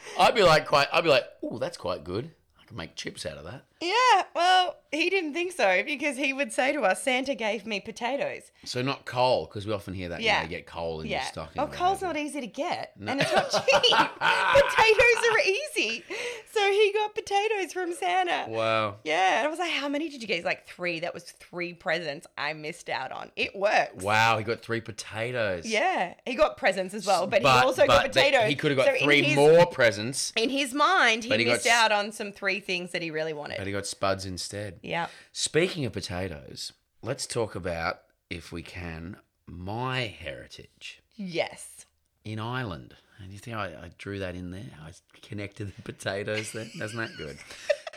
I'd 0.18 0.34
be 0.34 0.42
like 0.42 0.66
quite. 0.66 0.88
I'd 0.92 1.04
be 1.04 1.10
like, 1.10 1.24
oh, 1.42 1.58
that's 1.58 1.76
quite 1.76 2.04
good. 2.04 2.30
I 2.60 2.64
can 2.66 2.76
make 2.76 2.94
chips 2.94 3.26
out 3.26 3.36
of 3.36 3.44
that. 3.44 3.64
Yeah, 3.82 4.22
well, 4.34 4.76
he 4.90 5.10
didn't 5.10 5.32
think 5.34 5.52
so 5.52 5.82
because 5.84 6.16
he 6.16 6.32
would 6.32 6.52
say 6.52 6.72
to 6.72 6.82
us, 6.82 7.02
Santa 7.02 7.34
gave 7.34 7.66
me 7.66 7.80
potatoes. 7.80 8.42
So 8.64 8.80
not 8.82 9.04
coal, 9.04 9.46
because 9.46 9.66
we 9.66 9.72
often 9.72 9.94
hear 9.94 10.08
that. 10.10 10.20
Yeah. 10.20 10.42
You 10.42 10.48
get 10.48 10.66
coal 10.66 11.00
in 11.00 11.08
your 11.08 11.18
Yeah. 11.18 11.24
stocking. 11.24 11.60
Oh, 11.60 11.64
or 11.64 11.68
coal's 11.68 12.00
not 12.02 12.16
easy 12.16 12.40
to 12.40 12.46
get. 12.46 12.92
And 13.00 13.20
it's 13.20 13.32
not 13.32 13.50
cheap. 13.50 13.92
potatoes 14.52 15.32
are 15.32 15.38
easy. 15.40 16.04
So 16.52 16.70
he 16.70 16.92
got 16.92 17.14
potatoes 17.14 17.72
from 17.72 17.94
Santa. 17.94 18.50
Wow. 18.50 18.96
Yeah. 19.04 19.38
And 19.38 19.46
I 19.46 19.50
was 19.50 19.58
like, 19.58 19.70
how 19.72 19.88
many 19.88 20.08
did 20.08 20.20
you 20.22 20.28
get? 20.28 20.36
He's 20.36 20.44
like, 20.44 20.66
three. 20.66 21.00
That 21.00 21.14
was 21.14 21.24
three 21.24 21.72
presents 21.72 22.26
I 22.36 22.52
missed 22.52 22.88
out 22.88 23.10
on. 23.12 23.30
It 23.36 23.56
works. 23.56 24.02
Wow, 24.04 24.38
he 24.38 24.44
got 24.44 24.60
three 24.62 24.80
potatoes. 24.80 25.66
Yeah. 25.66 26.14
He 26.26 26.34
got 26.34 26.56
presents 26.56 26.94
as 26.94 27.06
well, 27.06 27.26
but, 27.26 27.40
he 27.42 27.48
also 27.48 27.86
got 27.86 28.02
but 28.04 28.12
they- 28.12 28.30
potatoes. 28.30 28.48
He 28.50 28.54
could 28.56 28.70
have 28.72 28.78
got 28.78 28.94
So 28.98 29.04
three 29.04 29.22
his- 29.22 29.36
more 29.36 29.66
presents, 29.66 30.32
In 30.36 30.50
his 30.50 30.74
mind, 30.74 31.24
he, 31.24 31.34
he 31.36 31.44
missed 31.44 31.66
s- 31.66 31.72
out 31.72 31.92
on 31.92 32.12
some 32.12 32.32
three 32.32 32.60
things 32.60 32.90
that 32.92 33.02
he 33.02 33.10
really 33.10 33.32
wanted. 33.32 33.58
He 33.72 33.76
got 33.78 33.86
spuds 33.86 34.26
instead. 34.26 34.78
yeah. 34.82 35.06
Speaking 35.32 35.86
of 35.86 35.92
potatoes, 35.94 36.72
let's 37.00 37.26
talk 37.26 37.54
about, 37.54 38.00
if 38.28 38.52
we 38.52 38.62
can, 38.62 39.16
my 39.46 40.00
heritage 40.02 41.00
Yes. 41.16 41.86
in 42.24 42.38
Ireland. 42.38 42.94
And 43.18 43.32
you 43.32 43.38
think 43.38 43.56
I, 43.56 43.66
I 43.68 43.90
drew 43.96 44.18
that 44.18 44.34
in 44.34 44.50
there? 44.50 44.70
I 44.84 44.90
connected 45.22 45.74
the 45.74 45.82
potatoes 45.82 46.52
there. 46.52 46.66
Isn't 46.82 46.96
that 46.98 47.16
good? 47.16 47.38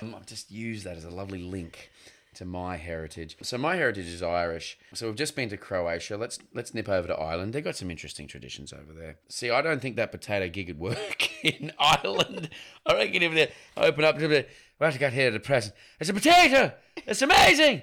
Um, 0.01 0.15
I've 0.15 0.25
just 0.25 0.49
used 0.51 0.85
that 0.85 0.95
as 0.97 1.03
a 1.03 1.09
lovely 1.09 1.41
link 1.43 1.89
to 2.36 2.45
my 2.45 2.78
heritage. 2.78 3.38
So 3.41 3.58
my 3.58 3.76
heritage 3.76 4.08
is 4.08 4.21
Irish. 4.21 4.78
So 4.93 5.08
we've 5.08 5.15
just 5.15 5.36
been 5.36 5.50
to 5.50 5.58
Croatia. 5.58 6.17
Let's 6.17 6.39
let's 6.54 6.74
nip 6.74 6.89
over 6.89 7.08
to 7.08 7.15
Ireland. 7.15 7.54
They've 7.54 7.63
got 7.63 7.76
some 7.76 7.91
interesting 7.91 8.28
traditions 8.28 8.74
over 8.74 8.93
there. 8.93 9.17
See, 9.30 9.50
I 9.50 9.62
don't 9.62 9.82
think 9.82 9.95
that 9.95 10.12
potato 10.12 10.50
gig 10.50 10.67
would 10.67 10.80
work 10.80 11.30
in 11.43 11.71
Ireland. 11.80 12.50
I 12.86 12.93
reckon 12.93 13.24
if 13.24 13.34
they 13.34 13.52
open 13.78 14.04
up 14.04 14.19
to 14.19 14.28
the 14.28 14.45
right, 14.80 14.93
I 14.93 14.98
got 14.98 15.13
here 15.13 15.32
to 15.32 15.34
the 15.34 15.39
present. 15.39 15.76
It's 16.00 16.10
a 16.10 16.13
potato. 16.13 16.74
It's 16.98 17.21
amazing. 17.21 17.82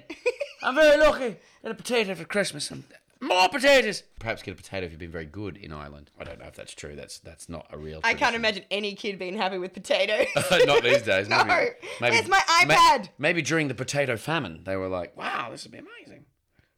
I'm 0.63 0.75
very 0.75 0.97
lucky. 0.97 1.37
Got 1.61 1.71
a 1.71 1.75
potato 1.75 2.15
for 2.15 2.25
Christmas. 2.25 2.71
I'm 2.71 2.83
more 3.23 3.49
potatoes. 3.49 4.03
Perhaps 4.19 4.43
get 4.43 4.51
a 4.53 4.55
potato 4.57 4.85
if 4.85 4.91
you've 4.91 4.99
been 4.99 5.11
very 5.11 5.25
good 5.25 5.57
in 5.57 5.71
Ireland. 5.73 6.11
I 6.19 6.23
don't 6.23 6.39
know 6.39 6.45
if 6.47 6.55
that's 6.55 6.73
true. 6.73 6.95
That's 6.95 7.19
that's 7.19 7.49
not 7.49 7.67
a 7.71 7.77
real. 7.77 7.99
I 8.03 8.09
can't 8.13 8.19
tradition. 8.33 8.35
imagine 8.41 8.63
any 8.71 8.95
kid 8.95 9.17
being 9.17 9.35
happy 9.35 9.57
with 9.57 9.73
potatoes. 9.73 10.27
not 10.65 10.83
these 10.83 11.01
days. 11.01 11.27
No. 11.33 11.43
Maybe, 11.45 11.71
Where's 11.99 12.27
my 12.27 12.41
ma- 12.67 12.73
iPad? 12.75 13.09
maybe 13.17 13.41
during 13.41 13.67
the 13.67 13.75
potato 13.75 14.17
famine, 14.17 14.61
they 14.65 14.75
were 14.75 14.87
like, 14.89 15.15
"Wow, 15.17 15.49
this 15.51 15.63
would 15.63 15.71
be 15.71 15.79
amazing." 15.79 16.25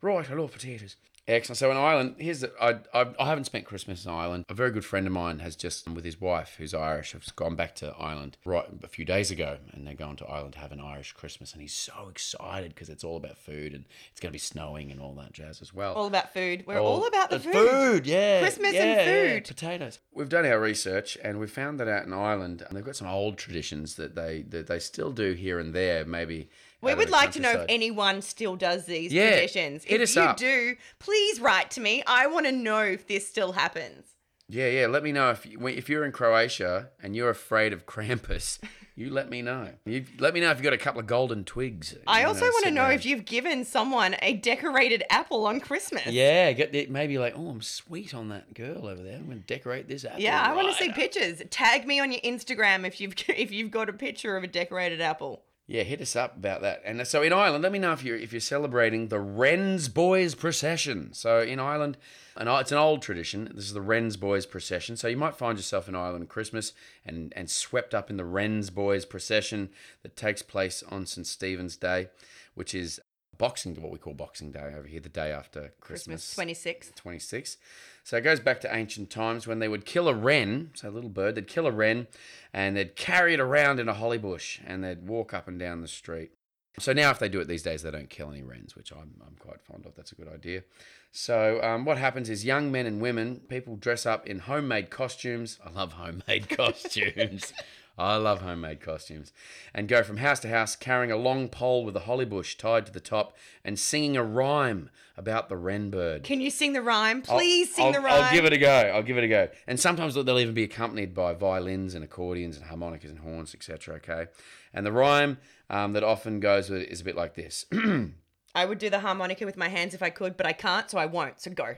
Right, 0.02 0.30
I 0.30 0.34
love 0.36 0.52
potatoes. 0.52 0.98
Excellent. 1.28 1.58
So 1.58 1.72
in 1.72 1.78
Ireland, 1.78 2.16
here's 2.20 2.42
the, 2.42 2.52
I, 2.62 2.76
I 2.94 3.08
I 3.20 3.26
haven't 3.26 3.46
spent 3.46 3.66
Christmas 3.66 4.06
in 4.06 4.12
Ireland. 4.12 4.46
A 4.48 4.54
very 4.54 4.70
good 4.70 4.86
friend 4.86 5.08
of 5.08 5.14
mine 5.14 5.40
has 5.40 5.56
just 5.56 5.90
with 5.90 6.06
his 6.06 6.22
wife, 6.22 6.54
who's 6.60 6.74
Irish, 6.74 7.14
has 7.14 7.32
gone 7.32 7.56
back 7.56 7.74
to 7.78 7.96
Ireland 7.98 8.38
right 8.46 8.66
a 8.84 8.88
few 8.88 9.06
days 9.06 9.32
ago, 9.32 9.58
and 9.74 9.88
they're 9.88 9.96
going 9.96 10.18
to 10.18 10.26
Ireland 10.28 10.54
to 10.54 10.60
have 10.60 10.72
an 10.72 10.80
Irish 10.80 11.14
Christmas, 11.14 11.52
and 11.54 11.64
he's 11.64 11.74
so 11.74 12.10
excited 12.12 12.76
because 12.76 12.90
it's 12.90 13.04
all 13.04 13.18
about 13.18 13.40
food 13.40 13.74
and 13.74 13.86
it's 14.12 14.20
going 14.20 14.30
to 14.30 14.34
be 14.36 14.38
snowing 14.40 14.92
and 14.92 15.02
all 15.02 15.16
that 15.16 15.34
jazz 15.34 15.64
as 15.64 15.74
well. 15.74 15.96
all 15.96 16.06
about 16.06 16.32
food. 16.32 16.64
We're 16.68 16.80
all, 16.80 17.08
about 17.08 17.32
the 17.32 17.38
Uh, 17.38 17.40
food. 17.40 18.06
yeah. 18.06 18.42
Christmas 18.42 18.74
yeah, 18.74 18.84
and 18.84 18.90
yeah, 19.10 19.34
food. 19.34 19.46
potatoes. 19.46 20.00
We've 20.14 20.30
done 20.30 20.46
our 20.46 20.60
research 20.60 21.18
and 21.24 21.40
we 21.40 21.48
found 21.48 21.80
that 21.80 21.88
out 21.88 22.06
in 22.06 22.14
Ireland, 22.14 22.62
and 22.68 22.78
they've 22.78 22.86
got 22.86 22.96
some 22.98 23.08
old 23.08 23.40
traditions 23.40 23.96
that 23.96 24.14
they 24.14 24.44
that 24.50 24.68
they 24.68 24.78
still 24.78 25.12
do 25.12 25.34
here 25.34 25.58
and 25.58 25.74
there. 25.74 26.06
Maybe 26.06 26.50
We 26.86 26.95
would 26.95 27.10
like 27.10 27.32
to 27.34 27.39
know 27.41 27.52
if 27.52 27.65
anyone 27.69 28.21
still 28.21 28.56
does 28.56 28.86
these 28.86 29.12
Yeah, 29.12 29.32
traditions. 29.32 29.84
hit 29.84 30.02
if 30.02 30.10
us 30.10 30.15
you 30.15 30.21
up. 30.21 30.38
do, 30.38 30.76
please 31.00 31.39
write 31.39 31.71
to 31.71 31.82
me. 31.82 32.04
I 32.08 32.28
want 32.28 32.45
to 32.45 32.52
know 32.52 32.80
if 32.82 33.08
this 33.08 33.28
still 33.28 33.54
happens. 33.54 34.06
Yeah, 34.48 34.67
yeah. 34.69 34.88
Let 34.88 35.02
me 35.04 35.12
know 35.12 35.32
if 35.32 35.45
you, 35.45 35.65
if 35.67 35.89
you're 35.89 36.06
in 36.06 36.12
Croatia 36.12 36.89
and 37.02 37.15
you're 37.15 37.30
afraid 37.32 37.74
of 37.74 37.86
Krampus. 37.86 38.60
You 38.98 39.10
let 39.10 39.30
me 39.30 39.41
know. 39.41 39.71
You 39.86 40.06
let 40.19 40.34
me 40.34 40.39
know 40.39 40.52
if 40.52 40.58
you 40.58 40.63
got 40.63 40.71
a 40.71 40.78
couple 40.78 41.02
of 41.02 41.06
golden 41.06 41.43
twigs. 41.43 41.95
I 42.08 42.24
also 42.24 42.45
want 42.45 42.63
to 42.63 42.71
know 42.71 42.84
around. 42.84 42.93
if 42.93 43.06
you've 43.06 43.26
given 43.26 43.65
someone 43.65 44.15
a 44.21 44.36
decorated 44.36 45.04
apple 45.10 45.45
on 45.48 45.60
Christmas. 45.60 46.06
Yeah, 46.08 46.54
get 46.54 46.71
the, 46.71 46.88
maybe 46.88 47.17
like, 47.17 47.34
oh, 47.36 47.50
I'm 47.50 47.62
sweet 47.62 48.13
on 48.13 48.30
that 48.30 48.54
girl 48.54 48.88
over 48.88 49.04
there. 49.04 49.17
I'm 49.17 49.28
gonna 49.28 49.39
decorate 49.41 49.89
this 49.89 50.06
apple. 50.06 50.21
Yeah, 50.21 50.41
I 50.41 50.54
want 50.56 50.69
to 50.69 50.82
see 50.82 50.93
pictures. 50.93 51.41
Tag 51.50 51.86
me 51.86 52.00
on 52.00 52.13
your 52.13 52.21
Instagram 52.21 52.88
if 52.88 53.02
you've 53.02 53.15
if 53.28 53.52
you've 53.52 53.69
got 53.69 53.89
a 53.89 53.93
picture 53.93 54.38
of 54.38 54.45
a 54.45 54.48
decorated 54.48 55.02
apple. 55.02 55.43
Yeah, 55.67 55.82
hit 55.82 55.99
us 55.99 56.15
up 56.15 56.38
about 56.38 56.62
that. 56.62 56.84
And 56.86 57.06
so 57.08 57.23
in 57.23 57.34
Ireland, 57.34 57.63
let 57.63 57.71
me 57.71 57.80
know 57.80 57.91
if 57.91 58.04
you're 58.04 58.17
if 58.17 58.32
you're 58.32 58.39
celebrating 58.39 59.08
the 59.08 59.19
Wren's 59.19 59.89
Boys 59.89 60.36
procession. 60.36 61.12
So 61.13 61.41
in 61.41 61.60
Ireland, 61.60 61.97
and 62.38 62.47
it's 62.47 62.71
an 62.71 62.78
old 62.78 63.01
tradition. 63.01 63.51
This 63.56 63.65
is 63.65 63.73
the 63.73 63.82
Wren's 63.82 64.15
Boys 64.15 64.45
procession. 64.45 64.95
So 64.95 65.08
you 65.08 65.17
might 65.17 65.36
find 65.36 65.58
yourself 65.58 65.89
in 65.89 65.95
Ireland 65.95 66.30
Christmas 66.30 66.73
and 67.04 67.34
and 67.36 67.49
swept 67.49 67.95
up 67.95 68.12
in 68.12 68.17
the 68.17 68.25
Wren's 68.25 68.69
Boys 68.69 69.06
procession 69.06 69.69
that 70.04 70.15
takes 70.15 70.43
place 70.43 70.84
on 70.88 71.08
St 71.08 71.25
Stephen's 71.25 71.78
Day, 71.78 72.10
which 72.54 72.75
is 72.75 73.01
Boxing 73.38 73.75
what 73.82 73.91
we 73.91 73.97
call 73.97 74.13
Boxing 74.13 74.51
Day 74.51 74.73
over 74.78 74.88
here, 74.88 75.01
the 75.01 75.10
day 75.10 75.32
after 75.32 75.73
Christmas. 75.82 76.34
Christmas 76.36 76.91
26th. 76.93 77.04
26th. 77.04 77.58
So 78.06 78.18
it 78.18 78.22
goes 78.22 78.39
back 78.39 78.62
to 78.62 78.74
ancient 78.74 79.10
times 79.10 79.48
when 79.48 79.58
they 79.58 79.68
would 79.68 79.84
kill 79.84 80.08
a 80.08 80.13
wren, 80.13 80.70
so 80.76 80.88
a 80.88 80.91
little 80.91 81.10
bird, 81.10 81.34
they'd 81.34 81.48
kill 81.48 81.65
a 81.65 81.72
wren 81.72 82.06
and 82.54 82.78
they'd 82.78 82.96
carry 82.96 83.34
it 83.34 83.39
around 83.39 83.80
in 83.80 83.89
a 83.89 83.96
holly 83.96 84.20
bush 84.20 84.60
and 84.63 84.84
they'd 84.84 85.08
walk 85.08 85.34
up 85.34 85.48
and 85.48 85.58
down 85.58 85.82
the 85.82 85.88
street. 85.88 86.30
So 86.78 86.94
now, 86.94 87.10
if 87.10 87.18
they 87.18 87.30
do 87.30 87.39
it 87.39 87.48
these 87.48 87.63
days, 87.63 87.82
they 87.82 87.89
don't 87.89 88.10
kill 88.10 88.30
any 88.30 88.44
wrens, 88.44 88.76
which 88.76 88.91
I'm, 88.91 89.15
I'm 89.26 89.36
quite 89.39 89.60
fond 89.63 89.88
of. 89.88 89.96
That's 89.96 90.12
a 90.12 90.15
good 90.15 90.28
idea. 90.28 90.63
So, 91.12 91.60
um, 91.63 91.84
what 91.84 91.98
happens 91.98 92.30
is 92.30 92.46
young 92.46 92.72
men 92.72 92.86
and 92.86 93.02
women, 93.02 93.41
people 93.48 93.76
dress 93.76 94.06
up 94.06 94.28
in 94.28 94.39
homemade 94.39 94.91
costumes. 94.91 95.58
I 95.65 95.72
love 95.72 95.94
homemade 95.94 96.50
costumes. 96.56 97.54
I 97.98 98.18
love 98.18 98.42
homemade 98.42 98.82
costumes. 98.82 99.32
And 99.74 99.88
go 99.88 100.04
from 100.04 100.18
house 100.18 100.40
to 100.42 100.50
house 100.50 100.76
carrying 100.76 101.12
a 101.12 101.16
long 101.18 101.48
pole 101.48 101.86
with 101.86 101.96
a 101.96 102.02
holly 102.02 102.26
bush 102.26 102.56
tied 102.56 102.86
to 102.88 102.92
the 102.92 103.00
top 103.00 103.38
and 103.64 103.80
singing 103.80 104.18
a 104.18 104.24
rhyme 104.24 104.90
about 105.18 105.48
the 105.48 105.56
wren 105.56 105.90
bird. 105.90 106.24
Can 106.24 106.42
you 106.42 106.50
sing 106.50 106.74
the 106.74 106.82
rhyme? 106.82 107.24
I'll- 107.30 107.38
Please 107.38 107.74
sing 107.74 107.86
I'll, 107.86 107.94
the 107.94 108.02
rhyme. 108.02 108.24
I'll 108.24 108.34
give 108.34 108.46
it 108.46 108.52
a 108.54 108.58
go. 108.58 108.70
I'll 108.94 109.04
give 109.04 109.18
it 109.18 109.24
a 109.24 109.28
go. 109.30 109.48
And 109.66 109.80
sometimes 109.80 110.14
they'll 110.16 110.40
even 110.40 110.54
be 110.54 110.64
accompanied 110.64 111.14
by 111.14 111.34
violins 111.34 111.96
and 111.96 112.04
accordions 112.04 112.58
and 112.58 112.66
harmonicas 112.66 113.10
and 113.12 113.20
horns, 113.20 113.56
etc. 113.56 113.96
Okay. 113.96 114.28
And 114.74 114.86
the 114.86 114.92
rhyme 114.92 115.38
um, 115.70 115.94
that 115.94 116.04
often 116.04 116.40
goes 116.42 116.70
with 116.70 116.82
it 116.82 116.90
is 116.90 117.00
a 117.02 117.04
bit 117.06 117.16
like 117.16 117.36
this. 117.36 117.66
I 118.56 118.66
would 118.66 118.78
do 118.78 118.90
the 118.90 119.00
harmonica 119.00 119.46
with 119.46 119.58
my 119.58 119.70
hands 119.70 119.94
if 119.94 120.02
I 120.04 120.10
could, 120.10 120.36
but 120.38 120.46
I 120.46 120.54
can't, 120.54 120.90
so 120.90 120.98
I 120.98 121.06
won't. 121.06 121.40
So 121.42 121.52
go. 121.52 121.76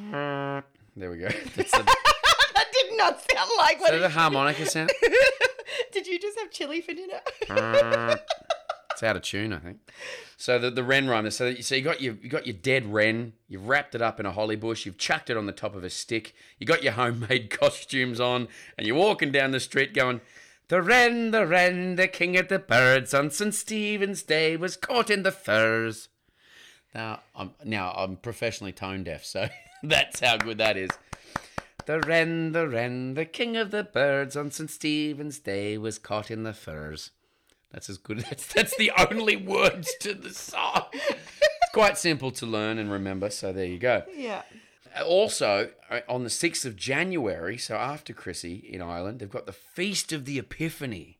there 0.00 1.10
we 1.10 1.18
go. 1.18 1.28
The, 1.54 1.62
that 2.54 2.66
did 2.72 2.96
not 2.96 3.20
sound 3.30 3.50
like 3.58 3.80
what 3.80 3.90
so 3.90 3.98
the 4.00 4.08
harmonica 4.08 4.66
sound. 4.66 4.90
You 6.40 6.46
have 6.46 6.52
chili 6.52 6.80
for 6.80 6.94
dinner? 6.94 7.20
Uh, 7.50 8.16
it's 8.90 9.02
out 9.02 9.16
of 9.16 9.22
tune, 9.22 9.52
I 9.52 9.58
think. 9.58 9.78
So 10.38 10.58
the, 10.58 10.70
the 10.70 10.82
wren 10.82 11.06
rhyme. 11.06 11.30
So 11.30 11.54
so 11.56 11.74
you 11.74 11.82
got 11.82 12.00
your 12.00 12.14
you 12.22 12.30
got 12.30 12.46
your 12.46 12.56
dead 12.56 12.90
wren. 12.90 13.34
You've 13.46 13.68
wrapped 13.68 13.94
it 13.94 14.00
up 14.00 14.18
in 14.18 14.24
a 14.24 14.32
holly 14.32 14.56
bush. 14.56 14.86
You've 14.86 14.96
chucked 14.96 15.28
it 15.28 15.36
on 15.36 15.44
the 15.44 15.52
top 15.52 15.74
of 15.74 15.84
a 15.84 15.90
stick. 15.90 16.34
You 16.58 16.66
got 16.66 16.82
your 16.82 16.94
homemade 16.94 17.50
costumes 17.60 18.20
on, 18.20 18.48
and 18.78 18.86
you're 18.86 18.96
walking 18.96 19.32
down 19.32 19.50
the 19.50 19.60
street 19.60 19.92
going. 19.92 20.22
The 20.68 20.80
wren, 20.80 21.30
the 21.32 21.46
wren, 21.46 21.96
the 21.96 22.08
king 22.08 22.38
of 22.38 22.48
the 22.48 22.60
birds, 22.60 23.12
on 23.12 23.30
St 23.30 23.52
Stephen's 23.52 24.22
Day 24.22 24.56
was 24.56 24.76
caught 24.76 25.10
in 25.10 25.24
the 25.24 25.32
furs. 25.32 26.08
Now 26.94 27.20
I'm 27.36 27.50
now 27.64 27.92
I'm 27.92 28.16
professionally 28.16 28.72
tone 28.72 29.04
deaf, 29.04 29.24
so 29.24 29.48
that's 29.82 30.20
how 30.20 30.38
good 30.38 30.56
that 30.58 30.78
is. 30.78 30.90
The 31.90 31.98
wren, 32.02 32.52
the 32.52 32.68
wren, 32.68 33.14
the 33.14 33.24
king 33.24 33.56
of 33.56 33.72
the 33.72 33.82
birds, 33.82 34.36
on 34.36 34.52
St 34.52 34.70
Stephen's 34.70 35.40
Day 35.40 35.76
was 35.76 35.98
caught 35.98 36.30
in 36.30 36.44
the 36.44 36.52
furs. 36.54 37.10
That's 37.72 37.90
as 37.90 37.98
good. 37.98 38.20
That's 38.30 38.46
that's 38.46 38.76
the 38.76 38.92
only 38.96 39.34
words 39.34 39.92
to 40.02 40.14
the 40.14 40.30
song. 40.32 40.84
It's 40.92 41.72
quite 41.74 41.98
simple 41.98 42.30
to 42.30 42.46
learn 42.46 42.78
and 42.78 42.92
remember. 42.92 43.28
So 43.28 43.52
there 43.52 43.64
you 43.64 43.80
go. 43.80 44.04
yeah. 44.16 44.42
Also, 45.04 45.70
uh, 45.90 45.98
on 46.08 46.22
the 46.22 46.30
sixth 46.30 46.64
of 46.64 46.76
January, 46.76 47.58
so 47.58 47.74
after 47.74 48.12
Chrissy 48.12 48.54
in 48.54 48.80
Ireland, 48.82 49.18
they've 49.18 49.28
got 49.28 49.46
the 49.46 49.52
Feast 49.52 50.12
of 50.12 50.26
the 50.26 50.38
Epiphany. 50.38 51.18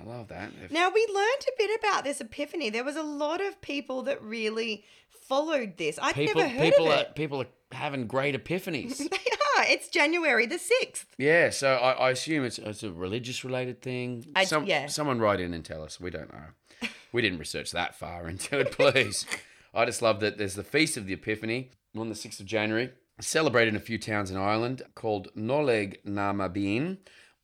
I 0.00 0.04
love 0.04 0.26
that. 0.28 0.50
They've- 0.60 0.72
Now 0.72 0.90
we 0.90 1.06
learned 1.14 1.44
a 1.46 1.52
bit 1.56 1.78
about 1.78 2.02
this 2.02 2.20
epiphany. 2.20 2.70
There 2.70 2.82
was 2.84 2.96
a 2.96 3.04
lot 3.04 3.40
of 3.40 3.60
people 3.60 4.02
that 4.02 4.20
really 4.20 4.84
followed 5.28 5.76
this. 5.76 5.96
I'd 6.02 6.16
people, 6.16 6.42
never 6.42 6.52
heard 6.54 6.72
people 6.72 6.86
of 6.86 6.98
are 6.98 7.02
it. 7.02 7.14
people 7.14 7.40
are 7.42 7.46
having 7.70 8.08
great 8.08 8.34
epiphanies. 8.34 8.98
They 9.10 9.16
are. 9.16 9.47
It's 9.66 9.88
January 9.88 10.46
the 10.46 10.58
sixth. 10.58 11.06
yeah, 11.18 11.50
so 11.50 11.74
I, 11.74 11.92
I 11.92 12.10
assume 12.10 12.44
it's 12.44 12.58
it's 12.58 12.82
a 12.82 12.90
religious 12.92 13.44
related 13.44 13.80
thing. 13.82 14.26
I- 14.36 14.44
Some, 14.44 14.66
yeah. 14.66 14.86
Someone 14.86 15.18
write 15.18 15.40
in 15.40 15.54
and 15.54 15.64
tell 15.64 15.82
us. 15.82 15.98
We 16.00 16.10
don't 16.10 16.32
know. 16.32 16.88
We 17.12 17.22
didn't 17.22 17.38
research 17.38 17.70
that 17.72 17.94
far 17.96 18.28
into 18.28 18.58
it, 18.60 18.72
please. 18.72 19.24
I 19.74 19.84
just 19.84 20.02
love 20.02 20.20
that 20.20 20.38
there's 20.38 20.54
the 20.54 20.62
Feast 20.64 20.96
of 20.96 21.06
the 21.06 21.14
Epiphany 21.14 21.70
on 21.96 22.08
the 22.08 22.14
6th 22.14 22.40
of 22.40 22.46
January, 22.46 22.90
celebrated 23.20 23.70
in 23.70 23.76
a 23.76 23.80
few 23.80 23.98
towns 23.98 24.30
in 24.30 24.36
Ireland, 24.36 24.82
called 24.94 25.28
Noleg 25.36 25.96
Namabin, 26.06 26.98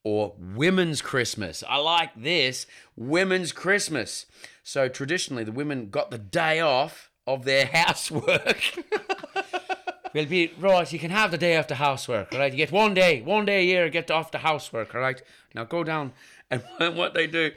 or 0.05 0.35
Women's 0.39 1.01
Christmas. 1.03 1.65
I 1.69 1.77
like 1.79 2.11
this. 2.15 2.67
Women's 2.97 3.53
Christmas. 3.53 4.27
So 4.63 4.89
traditionally, 4.89 5.45
the 5.45 5.53
women 5.53 5.89
got 5.91 6.11
the 6.11 6.19
day 6.19 6.61
off 6.61 7.11
of 7.27 7.45
their 7.45 7.67
housework. 7.73 8.61
We'll 10.15 10.27
be 10.27 10.53
right. 10.61 10.91
You 10.93 10.99
can 11.01 11.11
have 11.11 11.33
the 11.33 11.39
day 11.39 11.55
after 11.55 11.75
housework, 11.75 12.33
all 12.33 12.39
right? 12.39 12.53
You 12.53 12.57
get 12.57 12.71
one 12.71 12.95
day, 12.95 13.21
one 13.21 13.45
day 13.45 13.63
a 13.63 13.65
year, 13.65 13.89
get 13.91 14.13
off 14.13 14.31
the 14.31 14.39
housework, 14.39 14.95
all 14.95 15.01
right? 15.01 15.21
Now 15.55 15.65
go 15.65 15.83
down, 15.83 16.13
and 16.53 16.63
what 16.97 17.15
they 17.15 17.27
do 17.27 17.51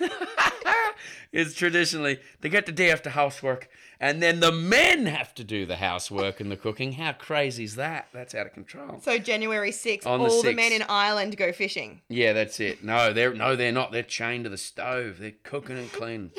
is 1.32 1.54
traditionally 1.54 2.18
they 2.40 2.48
get 2.48 2.66
the 2.66 2.72
day 2.72 2.90
after 2.90 3.10
housework, 3.10 3.68
and 4.00 4.20
then 4.20 4.40
the 4.40 4.50
men 4.50 5.06
have 5.06 5.34
to 5.36 5.44
do 5.44 5.66
the 5.66 5.76
housework 5.76 6.40
and 6.40 6.50
the 6.50 6.56
cooking. 6.56 6.92
How 6.94 7.12
crazy 7.12 7.62
is 7.62 7.76
that? 7.76 8.08
That's 8.12 8.34
out 8.34 8.46
of 8.46 8.54
control. 8.54 9.00
So 9.02 9.18
January 9.18 9.70
sixth, 9.70 10.08
On 10.08 10.18
the 10.18 10.26
all 10.26 10.42
the 10.42 10.52
men 10.52 10.72
in 10.72 10.82
Ireland 10.82 11.36
go 11.36 11.52
fishing. 11.52 12.00
Yeah, 12.08 12.32
that's 12.32 12.58
it. 12.58 12.82
No, 12.82 13.12
they're 13.12 13.34
no, 13.34 13.54
they're 13.54 13.70
not. 13.70 13.92
They're 13.92 14.02
chained 14.02 14.44
to 14.44 14.50
the 14.50 14.58
stove. 14.58 15.18
They're 15.20 15.34
cooking 15.44 15.78
and 15.78 15.92
cleaning. 15.92 16.32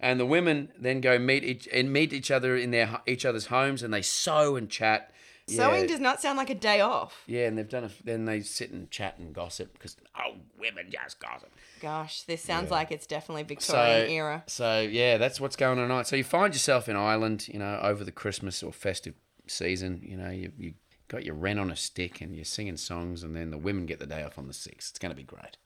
And 0.00 0.20
the 0.20 0.26
women 0.26 0.68
then 0.78 1.00
go 1.00 1.18
meet 1.18 1.42
each 1.44 1.68
and 1.72 1.92
meet 1.92 2.12
each 2.12 2.30
other 2.30 2.56
in 2.56 2.70
their 2.70 3.00
each 3.06 3.24
other's 3.24 3.46
homes, 3.46 3.82
and 3.82 3.92
they 3.92 4.02
sew 4.02 4.56
and 4.56 4.70
chat. 4.70 5.12
Sewing 5.48 5.80
Yeah. 5.82 5.86
does 5.86 6.00
not 6.00 6.20
sound 6.20 6.36
like 6.36 6.50
a 6.50 6.54
day 6.54 6.80
off. 6.80 7.22
Yeah, 7.26 7.46
and 7.46 7.56
they've 7.56 7.68
done 7.68 7.84
a. 7.84 7.90
Then 8.04 8.26
they 8.26 8.42
sit 8.42 8.70
and 8.70 8.90
chat 8.90 9.18
and 9.18 9.34
gossip 9.34 9.72
because 9.72 9.96
oh, 10.16 10.34
women 10.60 10.90
just 10.90 11.18
gossip. 11.20 11.50
Gosh, 11.80 12.22
this 12.22 12.42
sounds 12.42 12.70
like 12.70 12.92
it's 12.92 13.06
definitely 13.06 13.42
So, 13.58 13.72
Victorian 13.74 14.10
era. 14.10 14.42
so 14.46 14.80
yeah, 14.80 15.16
that's 15.16 15.40
what's 15.40 15.56
going 15.56 15.78
on. 15.78 15.88
Tonight. 15.88 16.06
So 16.06 16.16
you 16.16 16.24
find 16.24 16.52
yourself 16.52 16.88
in 16.88 16.96
Ireland, 16.96 17.48
you 17.48 17.58
know, 17.58 17.80
over 17.82 18.04
the 18.04 18.12
Christmas 18.12 18.62
or 18.62 18.72
festive 18.72 19.14
season. 19.46 20.02
You 20.04 20.16
know, 20.18 20.30
you 20.30 20.52
you 20.58 20.74
got 21.08 21.24
your 21.24 21.34
wren 21.34 21.58
on 21.58 21.70
a 21.70 21.76
stick 21.76 22.20
and 22.20 22.36
you're 22.36 22.44
singing 22.44 22.76
songs, 22.76 23.22
and 23.24 23.34
then 23.34 23.50
the 23.50 23.58
women 23.58 23.86
get 23.86 23.98
the 24.00 24.06
day 24.06 24.22
off 24.22 24.38
on 24.38 24.46
the 24.48 24.52
sixth. 24.54 24.90
It's 24.90 24.98
going 24.98 25.10
to 25.10 25.16
be 25.16 25.24
great. 25.24 25.56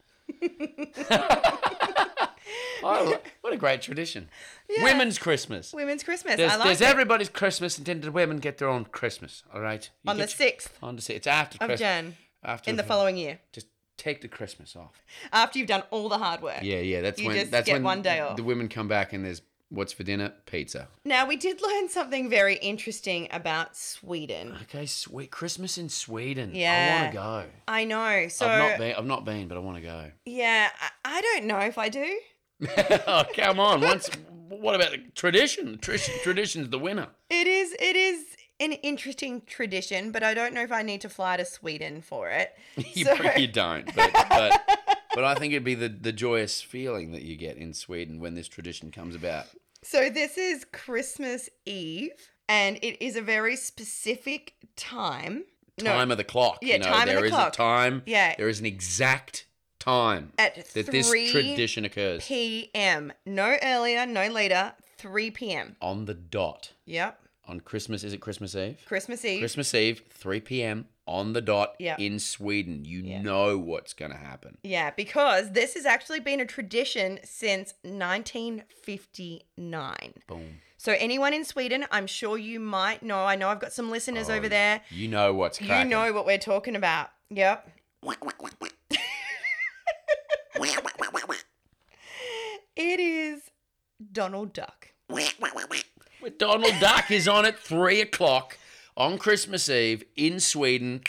oh, 2.85 3.19
what 3.41 3.53
a 3.53 3.57
great 3.57 3.83
tradition! 3.83 4.29
Women's 4.83 5.19
Christmas. 5.19 5.73
Women's 5.73 6.03
Christmas. 6.03 6.37
There's, 6.37 6.53
I 6.53 6.57
like 6.57 6.65
there's 6.67 6.81
it. 6.81 6.89
everybody's 6.89 7.29
Christmas, 7.29 7.79
and 7.79 7.87
then 7.87 8.01
the 8.01 8.13
women 8.13 8.39
get 8.39 8.59
their 8.59 8.69
own 8.69 8.85
Christmas. 8.87 9.43
All 9.53 9.61
right, 9.61 9.89
You 10.05 10.11
on 10.11 10.19
the 10.19 10.29
sixth 10.29 10.77
On 10.83 10.97
the 10.97 11.03
sixth. 11.03 11.17
It's 11.19 11.27
after 11.27 11.57
of 11.57 11.69
Christmas. 11.69 11.81
Jan 11.81 12.17
After 12.45 12.71
in 12.71 12.77
the 12.77 12.83
following 12.83 13.17
year, 13.17 13.39
Just 13.53 13.67
take 13.97 14.21
the 14.21 14.29
Christmas 14.29 14.75
off. 14.75 15.01
after 15.33 15.59
you've 15.59 15.69
done 15.69 15.83
all 15.91 16.09
the 16.09 16.19
hard 16.19 16.41
work. 16.43 16.63
Yeah, 16.63 16.79
yeah. 16.79 17.01
That's 17.03 17.21
You 17.21 17.29
when 17.29 17.37
just 17.37 17.51
that's 17.51 17.67
get 17.67 17.75
when 17.75 17.83
one 17.85 18.03
day 18.03 18.21
off. 18.21 18.37
the 18.37 18.43
women 18.45 18.69
come 18.69 18.89
back 18.89 19.13
and 19.13 19.25
there's 19.25 19.43
What's 19.73 19.95
for 19.95 20.03
dinner? 20.03 20.35
Pizza. 20.45 20.89
Now, 21.03 21.27
we 21.27 21.37
did 21.37 21.63
learn 21.63 21.89
something 21.89 22.29
very 22.29 22.57
interesting 22.57 23.27
about 23.31 23.75
Sweden. 23.75 24.55
Okay, 24.65 24.85
sweet 24.85 25.31
Christmas 25.31 25.79
in 25.79 25.89
Sweden. 25.89 26.51
Yeah, 26.55 26.91
I 26.91 27.01
want 27.01 27.13
to 27.13 27.19
go. 27.19 27.57
I 27.67 27.85
know. 27.87 28.29
So, 28.29 28.47
I've 28.47 28.59
not 28.71 28.79
been. 28.79 28.95
I've 28.97 29.07
not 29.07 29.25
been, 29.25 29.49
but 29.49 29.57
I 29.57 29.61
want 29.61 29.79
to 29.79 29.83
go. 29.83 30.11
yeah, 30.27 30.69
I, 30.79 31.17
I 31.17 31.21
don't 31.23 31.47
know 31.47 31.59
if 31.61 31.79
I 31.79 31.89
do. 31.89 32.19
oh, 33.07 33.25
come 33.35 33.61
on. 33.61 33.81
Once. 33.81 34.11
What 34.49 34.75
about 34.75 34.91
the 34.93 34.99
tradition? 35.15 35.79
Tradition 35.79 36.15
tradition's 36.23 36.69
the 36.69 36.79
winner. 36.79 37.09
It 37.31 37.47
is. 37.47 37.75
It 37.81 37.97
is 37.97 38.25
an 38.61 38.73
interesting 38.73 39.43
tradition, 39.47 40.13
but 40.13 40.23
I 40.23 40.35
don't 40.35 40.55
know 40.55 40.63
if 40.63 40.71
I 40.71 40.83
need 40.83 41.01
to 41.01 41.09
fly 41.09 41.37
to 41.37 41.45
Sweden 41.45 42.01
for 42.03 42.29
it. 42.31 42.55
you, 42.95 43.05
So- 43.05 43.17
you 43.37 43.49
don't, 43.49 43.87
but, 43.95 44.13
but 44.29 44.79
but 45.15 45.25
I 45.25 45.35
think 45.35 45.53
it'd 45.53 45.65
be 45.65 45.75
the, 45.75 45.89
the 45.89 46.13
joyous 46.13 46.61
feeling 46.63 47.13
that 47.13 47.23
you 47.23 47.37
get 47.37 47.57
in 47.57 47.75
Sweden 47.75 48.21
when 48.21 48.35
this 48.35 48.49
tradition 48.49 48.91
comes 48.91 49.15
about. 49.15 49.47
So 49.83 50.09
this 50.11 50.39
is 50.39 50.65
Christmas 50.73 51.49
Eve, 51.67 52.13
and 52.49 52.77
it 52.83 53.05
is 53.05 53.17
a 53.17 53.23
very 53.23 53.57
specific 53.57 54.55
time. 54.77 55.45
Time 55.79 56.11
of 56.11 56.19
the 56.19 56.25
clock. 56.25 56.59
Yeah, 56.63 56.75
you 56.75 56.79
know, 56.81 56.87
time 56.87 57.09
of 57.09 57.17
the 57.17 57.25
is 57.25 57.31
clock. 57.31 57.49
a 57.53 57.57
time. 57.57 58.03
Yeah. 58.07 58.35
There 58.37 58.49
is 58.49 58.61
an 58.61 58.67
exact 58.67 59.47
time 59.83 60.33
at 60.39 60.55
that 60.75 60.87
this 60.87 61.11
tradition 61.11 61.85
occurs 61.85 62.25
p.m. 62.27 63.13
No 63.27 63.57
earlier, 63.63 64.07
no 64.07 64.29
later. 64.29 64.73
3 64.99 65.31
p.m. 65.33 65.75
on 65.81 66.05
the 66.05 66.15
dot 66.15 66.71
Yep. 66.87 67.19
on 67.49 67.59
Christmas. 67.61 68.05
Is 68.05 68.13
it 68.13 68.21
Christmas 68.21 68.55
Eve? 68.55 68.79
Christmas 68.87 69.25
Eve. 69.25 69.41
Christmas 69.41 69.75
Eve, 69.75 70.03
3 70.11 70.39
p.m. 70.41 70.87
on 71.09 71.33
the 71.33 71.41
dot 71.41 71.75
Yeah. 71.81 71.97
in 71.99 72.21
Sweden. 72.21 72.85
You 72.85 73.01
Yeah. 73.01 73.23
know 73.23 73.59
what's 73.59 73.93
going 73.95 74.13
to 74.13 74.17
happen. 74.17 74.59
Yeah, 74.63 74.91
because 74.91 75.51
this 75.51 75.75
has 75.75 75.85
actually 75.85 76.21
been 76.21 76.39
a 76.39 76.47
tradition 76.47 77.19
since 77.25 77.75
1959. 77.83 80.13
Boom. 80.29 80.61
So 80.77 80.95
anyone 80.99 81.33
in 81.35 81.45
Sweden, 81.45 81.85
I'm 81.91 82.07
sure 82.07 82.39
you 82.39 82.61
might 82.61 83.03
know. 83.03 83.25
I 83.25 83.35
know 83.37 83.49
I've 83.49 83.61
got 83.61 83.73
some 83.73 83.91
listeners 83.91 84.29
over 84.29 84.47
oh, 84.47 84.49
there. 84.49 84.83
You 84.91 85.09
know 85.09 85.35
what's 85.35 85.61
You 85.61 85.85
know 85.85 86.13
what 86.13 86.27
we're 86.27 86.39
talking 86.39 86.77
about. 86.77 87.11
Yep. 87.31 87.69
It 92.75 93.01
is 93.01 93.51
Donald 94.13 94.53
Duck. 94.53 94.89
Donald 96.39 96.75
Duck 96.81 97.11
is 97.11 97.29
on 97.29 97.45
at 97.45 97.59
3 97.59 98.01
o'clock 98.01 98.59
on 98.97 99.19
Christmas 99.19 99.69
Eve 99.69 100.05
in 100.17 100.41
Sweden. 100.41 101.03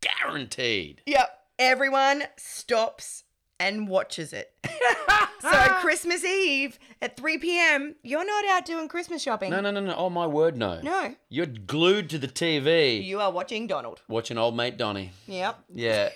Guaranteed. 0.00 1.02
Yep. 1.06 1.38
Everyone 1.58 2.24
stops 2.36 3.24
and 3.60 3.88
watches 3.88 4.32
it. 4.32 4.52
so 5.40 5.50
Christmas 5.80 6.24
Eve 6.24 6.78
at 7.00 7.16
3 7.16 7.38
p.m., 7.38 7.94
you're 8.02 8.26
not 8.26 8.44
out 8.46 8.64
doing 8.66 8.88
Christmas 8.88 9.22
shopping. 9.22 9.50
No, 9.50 9.60
no, 9.60 9.70
no, 9.70 9.80
no. 9.80 9.94
Oh, 9.94 10.10
my 10.10 10.26
word, 10.26 10.56
no. 10.56 10.80
No. 10.82 11.14
You're 11.28 11.46
glued 11.46 12.10
to 12.10 12.18
the 12.18 12.28
TV 12.28 13.04
You 13.04 13.20
are 13.20 13.30
watching 13.30 13.66
Donald. 13.66 14.02
watching 14.08 14.36
old 14.38 14.56
mate 14.56 14.76
Donny. 14.76 15.12
Yep. 15.26 15.58
Yeah, 15.72 16.08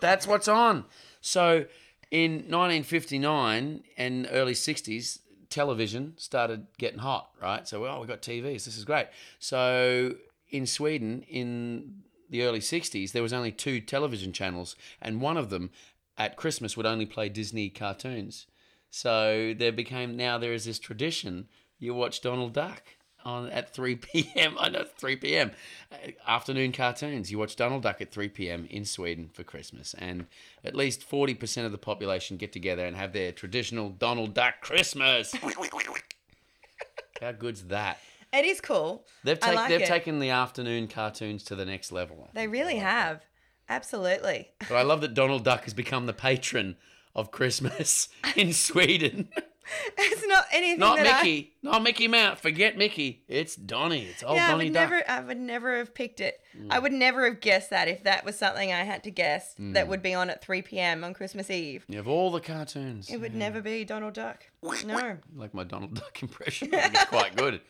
that's 0.00 0.26
what's 0.26 0.48
on. 0.48 0.84
So, 1.20 1.66
in 2.10 2.32
1959 2.32 3.82
and 3.96 4.28
early 4.30 4.54
60s, 4.54 5.20
television 5.50 6.14
started 6.16 6.66
getting 6.78 6.98
hot, 6.98 7.30
right? 7.40 7.66
So, 7.66 7.86
oh, 7.86 7.98
we've 8.00 8.08
got 8.08 8.22
TVs. 8.22 8.64
This 8.64 8.76
is 8.76 8.84
great. 8.84 9.06
So, 9.38 10.14
in 10.50 10.66
Sweden, 10.66 11.22
in 11.28 12.02
the 12.30 12.42
early 12.42 12.60
60s, 12.60 13.12
there 13.12 13.22
was 13.22 13.32
only 13.32 13.52
two 13.52 13.80
television 13.80 14.32
channels, 14.32 14.76
and 15.00 15.20
one 15.20 15.36
of 15.36 15.50
them 15.50 15.70
at 16.18 16.36
Christmas 16.36 16.76
would 16.76 16.86
only 16.86 17.06
play 17.06 17.28
Disney 17.28 17.70
cartoons. 17.70 18.46
So 18.90 19.54
there 19.56 19.72
became 19.72 20.16
now 20.16 20.38
there 20.38 20.52
is 20.52 20.64
this 20.64 20.78
tradition. 20.78 21.48
You 21.78 21.94
watch 21.94 22.20
Donald 22.20 22.52
Duck 22.52 22.82
on 23.24 23.50
at 23.50 23.72
3 23.72 23.96
p.m. 23.96 24.56
I 24.58 24.68
know 24.68 24.80
it's 24.80 24.92
3 24.92 25.16
p.m. 25.16 25.52
Uh, 25.92 25.96
afternoon 26.26 26.72
cartoons. 26.72 27.30
You 27.30 27.38
watch 27.38 27.56
Donald 27.56 27.82
Duck 27.82 28.00
at 28.00 28.10
3 28.10 28.28
p.m. 28.28 28.66
in 28.70 28.84
Sweden 28.84 29.30
for 29.32 29.44
Christmas, 29.44 29.94
and 29.98 30.26
at 30.64 30.74
least 30.74 31.08
40% 31.08 31.64
of 31.66 31.72
the 31.72 31.78
population 31.78 32.36
get 32.36 32.52
together 32.52 32.84
and 32.84 32.96
have 32.96 33.12
their 33.12 33.32
traditional 33.32 33.90
Donald 33.90 34.34
Duck 34.34 34.60
Christmas. 34.60 35.34
How 37.20 37.32
good's 37.32 37.64
that? 37.64 37.98
It 38.32 38.44
is 38.44 38.60
cool. 38.60 39.06
They've, 39.24 39.38
I 39.42 39.46
take, 39.46 39.56
like 39.56 39.68
they've 39.70 39.80
it. 39.82 39.86
taken 39.86 40.18
the 40.18 40.30
afternoon 40.30 40.86
cartoons 40.86 41.42
to 41.44 41.54
the 41.54 41.64
next 41.64 41.92
level. 41.92 42.28
They 42.34 42.46
really 42.46 42.76
have. 42.76 43.24
Absolutely. 43.68 44.50
But 44.60 44.76
I 44.76 44.82
love 44.82 45.00
that 45.00 45.14
Donald 45.14 45.44
Duck 45.44 45.64
has 45.64 45.74
become 45.74 46.06
the 46.06 46.12
patron 46.12 46.76
of 47.14 47.30
Christmas 47.30 48.08
in 48.36 48.52
Sweden. 48.52 49.28
It's 49.98 50.26
not 50.26 50.44
anything 50.52 50.78
Not 50.78 50.96
that 50.98 51.24
Mickey. 51.24 51.52
Not 51.62 51.82
Mickey 51.82 52.08
Mouse. 52.08 52.38
Forget 52.40 52.76
Mickey. 52.78 53.22
It's 53.28 53.54
Donny. 53.56 54.04
It's 54.06 54.22
I. 54.22 54.26
old 54.28 54.36
Yeah, 54.36 54.46
I 54.48 54.50
Donny 54.52 54.64
would 54.66 54.74
Duck. 54.74 54.88
Mm. 54.88 54.90
never. 54.92 55.10
I 55.10 55.20
would 55.20 55.38
never 55.38 55.76
have 55.78 55.94
picked 55.94 56.20
it. 56.20 56.40
I 56.70 56.78
would 56.78 56.92
never 56.92 57.24
have 57.26 57.40
guessed 57.40 57.70
that 57.70 57.88
if 57.88 58.02
that 58.04 58.24
was 58.24 58.36
something 58.38 58.72
I 58.72 58.84
had 58.84 59.04
to 59.04 59.10
guess 59.10 59.54
that 59.58 59.88
would 59.88 60.02
be 60.02 60.14
on 60.14 60.30
at 60.30 60.42
3 60.42 60.62
p.m. 60.62 61.04
on 61.04 61.14
Christmas 61.14 61.50
Eve. 61.50 61.84
You 61.88 61.96
have 61.98 62.08
all 62.08 62.30
the 62.30 62.40
cartoons. 62.40 63.10
It 63.10 63.18
would 63.20 63.34
never 63.34 63.60
be 63.60 63.84
Donald 63.84 64.14
Duck. 64.14 64.44
No. 64.86 65.18
Like 65.34 65.54
my 65.54 65.64
Donald 65.64 65.94
Duck 65.94 66.22
impression. 66.22 66.68
It's 66.72 67.04
quite 67.06 67.36
good. 67.36 67.60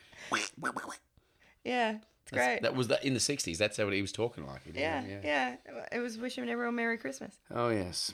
Yeah, 1.64 1.96
it's 2.22 2.30
That's- 2.30 2.46
great. 2.46 2.62
That 2.62 2.74
was 2.74 2.88
the, 2.88 3.04
in 3.06 3.14
the 3.14 3.20
60s. 3.20 3.58
That's 3.58 3.76
how 3.76 3.88
he 3.90 4.00
was 4.00 4.12
talking 4.12 4.46
like. 4.46 4.62
yeah, 4.74 5.02
yeah, 5.22 5.56
It 5.92 5.98
was 6.00 6.18
wishing 6.18 6.48
everyone 6.48 6.74
Merry 6.76 6.98
Christmas. 6.98 7.34
Oh, 7.50 7.68
yes. 7.70 8.12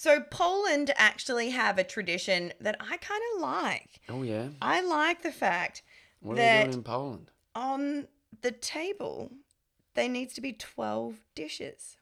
So 0.00 0.22
Poland 0.30 0.92
actually 0.96 1.50
have 1.50 1.76
a 1.78 1.84
tradition 1.84 2.54
that 2.58 2.74
I 2.80 2.96
kind 2.96 3.20
of 3.34 3.42
like. 3.42 4.00
Oh, 4.08 4.22
yeah. 4.22 4.48
I 4.62 4.80
like 4.80 5.20
the 5.20 5.30
fact 5.30 5.82
What 6.20 6.32
are 6.32 6.36
that 6.36 6.56
they 6.56 6.62
doing 6.64 6.74
in 6.78 6.82
Poland? 6.82 7.30
on 7.54 8.08
the 8.40 8.50
table 8.50 9.30
there 9.94 10.08
needs 10.08 10.32
to 10.34 10.40
be 10.40 10.54
12 10.54 11.20
dishes 11.34 11.98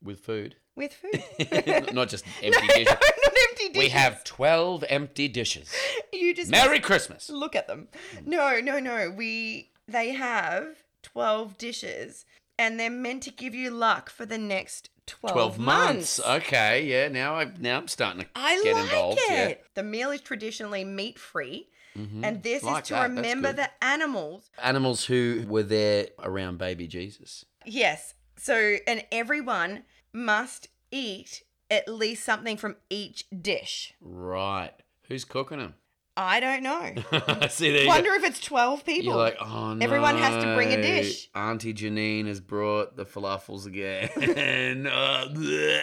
With 0.00 0.20
food? 0.20 0.54
with 0.76 0.92
food. 1.02 1.92
Not 1.92 2.10
just 2.10 2.24
empty 2.44 2.60
no, 2.60 2.66
dishes. 2.74 2.86
not 2.86 3.34
empty 3.48 3.68
dishes. 3.70 3.76
We 3.76 3.88
have 3.88 4.22
12 4.22 4.84
empty 4.88 5.26
dishes. 5.26 5.74
you 6.12 6.34
just 6.36 6.48
Merry 6.48 6.78
Christmas. 6.78 7.28
look 7.28 7.56
at 7.56 7.66
them. 7.66 7.88
No, 8.24 8.60
no, 8.60 8.78
no. 8.78 9.10
We 9.10 9.72
they 9.88 10.12
have 10.12 10.84
12 11.02 11.58
dishes 11.58 12.24
and 12.56 12.78
they're 12.78 12.88
meant 12.88 13.24
to 13.24 13.32
give 13.32 13.52
you 13.52 13.70
luck 13.72 14.10
for 14.10 14.26
the 14.26 14.38
next 14.38 14.90
12, 15.06 15.32
12 15.34 15.58
months. 15.58 16.20
Okay, 16.20 16.84
yeah. 16.86 17.08
Now, 17.08 17.34
I, 17.36 17.50
now 17.58 17.78
I'm 17.78 17.88
starting 17.88 18.22
to 18.22 18.28
I 18.36 18.60
get 18.62 18.74
like 18.74 18.84
involved. 18.84 19.18
it. 19.22 19.30
Yeah. 19.30 19.54
The 19.74 19.82
meal 19.82 20.10
is 20.10 20.20
traditionally 20.20 20.84
meat 20.84 21.18
free, 21.18 21.68
Mhm. 21.96 22.24
and 22.24 22.42
this 22.42 22.62
Like 22.62 22.82
is 22.84 22.88
to 22.88 22.94
that, 22.94 23.02
remember 23.10 23.52
the 23.52 23.70
animals. 23.84 24.50
Animals 24.62 25.04
who 25.06 25.44
were 25.48 25.62
there 25.64 26.08
around 26.20 26.58
baby 26.58 26.86
Jesus. 26.86 27.44
Yes. 27.66 28.14
So, 28.38 28.76
and 28.86 29.04
everyone 29.12 29.84
must 30.12 30.68
eat 30.90 31.42
at 31.70 31.88
least 31.88 32.24
something 32.24 32.56
from 32.56 32.76
each 32.90 33.24
dish. 33.30 33.94
Right. 34.00 34.72
Who's 35.08 35.24
cooking 35.24 35.58
them? 35.58 35.74
I 36.16 36.40
don't 36.40 36.62
know. 36.62 36.94
See, 37.48 37.72
there 37.72 37.86
Wonder 37.86 38.10
if 38.12 38.24
it's 38.24 38.40
12 38.40 38.84
people. 38.84 39.04
You're 39.04 39.16
like, 39.16 39.36
oh 39.40 39.74
no. 39.74 39.84
Everyone 39.84 40.16
has 40.18 40.44
to 40.44 40.54
bring 40.54 40.72
a 40.72 40.76
dish. 40.80 41.30
Auntie 41.34 41.72
Janine 41.72 42.26
has 42.26 42.40
brought 42.40 42.96
the 42.96 43.04
falafels 43.06 43.66
again. 43.66 44.10
Uh, 44.92 45.28
bleh. 45.28 45.82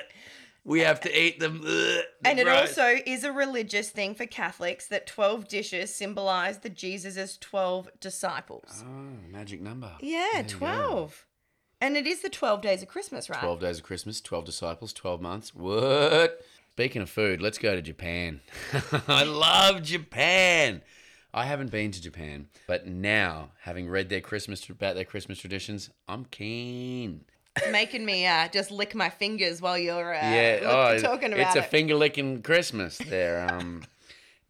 we 0.64 0.82
have 0.82 1.00
to 1.02 1.20
eat 1.20 1.40
them. 1.40 1.66
and 2.24 2.38
it 2.40 2.48
also 2.48 2.96
is 3.06 3.24
a 3.24 3.32
religious 3.32 3.90
thing 3.90 4.14
for 4.14 4.26
Catholics 4.28 4.88
that 4.88 5.08
12 5.08 5.48
dishes 5.48 5.94
symbolize 5.96 6.60
the 6.60 6.70
Jesus' 6.70 7.38
12 7.38 7.90
disciples. 8.00 8.84
Oh, 8.86 9.32
magic 9.32 9.62
number. 9.62 9.92
yeah, 10.02 10.28
There 10.34 10.44
12. 10.44 11.26
And 11.82 11.96
it 11.96 12.06
is 12.06 12.22
the 12.22 12.30
12 12.30 12.62
days 12.62 12.82
of 12.82 12.90
Christmas, 12.90 13.30
right? 13.30 13.40
12 13.40 13.60
days 13.62 13.78
of 13.78 13.84
Christmas, 13.84 14.20
12 14.22 14.46
disciples, 14.46 14.92
12 14.94 15.22
months. 15.22 15.56
What? 15.56 16.42
Speaking 16.80 17.02
of 17.02 17.10
food, 17.10 17.42
let's 17.42 17.58
go 17.58 17.76
to 17.76 17.82
Japan. 17.82 18.40
I 19.10 19.26
love 19.26 19.84
Japan. 19.84 20.82
I 21.34 21.44
haven't 21.44 21.72
been 21.72 21.92
to 21.92 22.02
Japan, 22.02 22.48
but 22.68 22.88
now, 22.88 23.50
having 23.64 23.90
read 23.90 24.08
their 24.08 24.22
Christmas 24.22 24.70
about 24.70 24.96
their 24.96 25.04
Christmas 25.04 25.40
traditions, 25.40 25.90
I'm 26.08 26.24
keen. 26.24 27.26
It's 27.58 27.70
making 27.70 28.06
me 28.06 28.26
uh, 28.26 28.48
just 28.48 28.72
lick 28.72 28.96
my 28.96 29.10
fingers 29.10 29.62
while 29.62 29.78
you're 29.78 30.16
uh, 30.16 30.22
yeah, 30.22 30.60
look- 30.62 30.72
oh, 30.72 31.00
talking 31.00 31.34
about 31.34 31.42
it. 31.42 31.48
it's 31.48 31.56
a 31.58 31.60
it. 31.60 31.66
finger 31.66 31.96
licking 31.96 32.42
Christmas 32.44 32.98
there. 32.98 33.46
Um, 33.52 33.84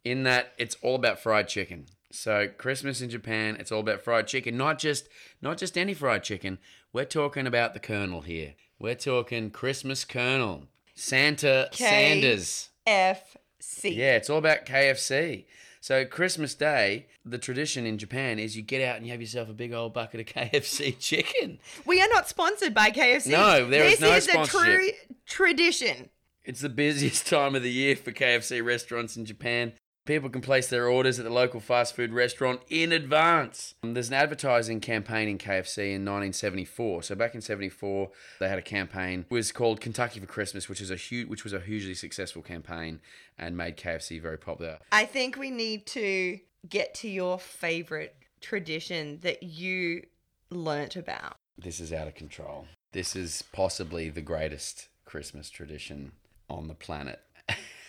in 0.04 0.22
that 0.22 0.52
it's 0.56 0.76
all 0.82 0.94
about 0.94 1.18
fried 1.18 1.48
chicken. 1.48 1.86
So 2.12 2.46
Christmas 2.46 3.00
in 3.02 3.10
Japan, 3.10 3.56
it's 3.58 3.72
all 3.72 3.80
about 3.80 4.02
fried 4.02 4.28
chicken. 4.28 4.56
Not 4.56 4.78
just 4.78 5.08
not 5.42 5.58
just 5.58 5.76
any 5.76 5.94
fried 5.94 6.22
chicken. 6.22 6.60
We're 6.92 7.06
talking 7.06 7.48
about 7.48 7.74
the 7.74 7.80
Colonel 7.80 8.20
here. 8.20 8.54
We're 8.78 8.94
talking 8.94 9.50
Christmas 9.50 10.04
Colonel, 10.04 10.68
Santa 11.00 11.68
K- 11.72 11.84
Sanders. 11.84 12.68
FC. 12.86 13.96
Yeah, 13.96 14.16
it's 14.16 14.28
all 14.28 14.38
about 14.38 14.66
KFC. 14.66 15.46
So 15.80 16.04
Christmas 16.04 16.54
Day, 16.54 17.06
the 17.24 17.38
tradition 17.38 17.86
in 17.86 17.96
Japan 17.96 18.38
is 18.38 18.54
you 18.54 18.62
get 18.62 18.86
out 18.86 18.96
and 18.96 19.06
you 19.06 19.12
have 19.12 19.20
yourself 19.20 19.48
a 19.48 19.54
big 19.54 19.72
old 19.72 19.94
bucket 19.94 20.20
of 20.20 20.26
KFC 20.34 20.98
chicken. 20.98 21.58
We 21.86 22.02
are 22.02 22.08
not 22.08 22.28
sponsored 22.28 22.74
by 22.74 22.90
KFC. 22.90 23.28
No, 23.28 23.66
there 23.68 23.84
is 23.84 23.98
this 23.98 24.00
no 24.00 24.12
is 24.14 24.26
the 24.26 24.58
true 24.58 24.90
tradition. 25.26 26.10
It's 26.44 26.60
the 26.60 26.68
busiest 26.68 27.26
time 27.28 27.54
of 27.54 27.62
the 27.62 27.72
year 27.72 27.96
for 27.96 28.12
KFC 28.12 28.62
restaurants 28.62 29.16
in 29.16 29.24
Japan. 29.24 29.72
People 30.10 30.28
can 30.28 30.40
place 30.40 30.66
their 30.66 30.88
orders 30.88 31.20
at 31.20 31.24
the 31.24 31.30
local 31.30 31.60
fast 31.60 31.94
food 31.94 32.12
restaurant 32.12 32.62
in 32.68 32.90
advance. 32.90 33.76
Um, 33.84 33.94
There's 33.94 34.08
an 34.08 34.14
advertising 34.14 34.80
campaign 34.80 35.28
in 35.28 35.38
KFC 35.38 35.94
in 35.94 36.04
1974. 36.04 37.04
So 37.04 37.14
back 37.14 37.36
in 37.36 37.40
74, 37.40 38.10
they 38.40 38.48
had 38.48 38.58
a 38.58 38.62
campaign. 38.62 39.24
It 39.30 39.32
was 39.32 39.52
called 39.52 39.80
Kentucky 39.80 40.18
for 40.18 40.26
Christmas, 40.26 40.68
which 40.68 40.80
is 40.80 40.90
a 40.90 40.96
huge, 40.96 41.28
which 41.28 41.44
was 41.44 41.52
a 41.52 41.60
hugely 41.60 41.94
successful 41.94 42.42
campaign 42.42 42.98
and 43.38 43.56
made 43.56 43.76
KFC 43.76 44.20
very 44.20 44.36
popular. 44.36 44.80
I 44.90 45.04
think 45.04 45.38
we 45.38 45.52
need 45.52 45.86
to 45.86 46.40
get 46.68 46.92
to 46.94 47.08
your 47.08 47.38
favorite 47.38 48.16
tradition 48.40 49.20
that 49.20 49.44
you 49.44 50.08
learnt 50.50 50.96
about. 50.96 51.36
This 51.56 51.78
is 51.78 51.92
out 51.92 52.08
of 52.08 52.16
control. 52.16 52.66
This 52.90 53.14
is 53.14 53.44
possibly 53.52 54.10
the 54.10 54.22
greatest 54.22 54.88
Christmas 55.04 55.50
tradition 55.50 56.10
on 56.48 56.66
the 56.66 56.74
planet. 56.74 57.20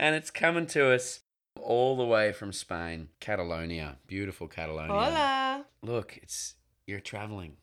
and 0.00 0.16
it's 0.16 0.30
coming 0.30 0.66
to 0.68 0.90
us 0.92 1.20
all 1.60 1.96
the 1.96 2.04
way 2.06 2.32
from 2.32 2.52
Spain, 2.52 3.08
Catalonia, 3.20 3.98
beautiful 4.06 4.48
Catalonia. 4.48 4.92
Hola. 4.92 5.64
Look, 5.82 6.18
it's 6.22 6.54
you're 6.86 7.00
traveling 7.00 7.56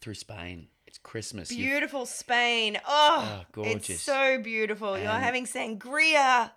through 0.00 0.14
Spain. 0.14 0.68
It's 0.86 0.98
Christmas. 0.98 1.50
You- 1.52 1.66
Beautiful 1.66 2.06
Spain. 2.06 2.78
Oh, 2.86 3.40
Oh, 3.40 3.44
gorgeous. 3.52 3.90
It's 3.90 4.02
so 4.02 4.38
beautiful. 4.42 4.98
You're 4.98 5.08
having 5.08 5.44
sangria. 5.46 6.50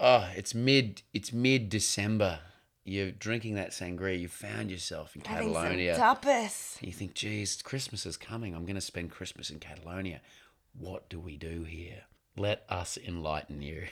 oh, 0.00 0.28
it's 0.36 0.54
mid. 0.54 1.02
It's 1.12 1.32
mid 1.32 1.68
December. 1.68 2.40
You're 2.84 3.10
drinking 3.10 3.54
that 3.54 3.70
sangria. 3.70 4.18
You 4.20 4.28
found 4.28 4.70
yourself 4.70 5.16
in 5.16 5.22
Having 5.22 5.52
some 5.54 5.62
Catalonia. 5.62 5.96
tapas. 5.98 6.76
You 6.82 6.92
think, 6.92 7.14
geez, 7.14 7.62
Christmas 7.62 8.04
is 8.04 8.16
coming. 8.18 8.54
I'm 8.54 8.64
going 8.66 8.74
to 8.74 8.80
spend 8.82 9.10
Christmas 9.10 9.48
in 9.50 9.58
Catalonia. 9.58 10.20
What 10.78 11.08
do 11.08 11.18
we 11.18 11.36
do 11.38 11.64
here? 11.64 12.02
Let 12.36 12.64
us 12.68 12.98
enlighten 12.98 13.62
you. 13.62 13.84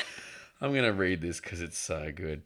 I'm 0.60 0.72
going 0.72 0.84
to 0.84 0.92
read 0.92 1.20
this 1.20 1.40
because 1.40 1.60
it's 1.60 1.78
so 1.78 2.10
good. 2.14 2.42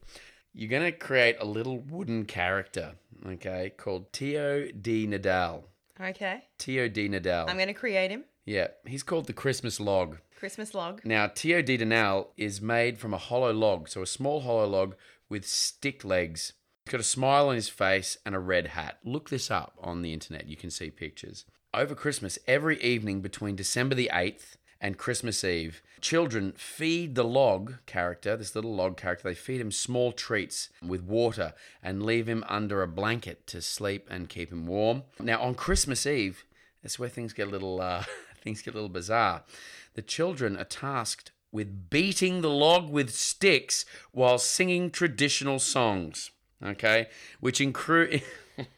You're 0.52 0.68
going 0.70 0.90
to 0.90 0.92
create 0.92 1.36
a 1.38 1.44
little 1.44 1.78
wooden 1.78 2.24
character, 2.24 2.94
okay, 3.26 3.72
called 3.76 4.12
Tio 4.12 4.68
de 4.72 5.06
Nadal. 5.06 5.62
Okay. 6.00 6.44
Tio 6.58 6.88
de 6.88 7.08
Nadal. 7.08 7.48
I'm 7.48 7.56
going 7.56 7.68
to 7.68 7.74
create 7.74 8.10
him. 8.10 8.24
yeah, 8.46 8.68
he's 8.86 9.02
called 9.04 9.26
the 9.26 9.32
Christmas 9.32 9.78
log. 9.78 10.18
Christmas 10.40 10.74
log. 10.74 11.02
Now, 11.04 11.26
Tio 11.26 11.60
Di 11.60 11.76
Danal 11.76 12.28
is 12.38 12.62
made 12.62 12.98
from 12.98 13.12
a 13.12 13.18
hollow 13.18 13.52
log, 13.52 13.90
so 13.90 14.00
a 14.00 14.06
small 14.06 14.40
hollow 14.40 14.66
log 14.66 14.96
with 15.28 15.46
stick 15.46 16.02
legs. 16.02 16.54
He's 16.86 16.92
got 16.92 17.00
a 17.02 17.04
smile 17.04 17.50
on 17.50 17.56
his 17.56 17.68
face 17.68 18.16
and 18.24 18.34
a 18.34 18.38
red 18.38 18.68
hat. 18.68 19.00
Look 19.04 19.28
this 19.28 19.50
up 19.50 19.74
on 19.82 20.00
the 20.00 20.14
internet. 20.14 20.46
You 20.46 20.56
can 20.56 20.70
see 20.70 20.90
pictures. 20.90 21.44
Over 21.74 21.94
Christmas, 21.94 22.38
every 22.48 22.82
evening 22.82 23.20
between 23.20 23.54
December 23.54 23.94
the 23.94 24.10
8th 24.12 24.56
and 24.80 24.96
Christmas 24.96 25.44
Eve, 25.44 25.82
children 26.00 26.52
feed 26.56 27.14
the 27.14 27.24
log 27.24 27.74
character, 27.86 28.36
this 28.36 28.54
little 28.54 28.74
log 28.74 28.96
character, 28.96 29.28
they 29.28 29.34
feed 29.34 29.60
him 29.60 29.70
small 29.70 30.12
treats 30.12 30.70
with 30.82 31.02
water 31.02 31.52
and 31.82 32.02
leave 32.02 32.28
him 32.28 32.44
under 32.48 32.82
a 32.82 32.88
blanket 32.88 33.46
to 33.48 33.60
sleep 33.60 34.06
and 34.10 34.28
keep 34.28 34.50
him 34.50 34.66
warm. 34.66 35.02
Now, 35.18 35.40
on 35.42 35.54
Christmas 35.54 36.06
Eve, 36.06 36.44
that's 36.82 36.98
where 36.98 37.08
things 37.08 37.32
get 37.32 37.48
a 37.48 37.50
little 37.50 37.80
uh, 37.80 38.04
things 38.42 38.62
get 38.62 38.74
a 38.74 38.76
little 38.76 38.88
bizarre. 38.88 39.44
The 39.94 40.02
children 40.02 40.56
are 40.56 40.64
tasked 40.64 41.32
with 41.52 41.90
beating 41.90 42.40
the 42.40 42.50
log 42.50 42.90
with 42.90 43.10
sticks 43.10 43.84
while 44.12 44.38
singing 44.38 44.90
traditional 44.90 45.58
songs. 45.58 46.30
Okay, 46.62 47.08
which 47.40 47.60
include 47.60 48.22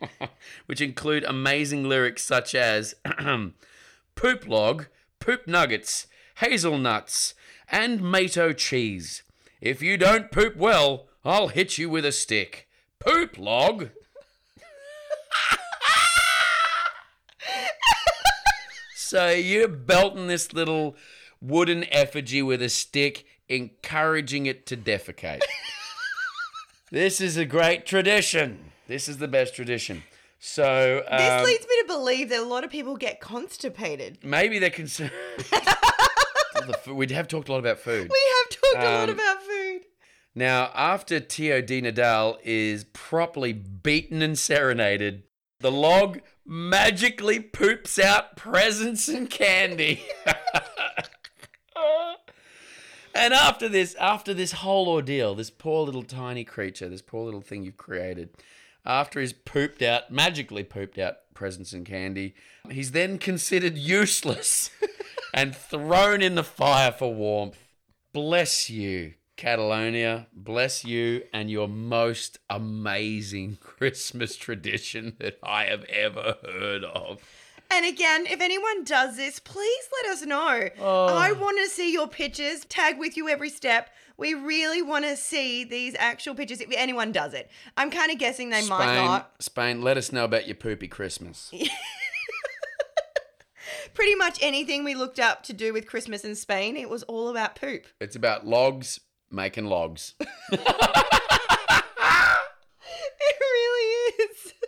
which 0.67 0.81
include 0.81 1.25
amazing 1.25 1.89
lyrics 1.89 2.25
such 2.25 2.55
as 2.55 2.95
"Poop 4.15 4.47
log, 4.47 4.87
poop 5.23 5.47
nuggets, 5.47 6.09
hazelnuts, 6.37 7.35
and 7.70 8.03
mato 8.03 8.53
cheese. 8.53 9.23
If 9.61 9.81
you 9.81 9.97
don't 9.97 10.33
poop 10.33 10.57
well, 10.57 11.07
I'll 11.25 11.49
hit 11.49 11.79
you 11.79 11.89
with 11.89 12.05
a 12.05 12.12
stick. 12.12 12.68
Poop 12.99 13.39
log." 13.39 13.91
So 18.95 19.29
you're 19.29 19.68
belting 19.68 20.27
this 20.27 20.55
little 20.55 20.97
wooden 21.39 21.85
effigy 21.93 22.41
with 22.41 22.62
a 22.62 22.70
stick, 22.70 23.27
encouraging 23.47 24.47
it 24.47 24.64
to 24.68 24.75
defecate. 24.75 25.43
this 26.91 27.20
is 27.20 27.37
a 27.37 27.45
great 27.45 27.85
tradition. 27.85 28.73
This 28.89 29.11
is 29.11 29.18
the 29.18 29.29
best 29.29 29.55
tradition. 29.55 30.05
So 30.45 31.05
This 31.09 31.30
um, 31.30 31.45
leads 31.45 31.64
me 31.68 31.82
to 31.82 31.84
believe 31.86 32.28
that 32.30 32.40
a 32.40 32.45
lot 32.45 32.64
of 32.64 32.70
people 32.70 32.97
get 32.97 33.20
constipated. 33.20 34.18
maybe 34.24 34.59
they're 34.59 34.70
concerned. 34.70 35.12
we 36.88 37.07
have 37.12 37.28
talked 37.28 37.49
a 37.49 37.53
lot 37.53 37.61
about 37.61 37.78
food. 37.78 38.11
We 38.11 38.32
have 38.40 38.49
talked 38.51 38.84
a 38.84 38.90
lot 38.90 39.09
Um, 39.09 39.14
about 39.14 39.40
food. 39.45 39.82
Now, 40.34 40.72
after 40.74 41.20
Tio 41.20 41.62
de 41.62 41.80
Nadal 41.82 42.38
is 42.43 42.86
properly 42.93 43.53
beaten 43.53 44.20
and 44.20 44.36
serenaded, 44.36 45.22
the 45.61 45.70
log 45.70 46.18
magically 46.45 47.38
poops 47.38 48.01
out 48.01 48.34
presents 48.36 49.07
and 49.07 49.30
candy. 49.30 50.05
and 53.14 53.32
after 53.32 53.68
this, 53.68 53.95
after 53.95 54.34
this 54.34 54.51
whole 54.53 54.88
ordeal, 54.88 55.36
this 55.36 55.51
poor 55.51 55.86
little 55.86 56.03
tiny 56.03 56.43
creature, 56.43 56.88
this 56.88 57.03
poor 57.03 57.24
little 57.24 57.43
thing 57.43 57.62
you've 57.62 57.76
created, 57.76 58.30
after 58.85 59.20
he's 59.20 59.33
pooped 59.33 59.83
out, 59.83 60.11
magically 60.11 60.64
pooped 60.64 60.99
out 60.99 61.16
presents 61.35 61.72
and 61.72 61.87
candy, 61.87 62.35
he's 62.70 62.93
then 62.93 63.18
considered 63.18 63.76
useless 63.76 64.70
and 65.35 65.55
thrown 65.55 66.22
in 66.22 66.35
the 66.35 66.45
fire 66.45 66.93
for 66.93 67.12
warmth. 67.12 67.59
Bless 68.12 68.68
you, 68.68 69.14
Catalonia. 69.37 70.26
Bless 70.33 70.85
you 70.85 71.22
and 71.33 71.51
your 71.51 71.68
most 71.68 72.39
amazing 72.51 73.59
Christmas 73.61 74.37
tradition 74.37 75.16
that 75.18 75.39
I 75.43 75.64
have 75.64 75.85
ever 75.85 76.37
heard 76.45 76.85
of. 76.85 77.22
And 77.70 77.87
again, 77.87 78.26
if 78.26 78.43
anyone 78.43 78.85
does 78.85 79.16
this, 79.16 79.39
please 79.39 79.85
let 80.03 80.12
us 80.12 80.26
know. 80.26 80.68
Oh. 80.78 81.07
I 81.07 81.33
want 81.33 81.59
to 81.59 81.70
see 81.70 81.91
your 81.91 82.07
pictures. 82.07 82.66
Tag 82.66 82.99
with 82.99 83.16
you 83.16 83.30
every 83.30 83.49
step. 83.49 83.89
We 84.17 84.35
really 84.35 84.83
want 84.83 85.05
to 85.05 85.17
see 85.17 85.65
these 85.65 85.95
actual 85.99 86.35
pictures 86.35 86.61
if 86.61 86.69
anyone 86.77 87.13
does 87.13 87.35
it. 87.35 87.51
I'm 87.77 87.91
kind 87.91 88.13
of 88.13 88.19
guessing 88.19 88.51
they 88.51 88.67
might 88.67 88.85
Spain, 88.85 89.07
not. 89.07 89.33
Spain, 89.41 89.83
let 89.83 89.97
us 89.97 90.13
know 90.13 90.25
about 90.25 90.47
your 90.47 90.57
poopy 90.57 90.89
Christmas. 90.89 91.51
Pretty 93.95 94.15
much 94.15 94.39
anything 94.43 94.85
we 94.85 94.95
looked 94.95 95.19
up 95.19 95.43
to 95.45 95.53
do 95.53 95.73
with 95.73 95.87
Christmas 95.87 96.25
in 96.25 96.35
Spain, 96.35 96.77
it 96.77 96.89
was 96.89 97.03
all 97.05 97.29
about 97.29 97.57
poop. 97.57 97.87
It's 98.01 98.17
about 98.17 98.47
logs 98.47 99.01
making 99.31 99.67
logs. 99.67 100.15
It 103.25 103.37
really 103.41 104.25
is. 104.25 104.53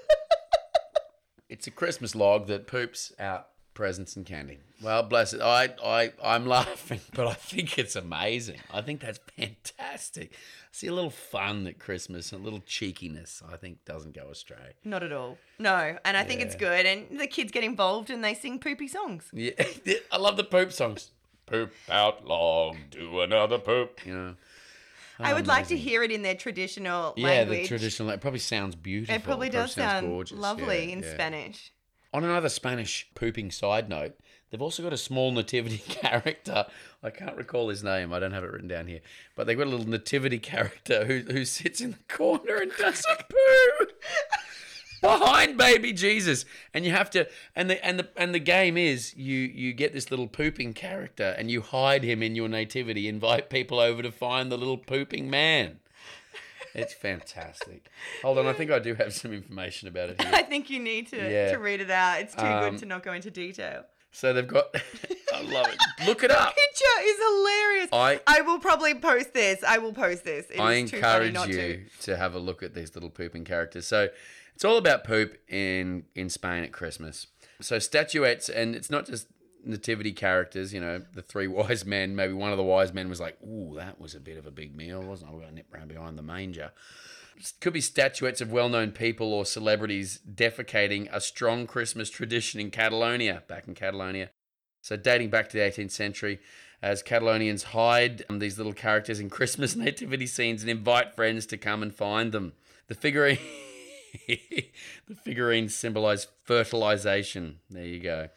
It's 1.48 1.66
a 1.66 1.70
Christmas 1.70 2.14
log 2.14 2.46
that 2.48 2.66
poops 2.66 3.12
out 3.18 3.48
presents 3.74 4.16
and 4.16 4.24
candy. 4.24 4.58
Well, 4.82 5.02
bless 5.02 5.32
it. 5.34 5.40
I, 5.40 5.70
I, 5.84 6.12
I'm 6.22 6.46
laughing, 6.58 7.00
but 7.14 7.26
I 7.26 7.34
think 7.34 7.78
it's 7.78 7.96
amazing. 7.96 8.60
I 8.72 8.80
think 8.82 9.00
that's 9.00 9.18
fantastic. 9.36 10.32
I 10.32 10.36
see 10.72 10.86
a 10.88 10.92
little 10.94 11.10
fun 11.10 11.66
at 11.66 11.78
Christmas, 11.78 12.32
and 12.32 12.40
a 12.40 12.44
little 12.44 12.62
cheekiness. 12.66 13.42
I 13.50 13.56
think 13.56 13.84
doesn't 13.84 14.14
go 14.14 14.28
astray. 14.30 14.74
Not 14.84 15.02
at 15.02 15.12
all. 15.12 15.38
No, 15.58 15.96
and 16.04 16.16
I 16.16 16.24
think 16.24 16.40
it's 16.40 16.54
good. 16.56 16.86
And 16.86 17.20
the 17.20 17.26
kids 17.26 17.52
get 17.52 17.64
involved 17.64 18.10
and 18.10 18.22
they 18.24 18.34
sing 18.34 18.58
poopy 18.58 18.88
songs. 18.88 19.28
Yeah, 19.34 19.52
I 20.10 20.16
love 20.18 20.36
the 20.36 20.44
poop 20.44 20.72
songs. 20.72 21.10
Poop 21.46 21.72
out 21.90 22.26
long, 22.26 22.78
do 22.90 23.20
another 23.20 23.58
poop. 23.58 24.00
You 24.06 24.14
know. 24.14 24.34
I 25.20 25.32
would 25.34 25.46
like 25.46 25.68
to 25.68 25.74
amazing. 25.74 25.88
hear 25.90 26.02
it 26.02 26.10
in 26.10 26.22
their 26.22 26.34
traditional 26.34 27.12
Yeah, 27.16 27.26
language. 27.28 27.62
the 27.62 27.68
traditional. 27.68 28.10
It 28.10 28.20
probably 28.20 28.40
sounds 28.40 28.74
beautiful. 28.74 29.14
It 29.14 29.22
probably 29.24 29.48
does 29.50 29.72
sound 29.72 30.08
gorgeous. 30.08 30.36
lovely 30.38 30.86
Yeah, 30.86 30.92
in 30.94 31.02
yeah. 31.02 31.12
Spanish. 31.14 31.72
On 32.14 32.22
another 32.22 32.48
Spanish 32.48 33.08
pooping 33.16 33.50
side 33.50 33.88
note, 33.88 34.16
they've 34.48 34.62
also 34.62 34.84
got 34.84 34.92
a 34.92 34.96
small 34.96 35.32
nativity 35.32 35.78
character. 35.88 36.64
I 37.02 37.10
can't 37.10 37.36
recall 37.36 37.68
his 37.70 37.82
name. 37.82 38.12
I 38.12 38.20
don't 38.20 38.30
have 38.30 38.44
it 38.44 38.52
written 38.52 38.68
down 38.68 38.86
here. 38.86 39.00
But 39.34 39.48
they've 39.48 39.58
got 39.58 39.66
a 39.66 39.70
little 39.70 39.88
nativity 39.88 40.38
character 40.38 41.06
who, 41.06 41.22
who 41.32 41.44
sits 41.44 41.80
in 41.80 41.90
the 41.90 42.14
corner 42.14 42.58
and 42.58 42.70
does 42.78 43.04
a 43.10 43.24
poo 43.28 43.86
behind 45.02 45.58
baby 45.58 45.92
Jesus. 45.92 46.44
And 46.72 46.84
you 46.84 46.92
have 46.92 47.10
to 47.10 47.28
and 47.56 47.68
the 47.68 47.84
and 47.84 47.98
the 47.98 48.08
and 48.16 48.32
the 48.32 48.38
game 48.38 48.76
is 48.76 49.16
you 49.16 49.36
you 49.36 49.72
get 49.72 49.92
this 49.92 50.12
little 50.12 50.28
pooping 50.28 50.72
character 50.72 51.34
and 51.36 51.50
you 51.50 51.62
hide 51.62 52.04
him 52.04 52.22
in 52.22 52.36
your 52.36 52.48
nativity, 52.48 53.08
invite 53.08 53.50
people 53.50 53.80
over 53.80 54.02
to 54.02 54.12
find 54.12 54.52
the 54.52 54.56
little 54.56 54.78
pooping 54.78 55.28
man. 55.28 55.80
It's 56.74 56.92
fantastic. 56.94 57.88
Hold 58.22 58.38
on, 58.38 58.46
I 58.46 58.52
think 58.52 58.70
I 58.70 58.78
do 58.78 58.94
have 58.94 59.12
some 59.12 59.32
information 59.32 59.88
about 59.88 60.10
it 60.10 60.20
here. 60.22 60.30
I 60.34 60.42
think 60.42 60.70
you 60.70 60.80
need 60.80 61.08
to, 61.08 61.16
Yeah. 61.16 61.52
to 61.52 61.58
read 61.58 61.80
it 61.80 61.90
out. 61.90 62.20
It's 62.20 62.34
too 62.34 62.42
Um, 62.44 62.70
good 62.70 62.78
to 62.80 62.86
not 62.86 63.02
go 63.02 63.12
into 63.12 63.30
detail. 63.30 63.84
So 64.12 64.32
they've 64.32 64.46
got. 64.46 64.66
I 65.34 65.42
love 65.42 65.66
it. 65.68 66.06
Look 66.06 66.22
it 66.22 66.30
up. 66.30 66.54
The 66.54 66.60
picture 66.60 67.08
is 67.08 67.16
hilarious. 67.18 67.88
I 67.92 68.20
I 68.28 68.40
will 68.42 68.60
probably 68.60 68.94
post 68.94 69.34
this. 69.34 69.64
I 69.66 69.78
will 69.78 69.92
post 69.92 70.24
this. 70.24 70.46
It 70.50 70.60
I 70.60 70.74
is 70.74 70.90
too 70.90 71.00
funny 71.00 71.28
encourage 71.28 71.48
you 71.48 71.56
to. 71.98 72.02
to. 72.02 72.16
have 72.16 72.34
a 72.34 72.38
look 72.38 72.62
at 72.62 72.74
these 72.74 72.94
little 72.94 73.10
pooping 73.10 73.44
characters. 73.44 73.86
So 73.88 74.08
it's 74.54 74.64
all 74.64 74.76
about 74.76 75.02
poop 75.02 75.36
in 75.48 76.04
in 76.14 76.30
Spain 76.30 76.62
at 76.62 76.70
Christmas. 76.72 77.26
So 77.60 77.78
statuettes, 77.80 78.48
and 78.48 78.76
it's 78.76 78.88
not 78.90 79.06
just 79.06 79.26
nativity 79.64 80.12
characters, 80.12 80.72
you 80.72 80.80
know, 80.80 81.02
the 81.14 81.22
three 81.22 81.46
wise 81.48 81.84
men, 81.84 82.14
maybe 82.14 82.32
one 82.32 82.50
of 82.50 82.56
the 82.56 82.64
wise 82.64 82.92
men 82.92 83.08
was 83.08 83.20
like, 83.20 83.36
"Ooh, 83.42 83.74
that 83.76 84.00
was 84.00 84.14
a 84.14 84.20
bit 84.20 84.38
of 84.38 84.46
a 84.46 84.50
big 84.50 84.76
meal, 84.76 85.02
wasn't 85.02 85.30
it? 85.30 85.34
We're 85.34 85.40
going 85.40 85.50
to 85.50 85.56
nip 85.56 85.74
around 85.74 85.88
behind 85.88 86.18
the 86.18 86.22
manger." 86.22 86.72
Could 87.60 87.72
be 87.72 87.80
statuettes 87.80 88.40
of 88.40 88.52
well-known 88.52 88.92
people 88.92 89.32
or 89.32 89.44
celebrities 89.44 90.20
defecating 90.32 91.08
a 91.12 91.20
strong 91.20 91.66
Christmas 91.66 92.08
tradition 92.08 92.60
in 92.60 92.70
Catalonia, 92.70 93.42
back 93.48 93.66
in 93.66 93.74
Catalonia. 93.74 94.30
So 94.82 94.96
dating 94.96 95.30
back 95.30 95.48
to 95.48 95.56
the 95.56 95.64
18th 95.64 95.90
century, 95.90 96.38
as 96.80 97.02
Catalonians 97.02 97.64
hide 97.64 98.22
um, 98.28 98.38
these 98.38 98.58
little 98.58 98.74
characters 98.74 99.18
in 99.18 99.30
Christmas 99.30 99.74
nativity 99.76 100.26
scenes 100.26 100.62
and 100.62 100.70
invite 100.70 101.16
friends 101.16 101.46
to 101.46 101.56
come 101.56 101.82
and 101.82 101.94
find 101.94 102.30
them. 102.30 102.52
The 102.88 102.94
figurine, 102.94 103.38
the 104.28 105.14
figurines 105.22 105.74
symbolize 105.74 106.28
fertilization. 106.44 107.60
There 107.70 107.84
you 107.86 108.00
go. 108.00 108.28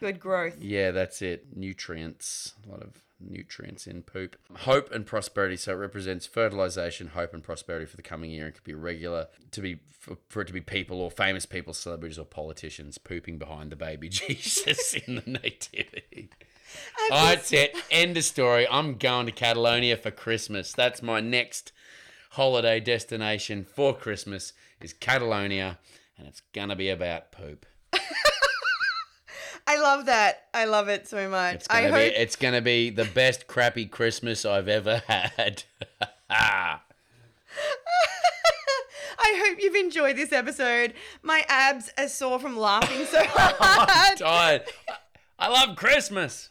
Good 0.00 0.20
growth. 0.20 0.56
Yeah, 0.60 0.90
that's 0.90 1.22
it. 1.22 1.56
Nutrients. 1.56 2.54
A 2.66 2.70
lot 2.70 2.82
of 2.82 3.02
nutrients 3.20 3.86
in 3.86 4.02
poop. 4.02 4.36
Hope 4.58 4.92
and 4.92 5.04
prosperity. 5.04 5.56
So 5.56 5.72
it 5.72 5.76
represents 5.76 6.26
fertilization, 6.26 7.08
hope, 7.08 7.34
and 7.34 7.42
prosperity 7.42 7.86
for 7.86 7.96
the 7.96 8.02
coming 8.02 8.30
year. 8.30 8.48
It 8.48 8.52
could 8.52 8.64
be 8.64 8.74
regular 8.74 9.26
to 9.50 9.60
be 9.60 9.80
for, 10.28 10.42
it 10.42 10.46
to 10.46 10.52
be 10.52 10.60
people 10.60 11.00
or 11.00 11.10
famous 11.10 11.46
people, 11.46 11.74
celebrities 11.74 12.18
or 12.18 12.24
politicians 12.24 12.98
pooping 12.98 13.38
behind 13.38 13.70
the 13.70 13.76
baby 13.76 14.08
Jesus 14.10 14.94
in 14.94 15.16
the 15.16 15.30
nativity. 15.30 16.30
Oh, 17.10 17.26
that's 17.26 17.52
it. 17.52 17.76
End 17.90 18.16
of 18.16 18.24
story. 18.24 18.66
I'm 18.70 18.94
going 18.94 19.26
to 19.26 19.32
Catalonia 19.32 19.96
for 19.96 20.10
Christmas. 20.10 20.72
That's 20.72 21.02
my 21.02 21.20
next 21.20 21.72
holiday 22.32 22.78
destination 22.78 23.64
for 23.64 23.96
Christmas 23.96 24.52
is 24.80 24.92
Catalonia, 24.92 25.78
and 26.16 26.26
it's 26.26 26.42
gonna 26.52 26.76
be 26.76 26.88
about 26.88 27.32
poop. 27.32 27.66
I 29.70 29.78
love 29.78 30.06
that. 30.06 30.44
I 30.54 30.64
love 30.64 30.88
it 30.88 31.06
so 31.06 31.28
much. 31.28 31.56
It's 31.56 31.66
I 31.68 31.82
gonna 31.82 31.92
hope 31.92 32.10
be 32.10 32.16
it's 32.16 32.36
gonna 32.36 32.62
be 32.62 32.88
the 32.88 33.04
best 33.04 33.46
crappy 33.46 33.84
Christmas 33.84 34.46
I've 34.46 34.66
ever 34.66 35.02
had. 35.06 35.64
I 36.30 36.78
hope 39.20 39.58
you've 39.60 39.74
enjoyed 39.74 40.16
this 40.16 40.32
episode. 40.32 40.94
My 41.22 41.44
abs 41.48 41.92
are 41.98 42.08
sore 42.08 42.38
from 42.38 42.56
laughing 42.56 43.04
so 43.04 43.22
hard. 43.26 44.18
Tired. 44.18 44.62
I 45.38 45.48
love 45.48 45.76
Christmas. 45.76 46.48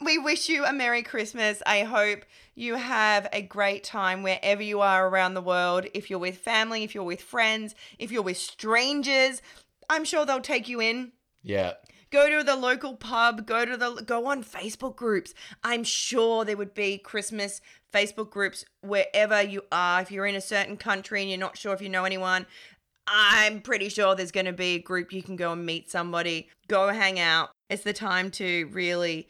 we 0.00 0.18
wish 0.18 0.48
you 0.48 0.64
a 0.64 0.72
Merry 0.72 1.02
Christmas. 1.02 1.62
I 1.64 1.84
hope 1.84 2.24
you 2.56 2.74
have 2.74 3.28
a 3.32 3.40
great 3.40 3.84
time 3.84 4.24
wherever 4.24 4.62
you 4.62 4.80
are 4.80 5.06
around 5.08 5.34
the 5.34 5.42
world. 5.42 5.86
If 5.94 6.10
you're 6.10 6.18
with 6.18 6.38
family, 6.38 6.82
if 6.82 6.92
you're 6.94 7.04
with 7.04 7.22
friends, 7.22 7.76
if 8.00 8.10
you're 8.10 8.22
with 8.22 8.36
strangers, 8.36 9.42
I'm 9.88 10.04
sure 10.04 10.26
they'll 10.26 10.40
take 10.40 10.68
you 10.68 10.80
in. 10.80 11.12
Yeah. 11.44 11.74
Go 12.10 12.38
to 12.38 12.42
the 12.42 12.56
local 12.56 12.96
pub, 12.96 13.46
go 13.46 13.64
to 13.64 13.76
the 13.76 14.02
go 14.02 14.26
on 14.26 14.42
Facebook 14.42 14.96
groups. 14.96 15.34
I'm 15.62 15.84
sure 15.84 16.44
there 16.44 16.56
would 16.56 16.74
be 16.74 16.98
Christmas 16.98 17.60
Facebook 17.92 18.30
groups 18.30 18.64
wherever 18.80 19.42
you 19.42 19.62
are. 19.70 20.00
If 20.00 20.10
you're 20.10 20.26
in 20.26 20.34
a 20.34 20.40
certain 20.40 20.76
country 20.76 21.20
and 21.20 21.30
you're 21.30 21.38
not 21.38 21.58
sure 21.58 21.74
if 21.74 21.82
you 21.82 21.88
know 21.88 22.04
anyone, 22.04 22.46
I'm 23.06 23.60
pretty 23.60 23.88
sure 23.88 24.14
there's 24.14 24.32
going 24.32 24.46
to 24.46 24.52
be 24.52 24.74
a 24.74 24.78
group 24.78 25.12
you 25.12 25.22
can 25.22 25.36
go 25.36 25.52
and 25.52 25.64
meet 25.64 25.90
somebody, 25.90 26.48
go 26.66 26.88
hang 26.88 27.18
out. 27.18 27.50
It's 27.70 27.82
the 27.82 27.92
time 27.92 28.30
to 28.32 28.68
really 28.72 29.28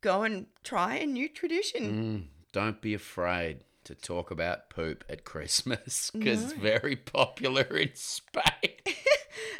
go 0.00 0.22
and 0.22 0.46
try 0.62 0.96
a 0.96 1.06
new 1.06 1.28
tradition. 1.28 1.82
Mm, 1.82 2.24
don't 2.52 2.80
be 2.80 2.94
afraid 2.94 3.64
to 3.84 3.94
talk 3.94 4.30
about 4.30 4.70
poop 4.70 5.04
at 5.08 5.24
Christmas 5.24 6.10
because 6.14 6.44
it's 6.44 6.52
very 6.52 6.96
popular 6.96 7.62
in 7.62 7.90
Spain. 7.94 8.42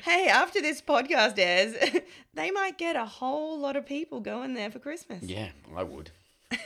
Hey, 0.04 0.28
after 0.28 0.60
this 0.60 0.82
podcast 0.82 1.38
airs, 1.38 1.74
they 2.34 2.50
might 2.50 2.76
get 2.78 2.94
a 2.94 3.06
whole 3.06 3.58
lot 3.58 3.74
of 3.76 3.86
people 3.86 4.20
going 4.20 4.54
there 4.54 4.70
for 4.70 4.78
Christmas. 4.78 5.22
yeah, 5.22 5.48
I 5.76 5.82
would. 5.82 6.10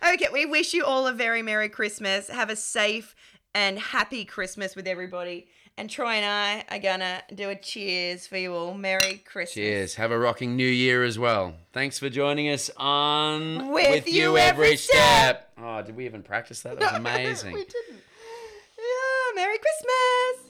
Okay, 0.00 0.28
we 0.32 0.46
wish 0.46 0.74
you 0.74 0.84
all 0.84 1.08
a 1.08 1.12
very 1.12 1.42
Merry 1.42 1.68
Christmas. 1.68 2.28
Have 2.28 2.50
a 2.50 2.56
safe 2.56 3.16
and 3.52 3.76
happy 3.80 4.24
Christmas 4.24 4.76
with 4.76 4.86
everybody. 4.86 5.48
And 5.76 5.90
Troy 5.90 6.12
and 6.12 6.24
I 6.24 6.64
are 6.76 6.78
gonna 6.80 7.20
do 7.34 7.50
a 7.50 7.56
cheers 7.56 8.24
for 8.24 8.36
you 8.36 8.54
all. 8.54 8.74
Merry 8.74 9.16
Christmas. 9.24 9.54
Cheers. 9.54 9.94
Have 9.96 10.12
a 10.12 10.18
rocking 10.18 10.54
new 10.54 10.68
year 10.68 11.02
as 11.02 11.18
well. 11.18 11.54
Thanks 11.72 11.98
for 11.98 12.08
joining 12.08 12.48
us 12.48 12.70
on 12.76 13.72
With 13.72 14.06
You 14.08 14.38
Every 14.38 14.76
Step. 14.76 15.50
Oh, 15.58 15.82
did 15.82 15.96
we 15.96 16.04
even 16.06 16.22
practice 16.22 16.60
that? 16.62 16.78
That 16.78 16.92
was 16.92 17.00
amazing. 17.00 17.54
we 17.54 17.64
didn't. 17.64 18.02
Yeah, 18.78 19.34
Merry 19.34 19.58
Christmas. 19.58 20.47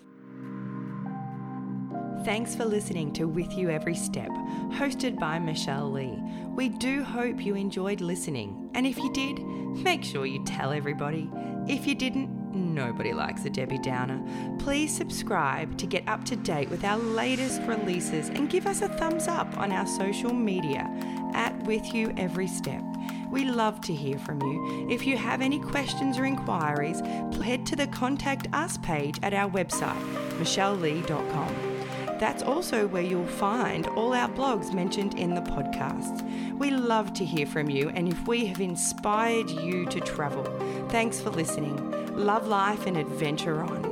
Thanks 2.28 2.54
for 2.54 2.66
listening 2.66 3.14
to 3.14 3.24
With 3.24 3.56
You 3.56 3.70
Every 3.70 3.94
Step, 3.94 4.28
hosted 4.28 5.18
by 5.18 5.38
Michelle 5.38 5.90
Lee. 5.90 6.22
We 6.54 6.68
do 6.68 7.02
hope 7.02 7.42
you 7.42 7.54
enjoyed 7.54 8.02
listening, 8.02 8.68
and 8.74 8.86
if 8.86 8.98
you 8.98 9.10
did, 9.14 9.38
make 9.38 10.04
sure 10.04 10.26
you 10.26 10.44
tell 10.44 10.70
everybody. 10.70 11.30
If 11.66 11.86
you 11.86 11.94
didn't, 11.94 12.28
nobody 12.52 13.14
likes 13.14 13.46
a 13.46 13.50
Debbie 13.50 13.78
Downer. 13.78 14.22
Please 14.58 14.94
subscribe 14.94 15.78
to 15.78 15.86
get 15.86 16.06
up 16.06 16.22
to 16.26 16.36
date 16.36 16.68
with 16.68 16.84
our 16.84 16.98
latest 16.98 17.62
releases 17.62 18.28
and 18.28 18.50
give 18.50 18.66
us 18.66 18.82
a 18.82 18.88
thumbs 18.88 19.26
up 19.26 19.56
on 19.56 19.72
our 19.72 19.86
social 19.86 20.34
media 20.34 20.86
at 21.32 21.58
With 21.64 21.94
You 21.94 22.12
Every 22.18 22.46
Step. 22.46 22.84
We 23.30 23.46
love 23.46 23.80
to 23.80 23.94
hear 23.94 24.18
from 24.18 24.42
you. 24.42 24.86
If 24.90 25.06
you 25.06 25.16
have 25.16 25.40
any 25.40 25.60
questions 25.60 26.18
or 26.18 26.26
inquiries, 26.26 27.00
head 27.42 27.64
to 27.64 27.74
the 27.74 27.86
Contact 27.86 28.48
Us 28.52 28.76
page 28.76 29.18
at 29.22 29.32
our 29.32 29.48
website, 29.48 29.98
michellelee.com. 30.38 31.67
That's 32.18 32.42
also 32.42 32.88
where 32.88 33.02
you'll 33.02 33.26
find 33.26 33.86
all 33.88 34.12
our 34.12 34.28
blogs 34.28 34.74
mentioned 34.74 35.18
in 35.18 35.34
the 35.34 35.40
podcasts. 35.40 36.22
We 36.58 36.70
love 36.70 37.12
to 37.14 37.24
hear 37.24 37.46
from 37.46 37.70
you, 37.70 37.90
and 37.90 38.08
if 38.08 38.26
we 38.26 38.46
have 38.46 38.60
inspired 38.60 39.48
you 39.48 39.86
to 39.86 40.00
travel, 40.00 40.44
thanks 40.88 41.20
for 41.20 41.30
listening. 41.30 41.76
Love 42.16 42.48
life 42.48 42.86
and 42.86 42.96
adventure 42.96 43.62
on. 43.62 43.87